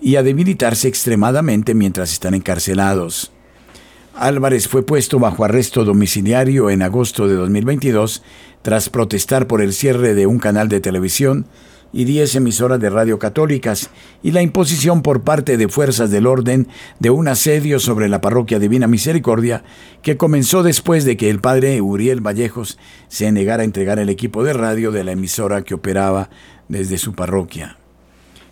y 0.00 0.16
a 0.16 0.22
debilitarse 0.22 0.88
extremadamente 0.88 1.74
mientras 1.74 2.12
están 2.12 2.34
encarcelados. 2.34 3.32
Álvarez 4.14 4.68
fue 4.68 4.84
puesto 4.84 5.18
bajo 5.18 5.44
arresto 5.44 5.84
domiciliario 5.84 6.68
en 6.70 6.82
agosto 6.82 7.28
de 7.28 7.34
2022 7.34 8.22
tras 8.62 8.90
protestar 8.90 9.46
por 9.46 9.62
el 9.62 9.72
cierre 9.72 10.14
de 10.14 10.26
un 10.26 10.38
canal 10.38 10.68
de 10.68 10.80
televisión 10.80 11.46
y 11.92 12.04
10 12.04 12.36
emisoras 12.36 12.80
de 12.80 12.90
radio 12.90 13.18
católicas 13.18 13.90
y 14.22 14.30
la 14.30 14.42
imposición 14.42 15.02
por 15.02 15.22
parte 15.22 15.56
de 15.56 15.68
fuerzas 15.68 16.10
del 16.10 16.26
orden 16.26 16.68
de 16.98 17.10
un 17.10 17.28
asedio 17.28 17.80
sobre 17.80 18.08
la 18.08 18.20
parroquia 18.20 18.58
Divina 18.58 18.86
Misericordia 18.86 19.64
que 20.02 20.16
comenzó 20.16 20.62
después 20.62 21.04
de 21.04 21.16
que 21.16 21.30
el 21.30 21.40
padre 21.40 21.80
Uriel 21.80 22.20
Vallejos 22.20 22.78
se 23.08 23.32
negara 23.32 23.62
a 23.62 23.64
entregar 23.64 23.98
el 23.98 24.08
equipo 24.08 24.44
de 24.44 24.52
radio 24.52 24.92
de 24.92 25.04
la 25.04 25.12
emisora 25.12 25.62
que 25.62 25.74
operaba 25.74 26.30
desde 26.68 26.98
su 26.98 27.14
parroquia. 27.14 27.79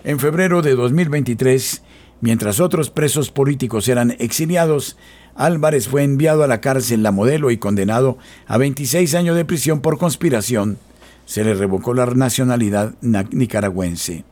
En 0.05 0.20
febrero 0.20 0.62
de 0.62 0.76
2023, 0.76 1.82
mientras 2.20 2.61
otros 2.61 2.88
presos 2.88 3.32
políticos 3.32 3.88
eran 3.88 4.14
exiliados, 4.20 4.96
Álvarez 5.34 5.88
fue 5.88 6.05
enviado 6.05 6.44
a 6.44 6.46
la 6.46 6.61
cárcel 6.61 7.03
La 7.03 7.11
Modelo 7.11 7.51
y 7.51 7.59
condenado 7.59 8.16
a 8.46 8.59
26 8.59 9.14
años 9.16 9.34
de 9.34 9.44
prisión 9.44 9.80
por 9.80 9.99
conspiración. 9.99 10.78
Se 11.26 11.42
le 11.42 11.55
revocó 11.55 11.94
la 11.94 12.07
nacionalidad 12.07 12.94
nicaragüense. 13.03 14.24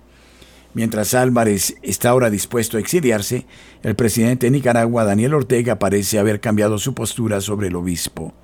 Mientras 0.72 1.14
Álvarez 1.14 1.74
está 1.82 2.10
ahora 2.10 2.30
dispuesto 2.30 2.76
a 2.76 2.80
exiliarse, 2.80 3.46
el 3.82 3.96
presidente 3.96 4.46
de 4.46 4.50
Nicaragua, 4.50 5.04
Daniel 5.04 5.34
Ortega, 5.34 5.78
parece 5.78 6.18
haber 6.18 6.38
cambiado 6.38 6.78
su 6.78 6.94
postura 6.94 7.40
sobre 7.40 7.68
el 7.68 7.76
obispo. 7.76 8.34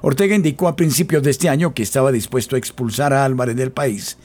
Ortega 0.00 0.34
indicó 0.34 0.68
a 0.68 0.76
principios 0.76 1.22
de 1.22 1.30
este 1.30 1.48
año 1.48 1.74
que 1.74 1.82
estaba 1.82 2.10
dispuesto 2.10 2.56
a 2.56 2.58
expulsar 2.58 3.12
a 3.12 3.26
Álvarez 3.26 3.56
del 3.56 3.72
país, 3.72 4.16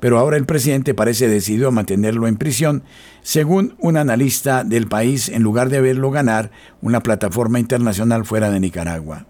pero 0.00 0.18
ahora 0.18 0.36
el 0.36 0.46
presidente 0.46 0.94
parece 0.94 1.28
decidido 1.28 1.68
a 1.68 1.72
mantenerlo 1.72 2.28
en 2.28 2.36
prisión, 2.36 2.82
según 3.22 3.74
un 3.78 3.96
analista 3.96 4.64
del 4.64 4.86
país, 4.86 5.28
en 5.28 5.42
lugar 5.42 5.68
de 5.68 5.80
verlo 5.80 6.10
ganar 6.10 6.50
una 6.82 7.00
plataforma 7.00 7.58
internacional 7.58 8.24
fuera 8.24 8.50
de 8.50 8.60
Nicaragua. 8.60 9.26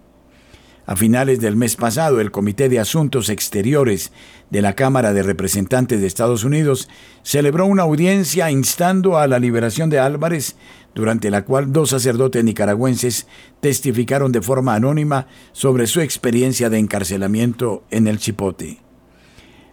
A 0.87 0.95
finales 0.95 1.41
del 1.41 1.57
mes 1.57 1.75
pasado, 1.75 2.21
el 2.21 2.31
Comité 2.31 2.69
de 2.69 2.79
Asuntos 2.79 3.27
Exteriores 3.27 4.13
de 4.49 4.61
la 4.61 4.71
Cámara 4.71 5.11
de 5.11 5.21
Representantes 5.21 5.99
de 5.99 6.07
Estados 6.07 6.45
Unidos 6.45 6.87
celebró 7.23 7.65
una 7.65 7.83
audiencia 7.83 8.49
instando 8.49 9.17
a 9.17 9.27
la 9.27 9.37
liberación 9.37 9.89
de 9.89 9.99
Álvarez, 9.99 10.55
durante 10.95 11.29
la 11.29 11.43
cual 11.43 11.73
dos 11.73 11.89
sacerdotes 11.89 12.41
nicaragüenses 12.41 13.27
testificaron 13.59 14.31
de 14.31 14.41
forma 14.41 14.75
anónima 14.75 15.27
sobre 15.51 15.87
su 15.87 15.99
experiencia 15.99 16.69
de 16.69 16.79
encarcelamiento 16.79 17.83
en 17.91 18.07
el 18.07 18.17
Chipote. 18.17 18.86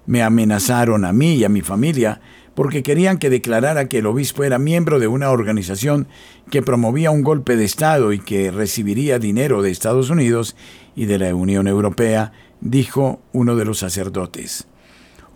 Me 0.07 0.23
amenazaron 0.23 1.05
a 1.05 1.13
mí 1.13 1.35
y 1.35 1.45
a 1.45 1.49
mi 1.49 1.61
familia 1.63 2.21
porque 2.55 2.83
querían 2.83 3.19
que 3.19 3.31
declarara 3.31 3.89
que 3.89 3.99
el 3.99 4.07
obispo 4.07 4.45
era 4.45 4.59
miembro 4.59 5.01
de 5.01 5.09
una 5.09 5.31
organización 5.31 6.07
que 6.51 6.63
promovía 6.63 7.11
un 7.11 7.23
golpe 7.23 7.57
de 7.57 7.65
Estado 7.65 8.13
y 8.13 8.21
que 8.21 8.51
recibiría 8.51 9.19
dinero 9.19 9.63
de 9.63 9.71
Estados 9.71 10.11
Unidos 10.11 10.57
y 10.95 11.07
de 11.07 11.19
la 11.19 11.35
Unión 11.35 11.67
Europea, 11.67 12.33
dijo 12.61 13.21
uno 13.33 13.57
de 13.57 13.65
los 13.65 13.79
sacerdotes. 13.79 14.69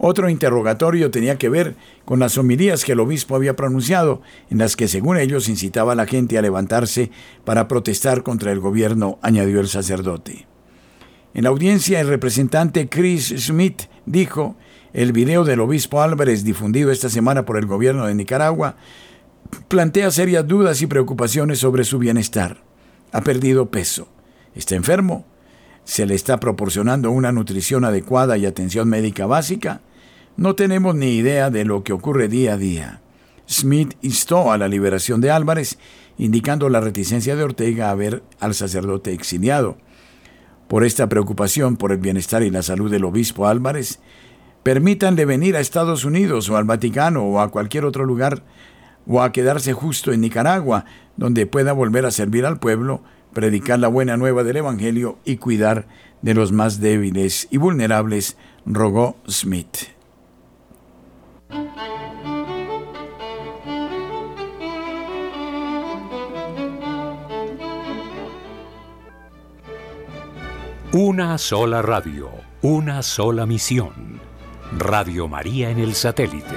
Otro 0.01 0.29
interrogatorio 0.29 1.11
tenía 1.11 1.39
que 1.39 1.49
ver 1.49 1.75
con 2.05 2.21
las 2.21 2.39
homilías 2.39 2.85
que 2.85 2.93
el 2.93 3.01
obispo 3.01 3.35
había 3.35 3.57
pronunciado, 3.57 4.23
en 4.49 4.59
las 4.59 4.77
que 4.77 4.87
según 4.87 5.19
ellos 5.19 5.49
incitaba 5.49 5.93
a 5.93 5.97
la 5.97 6.07
gente 6.07 6.39
a 6.39 6.43
levantarse 6.43 7.11
para 7.45 7.67
protestar 7.67 8.23
contra 8.23 8.53
el 8.53 8.61
gobierno, 8.61 9.19
añadió 9.23 9.59
el 9.59 9.67
sacerdote. 9.67 10.47
En 11.35 11.45
la 11.45 11.51
audiencia, 11.51 12.01
el 12.01 12.07
representante 12.07 12.89
Chris 12.89 13.35
Smith 13.39 13.83
dijo, 14.11 14.57
el 14.93 15.13
video 15.13 15.45
del 15.45 15.61
obispo 15.61 16.03
Álvarez 16.03 16.45
difundido 16.45 16.91
esta 16.91 17.09
semana 17.09 17.45
por 17.45 17.59
el 17.59 17.67
gobierno 17.67 18.07
de 18.07 18.15
Nicaragua 18.15 18.77
plantea 19.69 20.11
serias 20.11 20.47
dudas 20.47 20.83
y 20.83 20.87
preocupaciones 20.87 21.59
sobre 21.59 21.85
su 21.85 21.99
bienestar. 21.99 22.63
Ha 23.13 23.21
perdido 23.23 23.71
peso. 23.71 24.09
Está 24.55 24.75
enfermo. 24.75 25.25
Se 25.85 26.07
le 26.07 26.15
está 26.15 26.39
proporcionando 26.41 27.11
una 27.11 27.33
nutrición 27.33 27.85
adecuada 27.85 28.37
y 28.37 28.47
atención 28.47 28.89
médica 28.89 29.27
básica. 29.27 29.81
No 30.37 30.55
tenemos 30.55 30.95
ni 30.95 31.17
idea 31.17 31.51
de 31.51 31.65
lo 31.65 31.83
que 31.83 31.93
ocurre 31.93 32.29
día 32.29 32.55
a 32.55 32.59
día. 32.59 33.01
Smith 33.49 33.95
instó 34.03 34.53
a 34.53 34.59
la 34.59 34.69
liberación 34.69 35.21
de 35.21 35.31
Álvarez, 35.31 35.79
indicando 36.19 36.69
la 36.69 36.81
reticencia 36.81 37.35
de 37.35 37.43
Ortega 37.43 37.91
a 37.91 37.95
ver 37.95 38.23
al 38.41 38.55
sacerdote 38.55 39.13
exiliado. 39.13 39.79
Por 40.69 40.85
esta 40.85 41.09
preocupación 41.09 41.77
por 41.77 41.93
el 41.93 41.99
bienestar 41.99 42.43
y 42.43 42.51
la 42.51 42.63
salud 42.63 42.91
del 42.91 43.05
obispo 43.05 43.47
Álvarez, 43.47 44.01
permítanle 44.63 45.25
venir 45.25 45.57
a 45.57 45.61
Estados 45.61 46.05
Unidos 46.05 46.51
o 46.51 46.59
al 46.59 46.65
Vaticano 46.65 47.25
o 47.25 47.41
a 47.41 47.51
cualquier 47.51 47.87
otro 47.87 48.05
lugar 48.05 48.43
o 49.07 49.23
a 49.23 49.33
quedarse 49.33 49.73
justo 49.73 50.13
en 50.13 50.21
Nicaragua, 50.21 50.85
donde 51.17 51.47
pueda 51.47 51.73
volver 51.73 52.05
a 52.05 52.11
servir 52.11 52.45
al 52.45 52.59
pueblo, 52.59 53.03
predicar 53.33 53.79
la 53.79 53.89
buena 53.89 54.19
nueva 54.19 54.45
del 54.45 54.59
Evangelio 54.59 55.19
y 55.25 55.39
cuidar 55.39 55.89
de 56.21 56.35
los 56.35 56.53
más 56.53 56.81
débiles 56.81 57.49
y 57.51 57.57
vulnerables, 57.57 58.37
rogó 58.67 59.17
Smith. 59.27 59.89
Una 70.93 71.37
sola 71.37 71.83
radio, 71.83 72.31
una 72.63 73.03
sola 73.03 73.45
misión. 73.45 74.19
Radio 74.79 75.29
María 75.29 75.69
en 75.69 75.81
el 75.81 75.95
satélite. 75.95 76.57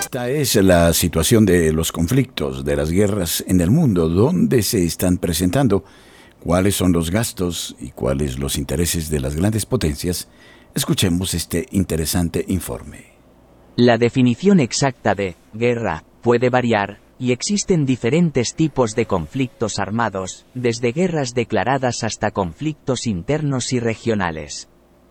Esta 0.00 0.28
es 0.28 0.56
la 0.56 0.92
situación 0.92 1.46
de 1.46 1.72
los 1.72 1.92
conflictos, 1.92 2.64
de 2.64 2.74
las 2.74 2.90
guerras 2.90 3.44
en 3.46 3.60
el 3.60 3.70
mundo, 3.70 4.08
dónde 4.08 4.64
se 4.64 4.84
están 4.84 5.18
presentando, 5.18 5.84
cuáles 6.40 6.74
son 6.74 6.90
los 6.90 7.12
gastos 7.12 7.76
y 7.78 7.90
cuáles 7.90 8.40
los 8.40 8.58
intereses 8.58 9.08
de 9.08 9.20
las 9.20 9.36
grandes 9.36 9.66
potencias. 9.66 10.28
Escuchemos 10.74 11.32
este 11.32 11.68
interesante 11.70 12.44
informe. 12.48 13.12
La 13.76 13.98
definición 13.98 14.58
exacta 14.58 15.14
de 15.14 15.36
guerra 15.54 16.02
puede 16.22 16.50
variar, 16.50 16.98
y 17.18 17.32
existen 17.32 17.84
diferentes 17.84 18.54
tipos 18.54 18.94
de 18.94 19.06
conflictos 19.06 19.78
armados, 19.78 20.46
desde 20.54 20.92
guerras 20.92 21.34
declaradas 21.34 22.04
hasta 22.04 22.30
conflictos 22.30 23.06
internos 23.06 23.72
y 23.72 23.80
regionales. 23.80 24.68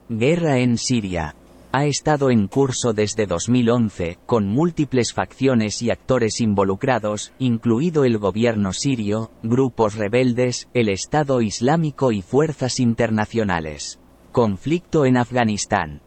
Guerra 0.09 0.59
en 0.59 0.77
Siria. 0.77 1.35
Ha 1.73 1.85
estado 1.85 2.31
en 2.31 2.47
curso 2.47 2.93
desde 2.93 3.25
2011, 3.25 4.17
con 4.25 4.47
múltiples 4.47 5.13
facciones 5.13 5.81
y 5.81 5.91
actores 5.91 6.39
involucrados, 6.39 7.33
incluido 7.39 8.05
el 8.05 8.17
gobierno 8.17 8.71
sirio, 8.71 9.31
grupos 9.43 9.95
rebeldes, 9.95 10.69
el 10.73 10.87
Estado 10.87 11.41
Islámico 11.41 12.13
y 12.13 12.21
fuerzas 12.21 12.79
internacionales. 12.79 13.99
Conflicto 14.31 15.05
en 15.05 15.17
Afganistán. 15.17 16.01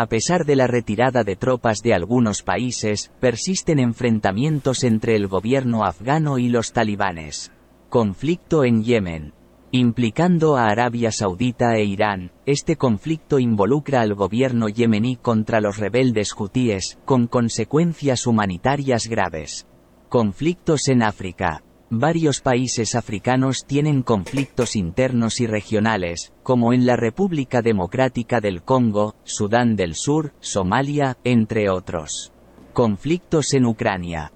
A 0.00 0.06
pesar 0.06 0.44
de 0.44 0.54
la 0.54 0.68
retirada 0.68 1.24
de 1.24 1.34
tropas 1.34 1.82
de 1.82 1.92
algunos 1.92 2.44
países, 2.44 3.10
persisten 3.18 3.80
enfrentamientos 3.80 4.84
entre 4.84 5.16
el 5.16 5.26
gobierno 5.26 5.84
afgano 5.84 6.38
y 6.38 6.48
los 6.48 6.72
talibanes. 6.72 7.50
Conflicto 7.88 8.62
en 8.62 8.84
Yemen. 8.84 9.32
Implicando 9.72 10.56
a 10.56 10.66
Arabia 10.66 11.10
Saudita 11.10 11.76
e 11.76 11.82
Irán, 11.82 12.30
este 12.46 12.76
conflicto 12.76 13.40
involucra 13.40 14.00
al 14.00 14.14
gobierno 14.14 14.68
yemení 14.68 15.16
contra 15.16 15.60
los 15.60 15.78
rebeldes 15.78 16.32
hutíes, 16.38 17.00
con 17.04 17.26
consecuencias 17.26 18.28
humanitarias 18.28 19.08
graves. 19.08 19.66
Conflictos 20.08 20.86
en 20.86 21.02
África. 21.02 21.64
Varios 21.90 22.42
países 22.42 22.94
africanos 22.94 23.64
tienen 23.66 24.02
conflictos 24.02 24.76
internos 24.76 25.40
y 25.40 25.46
regionales, 25.46 26.34
como 26.42 26.74
en 26.74 26.84
la 26.84 26.96
República 26.96 27.62
Democrática 27.62 28.42
del 28.42 28.62
Congo, 28.62 29.14
Sudán 29.24 29.74
del 29.74 29.94
Sur, 29.94 30.34
Somalia, 30.40 31.16
entre 31.24 31.70
otros. 31.70 32.30
Conflictos 32.74 33.54
en 33.54 33.64
Ucrania. 33.64 34.32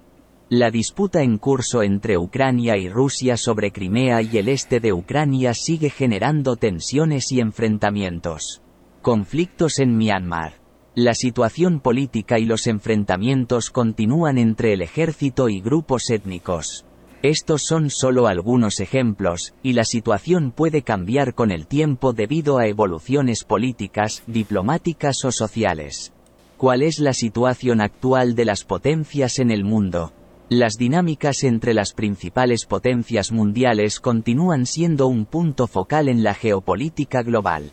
La 0.49 0.71
disputa 0.71 1.21
en 1.21 1.37
curso 1.37 1.83
entre 1.83 2.17
Ucrania 2.17 2.75
y 2.75 2.89
Rusia 2.89 3.37
sobre 3.37 3.71
Crimea 3.71 4.23
y 4.23 4.35
el 4.39 4.49
este 4.49 4.79
de 4.79 4.91
Ucrania 4.91 5.53
sigue 5.53 5.91
generando 5.91 6.55
tensiones 6.55 7.31
y 7.31 7.39
enfrentamientos. 7.39 8.63
Conflictos 9.03 9.77
en 9.77 9.95
Myanmar. 9.95 10.55
La 10.95 11.13
situación 11.13 11.81
política 11.81 12.39
y 12.39 12.45
los 12.45 12.65
enfrentamientos 12.65 13.69
continúan 13.69 14.39
entre 14.39 14.73
el 14.73 14.81
ejército 14.81 15.49
y 15.49 15.61
grupos 15.61 16.09
étnicos. 16.09 16.85
Estos 17.23 17.63
son 17.63 17.89
solo 17.89 18.27
algunos 18.27 18.81
ejemplos, 18.81 19.53
y 19.63 19.71
la 19.71 19.85
situación 19.85 20.51
puede 20.51 20.81
cambiar 20.81 21.33
con 21.33 21.51
el 21.51 21.67
tiempo 21.67 22.11
debido 22.11 22.57
a 22.57 22.67
evoluciones 22.67 23.45
políticas, 23.45 24.23
diplomáticas 24.27 25.23
o 25.23 25.31
sociales. 25.31 26.11
¿Cuál 26.57 26.81
es 26.81 26.99
la 26.99 27.13
situación 27.13 27.79
actual 27.79 28.35
de 28.35 28.43
las 28.43 28.65
potencias 28.65 29.39
en 29.39 29.51
el 29.51 29.63
mundo? 29.63 30.11
Las 30.49 30.73
dinámicas 30.73 31.45
entre 31.45 31.73
las 31.73 31.93
principales 31.93 32.65
potencias 32.65 33.31
mundiales 33.31 34.01
continúan 34.01 34.65
siendo 34.65 35.07
un 35.07 35.25
punto 35.25 35.67
focal 35.67 36.09
en 36.09 36.23
la 36.23 36.33
geopolítica 36.33 37.23
global. 37.23 37.71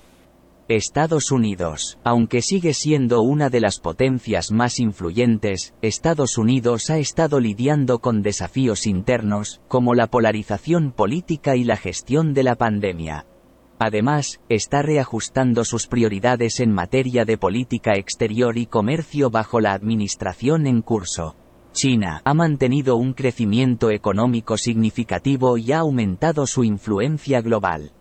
Estados 0.77 1.33
Unidos. 1.33 1.99
Aunque 2.05 2.43
sigue 2.43 2.75
siendo 2.75 3.23
una 3.23 3.51
de 3.51 3.61
las 3.61 3.81
potencias 3.81 4.53
más 4.53 4.79
influyentes, 4.79 5.75
Estados 5.83 6.39
Unidos 6.39 6.91
ha 6.91 6.99
estado 6.99 7.41
lidiando 7.41 7.99
con 7.99 8.23
desafíos 8.23 8.87
internos, 8.87 9.61
como 9.67 9.95
la 9.95 10.07
polarización 10.07 10.93
política 10.93 11.57
y 11.57 11.65
la 11.65 11.77
gestión 11.77 12.35
de 12.35 12.45
la 12.45 12.55
pandemia. 12.55 13.27
Además, 13.81 14.41
está 14.49 14.83
reajustando 14.83 15.65
sus 15.65 15.89
prioridades 15.89 16.61
en 16.61 16.71
materia 16.71 17.25
de 17.25 17.37
política 17.37 17.95
exterior 17.95 18.57
y 18.57 18.67
comercio 18.67 19.29
bajo 19.29 19.59
la 19.61 19.73
administración 19.73 20.69
en 20.69 20.83
curso. 20.83 21.35
China 21.73 22.23
ha 22.25 22.35
mantenido 22.35 22.95
un 22.95 23.15
crecimiento 23.15 23.91
económico 23.91 24.57
significativo 24.57 25.59
y 25.59 25.73
ha 25.73 25.81
aumentado 25.81 26.47
su 26.47 26.63
influencia 26.63 27.41
global 27.41 27.93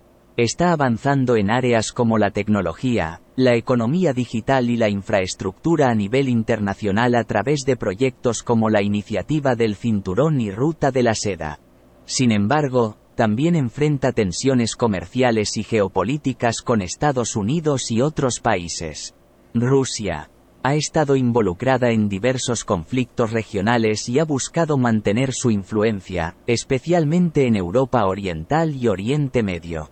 está 0.43 0.71
avanzando 0.71 1.35
en 1.35 1.49
áreas 1.49 1.91
como 1.91 2.17
la 2.17 2.31
tecnología, 2.31 3.21
la 3.35 3.55
economía 3.55 4.13
digital 4.13 4.69
y 4.69 4.77
la 4.77 4.89
infraestructura 4.89 5.89
a 5.89 5.95
nivel 5.95 6.29
internacional 6.29 7.15
a 7.15 7.23
través 7.23 7.61
de 7.65 7.75
proyectos 7.75 8.43
como 8.43 8.69
la 8.69 8.81
iniciativa 8.81 9.55
del 9.55 9.75
Cinturón 9.75 10.39
y 10.39 10.51
Ruta 10.51 10.91
de 10.91 11.03
la 11.03 11.15
Seda. 11.15 11.59
Sin 12.05 12.31
embargo, 12.31 12.97
también 13.15 13.55
enfrenta 13.55 14.11
tensiones 14.11 14.75
comerciales 14.75 15.57
y 15.57 15.63
geopolíticas 15.63 16.61
con 16.61 16.81
Estados 16.81 17.35
Unidos 17.35 17.91
y 17.91 18.01
otros 18.01 18.39
países. 18.39 19.15
Rusia 19.53 20.29
ha 20.63 20.75
estado 20.75 21.15
involucrada 21.15 21.91
en 21.91 22.09
diversos 22.09 22.65
conflictos 22.65 23.31
regionales 23.31 24.07
y 24.09 24.19
ha 24.19 24.25
buscado 24.25 24.77
mantener 24.77 25.33
su 25.33 25.51
influencia, 25.51 26.35
especialmente 26.47 27.47
en 27.47 27.55
Europa 27.55 28.05
Oriental 28.05 28.75
y 28.75 28.87
Oriente 28.87 29.43
Medio. 29.43 29.89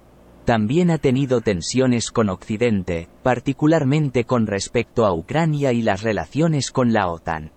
También 0.48 0.92
ha 0.92 0.98
tenido 0.98 1.42
tensiones 1.42 2.10
con 2.10 2.30
Occidente, 2.30 3.10
particularmente 3.22 4.24
con 4.24 4.48
respecto 4.48 5.06
a 5.06 5.14
Ucrania 5.14 5.74
y 5.74 5.82
las 5.82 6.04
relaciones 6.04 6.72
con 6.72 6.94
la 6.94 7.10
OTAN. 7.10 7.52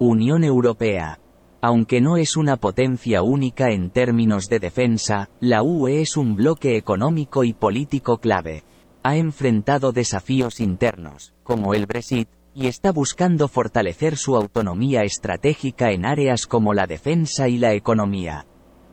Unión 0.00 0.42
Europea. 0.42 1.20
Aunque 1.60 2.00
no 2.00 2.16
es 2.16 2.36
una 2.36 2.56
potencia 2.56 3.22
única 3.22 3.70
en 3.70 3.90
términos 3.90 4.48
de 4.48 4.58
defensa, 4.58 5.30
la 5.38 5.62
UE 5.62 6.00
es 6.00 6.16
un 6.16 6.34
bloque 6.34 6.76
económico 6.76 7.44
y 7.44 7.52
político 7.52 8.18
clave. 8.18 8.64
Ha 9.04 9.14
enfrentado 9.14 9.92
desafíos 9.92 10.58
internos, 10.58 11.34
como 11.44 11.72
el 11.72 11.86
Brexit, 11.86 12.28
y 12.52 12.66
está 12.66 12.90
buscando 12.90 13.46
fortalecer 13.46 14.16
su 14.16 14.34
autonomía 14.34 15.04
estratégica 15.04 15.92
en 15.92 16.04
áreas 16.04 16.48
como 16.48 16.74
la 16.74 16.88
defensa 16.88 17.48
y 17.48 17.58
la 17.58 17.74
economía. 17.74 18.44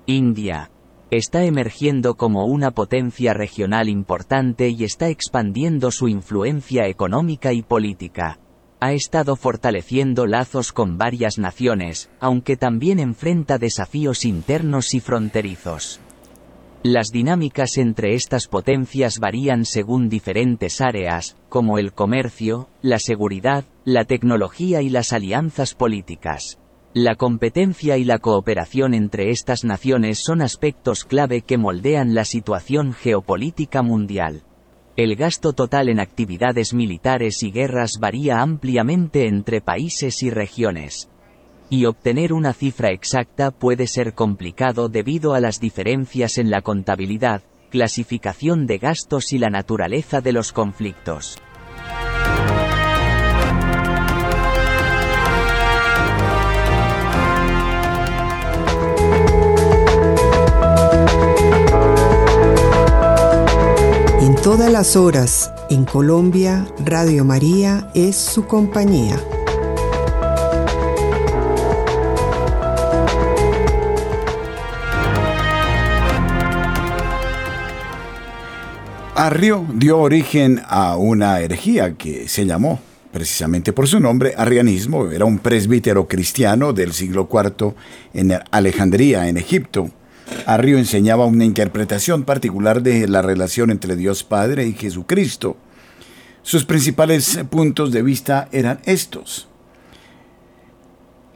India, 0.06 0.70
está 1.12 1.43
emergiendo 1.43 2.16
como 2.16 2.45
una 2.45 2.72
potencia 2.72 3.34
regional 3.34 3.89
importante 3.89 4.70
y 4.70 4.86
está 4.86 5.09
expandiendo 5.09 5.91
su 5.91 6.07
influencia 6.07 6.88
económica 6.88 7.51
y 7.51 7.62
política. 7.62 8.39
Ha 8.80 8.93
estado 8.93 9.36
fortaleciendo 9.36 10.26
lazos 10.26 10.72
con 10.72 10.97
varias 10.97 11.38
naciones, 11.38 12.09
aunque 12.22 12.55
también 12.55 12.97
enfrenta 12.97 13.57
desafíos 13.57 14.24
internos 14.24 14.93
y 14.93 15.01
fronterizos. 15.01 15.99
Las 16.82 17.12
dinámicas 17.12 17.78
entre 17.78 18.16
estas 18.16 18.47
potencias 18.47 19.20
varían 19.20 19.66
según 19.66 20.07
diferentes 20.07 20.80
áreas, 20.80 21.36
como 21.49 21.78
el 21.78 21.91
comercio, 21.91 22.70
la 22.82 22.97
seguridad, 22.97 23.66
la 23.84 24.05
tecnología 24.05 24.82
y 24.82 24.89
las 24.89 25.12
alianzas 25.12 25.76
políticas. 25.76 26.61
La 26.94 27.16
competencia 27.16 27.98
y 27.98 28.04
la 28.04 28.20
cooperación 28.20 28.94
entre 28.94 29.30
estas 29.30 29.64
naciones 29.64 30.20
son 30.20 30.42
aspectos 30.42 31.06
clave 31.06 31.42
que 31.42 31.58
moldean 31.58 32.14
la 32.14 32.26
situación 32.26 32.92
geopolítica 32.92 33.82
mundial. 33.82 34.44
El 34.98 35.16
gasto 35.16 35.54
total 35.54 35.88
en 35.88 36.02
actividades 36.02 36.74
militares 36.74 37.44
y 37.44 37.52
guerras 37.52 37.98
varía 37.98 38.42
ampliamente 38.42 39.28
entre 39.30 39.62
países 39.62 40.22
y 40.22 40.32
regiones. 40.32 41.10
Y 41.70 41.86
obtener 41.86 42.34
una 42.34 42.52
cifra 42.52 42.89
exacta 42.89 43.52
puede 43.52 43.88
ser 43.88 44.14
complicado 44.14 44.89
debido 44.89 45.34
a 45.34 45.39
las 45.39 45.62
diferencias 45.62 46.38
en 46.38 46.52
la 46.52 46.62
contabilidad, 46.62 47.42
clasificación 47.70 48.68
de 48.68 48.80
gastos 48.80 49.32
y 49.32 49.38
la 49.38 49.50
naturaleza 49.50 50.20
de 50.20 50.34
los 50.34 50.52
conflictos. 50.52 51.38
Todas 64.52 64.70
las 64.70 64.97
horas, 64.97 65.49
en 65.70 65.86
Colombia, 65.86 66.68
Radio 66.84 67.24
María 67.24 67.89
es 67.93 68.18
su 68.18 68.47
compañía. 68.47 69.18
Arrio 79.16 79.66
dio 79.74 79.99
origen 79.99 80.62
a 80.68 80.97
una 80.97 81.39
herejía 81.39 81.93
que 81.93 82.28
se 82.28 82.45
llamó, 82.45 82.82
precisamente 83.14 83.72
por 83.72 83.88
su 83.88 84.02
nombre, 84.02 84.34
arrianismo. 84.36 85.10
Era 85.12 85.24
un 85.24 85.39
presbítero 85.39 86.10
cristiano 86.10 86.74
del 86.74 86.91
siglo 86.91 87.30
IV 87.32 87.74
en 88.14 88.38
Alejandría, 88.52 89.30
en 89.30 89.38
Egipto. 89.38 89.91
Arrio 90.45 90.77
enseñaba 90.77 91.25
una 91.25 91.45
interpretación 91.45 92.23
particular 92.23 92.82
de 92.82 93.07
la 93.07 93.21
relación 93.21 93.71
entre 93.71 93.95
Dios 93.95 94.23
Padre 94.23 94.67
y 94.67 94.73
Jesucristo. 94.73 95.57
Sus 96.43 96.65
principales 96.65 97.39
puntos 97.49 97.91
de 97.91 98.01
vista 98.01 98.47
eran 98.51 98.79
estos. 98.86 99.47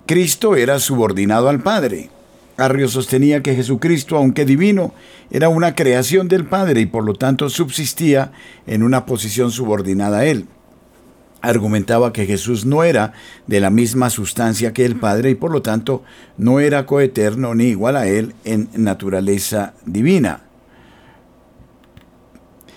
Cristo 0.06 0.56
era 0.56 0.80
subordinado 0.80 1.50
al 1.50 1.62
Padre. 1.62 2.10
Arrio 2.58 2.88
sostenía 2.88 3.44
que 3.44 3.56
Jesucristo, 3.56 4.18
aunque 4.18 4.46
divino, 4.46 4.94
era 5.30 5.50
una 5.50 5.76
creación 5.76 6.28
del 6.28 6.46
Padre 6.46 6.82
y 6.82 6.86
por 6.86 7.04
lo 7.04 7.14
tanto 7.14 7.50
subsistía 7.50 8.32
en 8.66 8.84
una 8.84 9.06
posición 9.06 9.52
subordinada 9.52 10.20
a 10.20 10.26
Él. 10.26 10.48
Argumentaba 11.48 12.12
que 12.12 12.26
Jesús 12.26 12.66
no 12.66 12.84
era 12.84 13.14
de 13.46 13.60
la 13.60 13.70
misma 13.70 14.10
sustancia 14.10 14.74
que 14.74 14.84
el 14.84 14.96
Padre 14.96 15.30
y 15.30 15.36
por 15.36 15.52
lo 15.52 15.62
tanto 15.62 16.04
no 16.38 16.60
era 16.60 16.86
coeterno 16.86 17.54
ni 17.54 17.66
igual 17.66 17.96
a 17.96 18.08
Él 18.08 18.34
en 18.44 18.70
naturaleza 18.74 19.76
divina. 19.86 20.42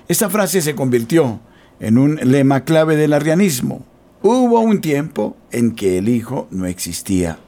Esta 0.06 0.28
frase 0.28 0.60
se 0.60 0.74
convirtió 0.74 1.40
en 1.80 1.98
un 1.98 2.16
lema 2.16 2.64
clave 2.64 2.96
del 2.96 3.12
arrianismo. 3.12 3.84
Hubo 4.22 4.60
un 4.60 4.80
tiempo 4.80 5.36
en 5.50 5.72
que 5.72 5.98
el 5.98 6.08
Hijo 6.08 6.48
no 6.50 6.66
existía. 6.66 7.38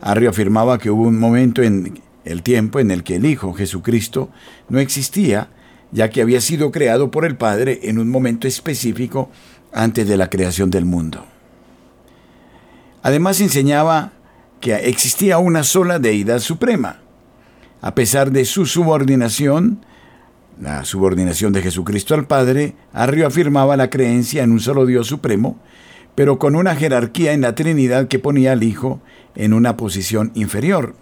Arrio 0.00 0.30
afirmaba 0.30 0.78
que 0.78 0.90
hubo 0.90 1.02
un 1.02 1.18
momento 1.18 1.62
en 1.62 2.00
el 2.24 2.42
tiempo 2.42 2.80
en 2.80 2.90
el 2.90 3.02
que 3.02 3.16
el 3.16 3.26
Hijo, 3.26 3.52
Jesucristo, 3.52 4.30
no 4.68 4.78
existía, 4.78 5.50
ya 5.92 6.10
que 6.10 6.22
había 6.22 6.40
sido 6.40 6.70
creado 6.70 7.10
por 7.10 7.24
el 7.24 7.36
Padre 7.36 7.80
en 7.82 7.98
un 7.98 8.08
momento 8.08 8.46
específico 8.46 9.30
antes 9.72 10.08
de 10.08 10.16
la 10.16 10.30
creación 10.30 10.70
del 10.70 10.84
mundo. 10.84 11.24
Además 13.02 13.40
enseñaba 13.40 14.12
que 14.60 14.74
existía 14.74 15.38
una 15.38 15.64
sola 15.64 15.98
deidad 15.98 16.40
suprema. 16.40 16.98
A 17.80 17.94
pesar 17.94 18.30
de 18.30 18.44
su 18.44 18.66
subordinación, 18.66 19.84
la 20.60 20.84
subordinación 20.84 21.52
de 21.54 21.62
Jesucristo 21.62 22.14
al 22.14 22.26
Padre, 22.26 22.74
Arrio 22.92 23.26
afirmaba 23.26 23.76
la 23.76 23.88
creencia 23.88 24.42
en 24.42 24.52
un 24.52 24.60
solo 24.60 24.84
Dios 24.84 25.06
supremo, 25.06 25.58
pero 26.14 26.38
con 26.38 26.56
una 26.56 26.76
jerarquía 26.76 27.32
en 27.32 27.40
la 27.40 27.54
Trinidad 27.54 28.08
que 28.08 28.18
ponía 28.18 28.52
al 28.52 28.62
Hijo 28.62 29.00
en 29.34 29.54
una 29.54 29.78
posición 29.78 30.32
inferior. 30.34 30.94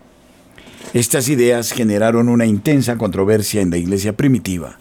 Estas 0.95 1.29
ideas 1.29 1.73
generaron 1.73 2.29
una 2.29 2.47
intensa 2.47 2.97
controversia 2.97 3.61
en 3.61 3.71
la 3.71 3.79
iglesia 3.79 4.17
primitiva. 4.17 4.79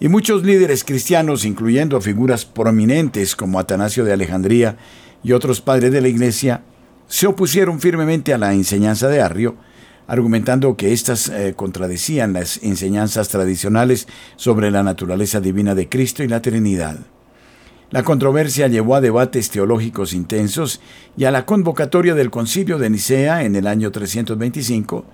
Y 0.00 0.08
muchos 0.08 0.44
líderes 0.44 0.84
cristianos, 0.84 1.44
incluyendo 1.44 2.00
figuras 2.00 2.44
prominentes 2.44 3.34
como 3.34 3.58
Atanasio 3.58 4.04
de 4.04 4.12
Alejandría 4.12 4.76
y 5.24 5.32
otros 5.32 5.60
padres 5.60 5.90
de 5.90 6.00
la 6.00 6.08
iglesia, 6.08 6.62
se 7.08 7.26
opusieron 7.26 7.80
firmemente 7.80 8.32
a 8.32 8.38
la 8.38 8.54
enseñanza 8.54 9.08
de 9.08 9.20
Arrio, 9.20 9.56
argumentando 10.06 10.76
que 10.76 10.92
éstas 10.92 11.28
eh, 11.28 11.54
contradecían 11.56 12.32
las 12.32 12.62
enseñanzas 12.62 13.28
tradicionales 13.28 14.06
sobre 14.36 14.70
la 14.70 14.84
naturaleza 14.84 15.40
divina 15.40 15.74
de 15.74 15.88
Cristo 15.88 16.22
y 16.22 16.28
la 16.28 16.42
Trinidad. 16.42 16.98
La 17.90 18.04
controversia 18.04 18.68
llevó 18.68 18.94
a 18.94 19.00
debates 19.00 19.50
teológicos 19.50 20.12
intensos 20.12 20.80
y 21.16 21.24
a 21.24 21.30
la 21.30 21.44
convocatoria 21.44 22.14
del 22.14 22.30
concilio 22.30 22.78
de 22.78 22.90
Nicea 22.90 23.44
en 23.44 23.56
el 23.56 23.66
año 23.66 23.90
325, 23.90 25.06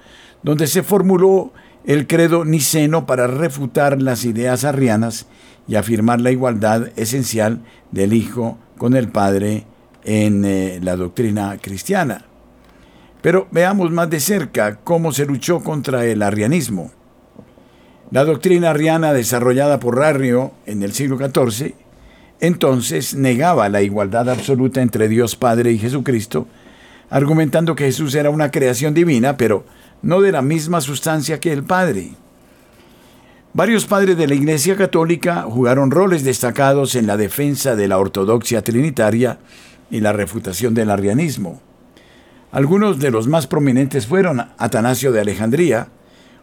donde 0.42 0.66
se 0.66 0.82
formuló 0.82 1.52
el 1.86 2.06
credo 2.06 2.44
niceno 2.44 3.06
para 3.06 3.26
refutar 3.26 4.00
las 4.00 4.24
ideas 4.24 4.64
arrianas 4.64 5.26
y 5.68 5.76
afirmar 5.76 6.20
la 6.20 6.30
igualdad 6.30 6.88
esencial 6.96 7.60
del 7.90 8.12
Hijo 8.12 8.58
con 8.78 8.96
el 8.96 9.08
Padre 9.08 9.64
en 10.04 10.44
eh, 10.44 10.80
la 10.82 10.96
doctrina 10.96 11.56
cristiana. 11.60 12.26
Pero 13.22 13.48
veamos 13.50 13.90
más 13.90 14.10
de 14.10 14.20
cerca 14.20 14.80
cómo 14.84 15.12
se 15.12 15.26
luchó 15.26 15.60
contra 15.60 16.04
el 16.04 16.22
arrianismo. 16.22 16.90
La 18.10 18.24
doctrina 18.24 18.70
arriana 18.70 19.12
desarrollada 19.12 19.80
por 19.80 20.02
Arrio 20.02 20.52
en 20.66 20.82
el 20.82 20.92
siglo 20.92 21.16
XIV 21.16 21.74
entonces 22.40 23.14
negaba 23.14 23.68
la 23.68 23.80
igualdad 23.80 24.28
absoluta 24.28 24.82
entre 24.82 25.08
Dios 25.08 25.36
Padre 25.36 25.72
y 25.72 25.78
Jesucristo, 25.78 26.46
argumentando 27.08 27.74
que 27.74 27.84
Jesús 27.84 28.14
era 28.14 28.28
una 28.28 28.50
creación 28.50 28.92
divina, 28.92 29.36
pero 29.36 29.64
no 30.04 30.20
de 30.20 30.32
la 30.32 30.42
misma 30.42 30.82
sustancia 30.82 31.40
que 31.40 31.50
el 31.50 31.64
Padre. 31.64 32.10
Varios 33.54 33.86
padres 33.86 34.18
de 34.18 34.28
la 34.28 34.34
Iglesia 34.34 34.76
Católica 34.76 35.46
jugaron 35.48 35.90
roles 35.90 36.24
destacados 36.24 36.94
en 36.94 37.06
la 37.06 37.16
defensa 37.16 37.74
de 37.74 37.88
la 37.88 37.98
ortodoxia 37.98 38.62
trinitaria 38.62 39.38
y 39.90 40.00
la 40.00 40.12
refutación 40.12 40.74
del 40.74 40.90
arrianismo. 40.90 41.60
Algunos 42.52 42.98
de 42.98 43.10
los 43.10 43.28
más 43.28 43.46
prominentes 43.46 44.06
fueron 44.06 44.44
Atanasio 44.58 45.10
de 45.10 45.20
Alejandría, 45.20 45.88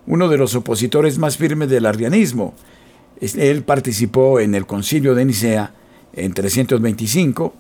uno 0.07 0.27
de 0.27 0.37
los 0.37 0.55
opositores 0.55 1.19
más 1.19 1.37
firmes 1.37 1.69
del 1.69 1.85
arrianismo. 1.85 2.55
Él 3.19 3.63
participó 3.63 4.39
en 4.39 4.55
el 4.55 4.65
concilio 4.65 5.13
de 5.13 5.25
Nicea 5.25 5.71
en 6.13 6.33
325, 6.33 7.53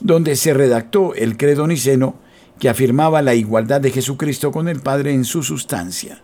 donde 0.00 0.36
se 0.36 0.52
redactó 0.52 1.14
el 1.14 1.38
credo 1.38 1.66
niceno 1.66 2.16
que 2.58 2.68
afirmaba 2.68 3.22
la 3.22 3.34
igualdad 3.34 3.80
de 3.80 3.90
Jesucristo 3.90 4.50
con 4.50 4.68
el 4.68 4.80
Padre 4.80 5.12
en 5.12 5.24
su 5.24 5.42
sustancia. 5.42 6.22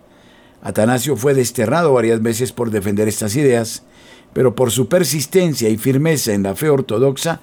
Atanasio 0.63 1.17
fue 1.17 1.35
desterrado 1.35 1.93
varias 1.93 2.23
veces 2.23 2.53
por 2.53 2.71
defender 2.71 3.09
estas 3.09 3.37
ideas, 3.37 3.85
pero 4.33 4.55
por 4.55 4.71
su 4.71 4.89
persistencia 4.89 5.69
y 5.69 5.77
firmeza 5.77 6.33
en 6.33 6.43
la 6.43 6.55
fe 6.55 6.69
ortodoxa, 6.71 7.41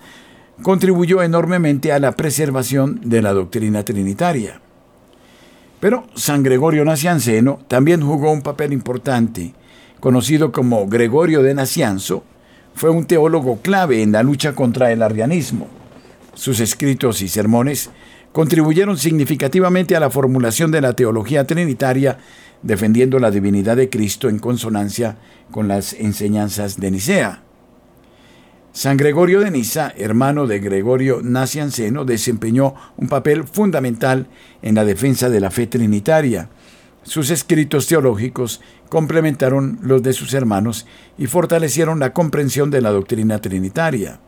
contribuyó 0.61 1.23
enormemente 1.23 1.91
a 1.91 1.99
la 1.99 2.11
preservación 2.13 2.99
de 3.03 3.21
la 3.21 3.33
doctrina 3.33 3.83
trinitaria. 3.83 4.61
Pero 5.79 6.07
San 6.15 6.43
Gregorio 6.43 6.85
Nacianceno 6.85 7.59
también 7.67 8.01
jugó 8.01 8.31
un 8.31 8.41
papel 8.41 8.73
importante, 8.73 9.53
conocido 9.99 10.51
como 10.51 10.87
Gregorio 10.87 11.41
de 11.41 11.53
Nacianzo, 11.53 12.23
fue 12.73 12.89
un 12.89 13.05
teólogo 13.05 13.59
clave 13.61 14.01
en 14.01 14.11
la 14.11 14.23
lucha 14.23 14.53
contra 14.53 14.91
el 14.91 15.01
arrianismo. 15.01 15.67
Sus 16.33 16.59
escritos 16.59 17.21
y 17.21 17.27
sermones 17.27 17.89
contribuyeron 18.31 18.97
significativamente 18.97 19.95
a 19.95 19.99
la 19.99 20.09
formulación 20.09 20.71
de 20.71 20.81
la 20.81 20.93
teología 20.93 21.45
trinitaria, 21.45 22.17
defendiendo 22.61 23.19
la 23.19 23.31
divinidad 23.31 23.77
de 23.77 23.89
Cristo 23.89 24.29
en 24.29 24.39
consonancia 24.39 25.17
con 25.51 25.67
las 25.67 25.93
enseñanzas 25.93 26.79
de 26.79 26.91
Nicea. 26.91 27.43
San 28.73 28.95
Gregorio 28.95 29.41
de 29.41 29.51
Niza, 29.51 29.93
hermano 29.97 30.47
de 30.47 30.59
Gregorio 30.59 31.19
Nacianceno, 31.21 32.05
desempeñó 32.05 32.73
un 32.95 33.09
papel 33.09 33.43
fundamental 33.43 34.27
en 34.61 34.75
la 34.75 34.85
defensa 34.85 35.29
de 35.29 35.41
la 35.41 35.51
fe 35.51 35.67
trinitaria. 35.67 36.47
Sus 37.03 37.31
escritos 37.31 37.87
teológicos 37.87 38.61
complementaron 38.87 39.79
los 39.81 40.03
de 40.03 40.13
sus 40.13 40.33
hermanos 40.33 40.85
y 41.17 41.27
fortalecieron 41.27 41.99
la 41.99 42.13
comprensión 42.13 42.71
de 42.71 42.79
la 42.79 42.91
doctrina 42.91 43.41
trinitaria. 43.41 44.19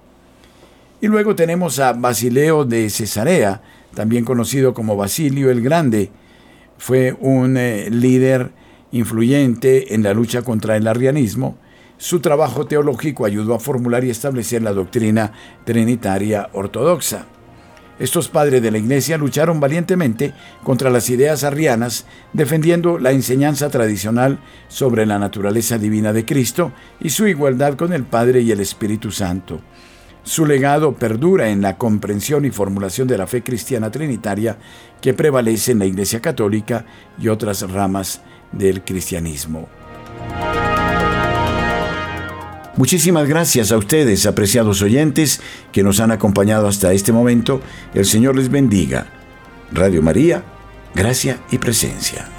Y 0.99 1.07
luego 1.07 1.35
tenemos 1.35 1.79
a 1.79 1.93
Basileo 1.93 2.65
de 2.65 2.89
Cesarea, 2.89 3.61
también 3.93 4.25
conocido 4.25 4.73
como 4.73 4.95
Basilio 4.95 5.49
el 5.49 5.61
Grande. 5.61 6.11
Fue 6.77 7.15
un 7.19 7.57
eh, 7.57 7.89
líder 7.89 8.51
influyente 8.91 9.93
en 9.95 10.03
la 10.03 10.13
lucha 10.13 10.41
contra 10.41 10.75
el 10.77 10.87
arrianismo. 10.87 11.57
Su 11.97 12.19
trabajo 12.19 12.65
teológico 12.65 13.25
ayudó 13.25 13.55
a 13.55 13.59
formular 13.59 14.03
y 14.03 14.09
establecer 14.09 14.61
la 14.61 14.73
doctrina 14.73 15.31
trinitaria 15.63 16.49
ortodoxa. 16.53 17.25
Estos 17.99 18.27
padres 18.27 18.61
de 18.61 18.71
la 18.71 18.79
Iglesia 18.79 19.17
lucharon 19.17 19.59
valientemente 19.59 20.33
contra 20.63 20.89
las 20.89 21.09
ideas 21.09 21.43
arrianas, 21.43 22.05
defendiendo 22.33 22.97
la 22.97 23.11
enseñanza 23.11 23.69
tradicional 23.69 24.39
sobre 24.67 25.05
la 25.05 25.19
naturaleza 25.19 25.77
divina 25.77 26.11
de 26.11 26.25
Cristo 26.25 26.73
y 26.99 27.11
su 27.11 27.27
igualdad 27.27 27.75
con 27.75 27.93
el 27.93 28.03
Padre 28.03 28.41
y 28.41 28.51
el 28.51 28.59
Espíritu 28.59 29.11
Santo. 29.11 29.61
Su 30.23 30.45
legado 30.45 30.93
perdura 30.93 31.49
en 31.49 31.61
la 31.61 31.77
comprensión 31.77 32.45
y 32.45 32.49
formulación 32.49 33.07
de 33.07 33.17
la 33.17 33.27
fe 33.27 33.43
cristiana 33.43 33.91
trinitaria 33.91 34.57
que 35.01 35.13
prevalece 35.13 35.73
en 35.73 35.79
la 35.79 35.85
Iglesia 35.85 36.21
Católica 36.21 36.85
y 37.19 37.27
otras 37.27 37.69
ramas 37.69 38.21
del 38.51 38.83
cristianismo. 38.83 39.67
Muchísimas 42.75 43.27
gracias 43.27 43.71
a 43.71 43.77
ustedes, 43.77 44.25
apreciados 44.25 44.81
oyentes, 44.81 45.41
que 45.71 45.83
nos 45.83 45.99
han 45.99 46.11
acompañado 46.11 46.67
hasta 46.67 46.93
este 46.93 47.11
momento. 47.11 47.61
El 47.93 48.05
Señor 48.05 48.35
les 48.35 48.49
bendiga. 48.49 49.05
Radio 49.71 50.01
María, 50.01 50.43
gracia 50.95 51.39
y 51.51 51.59
presencia. 51.59 52.32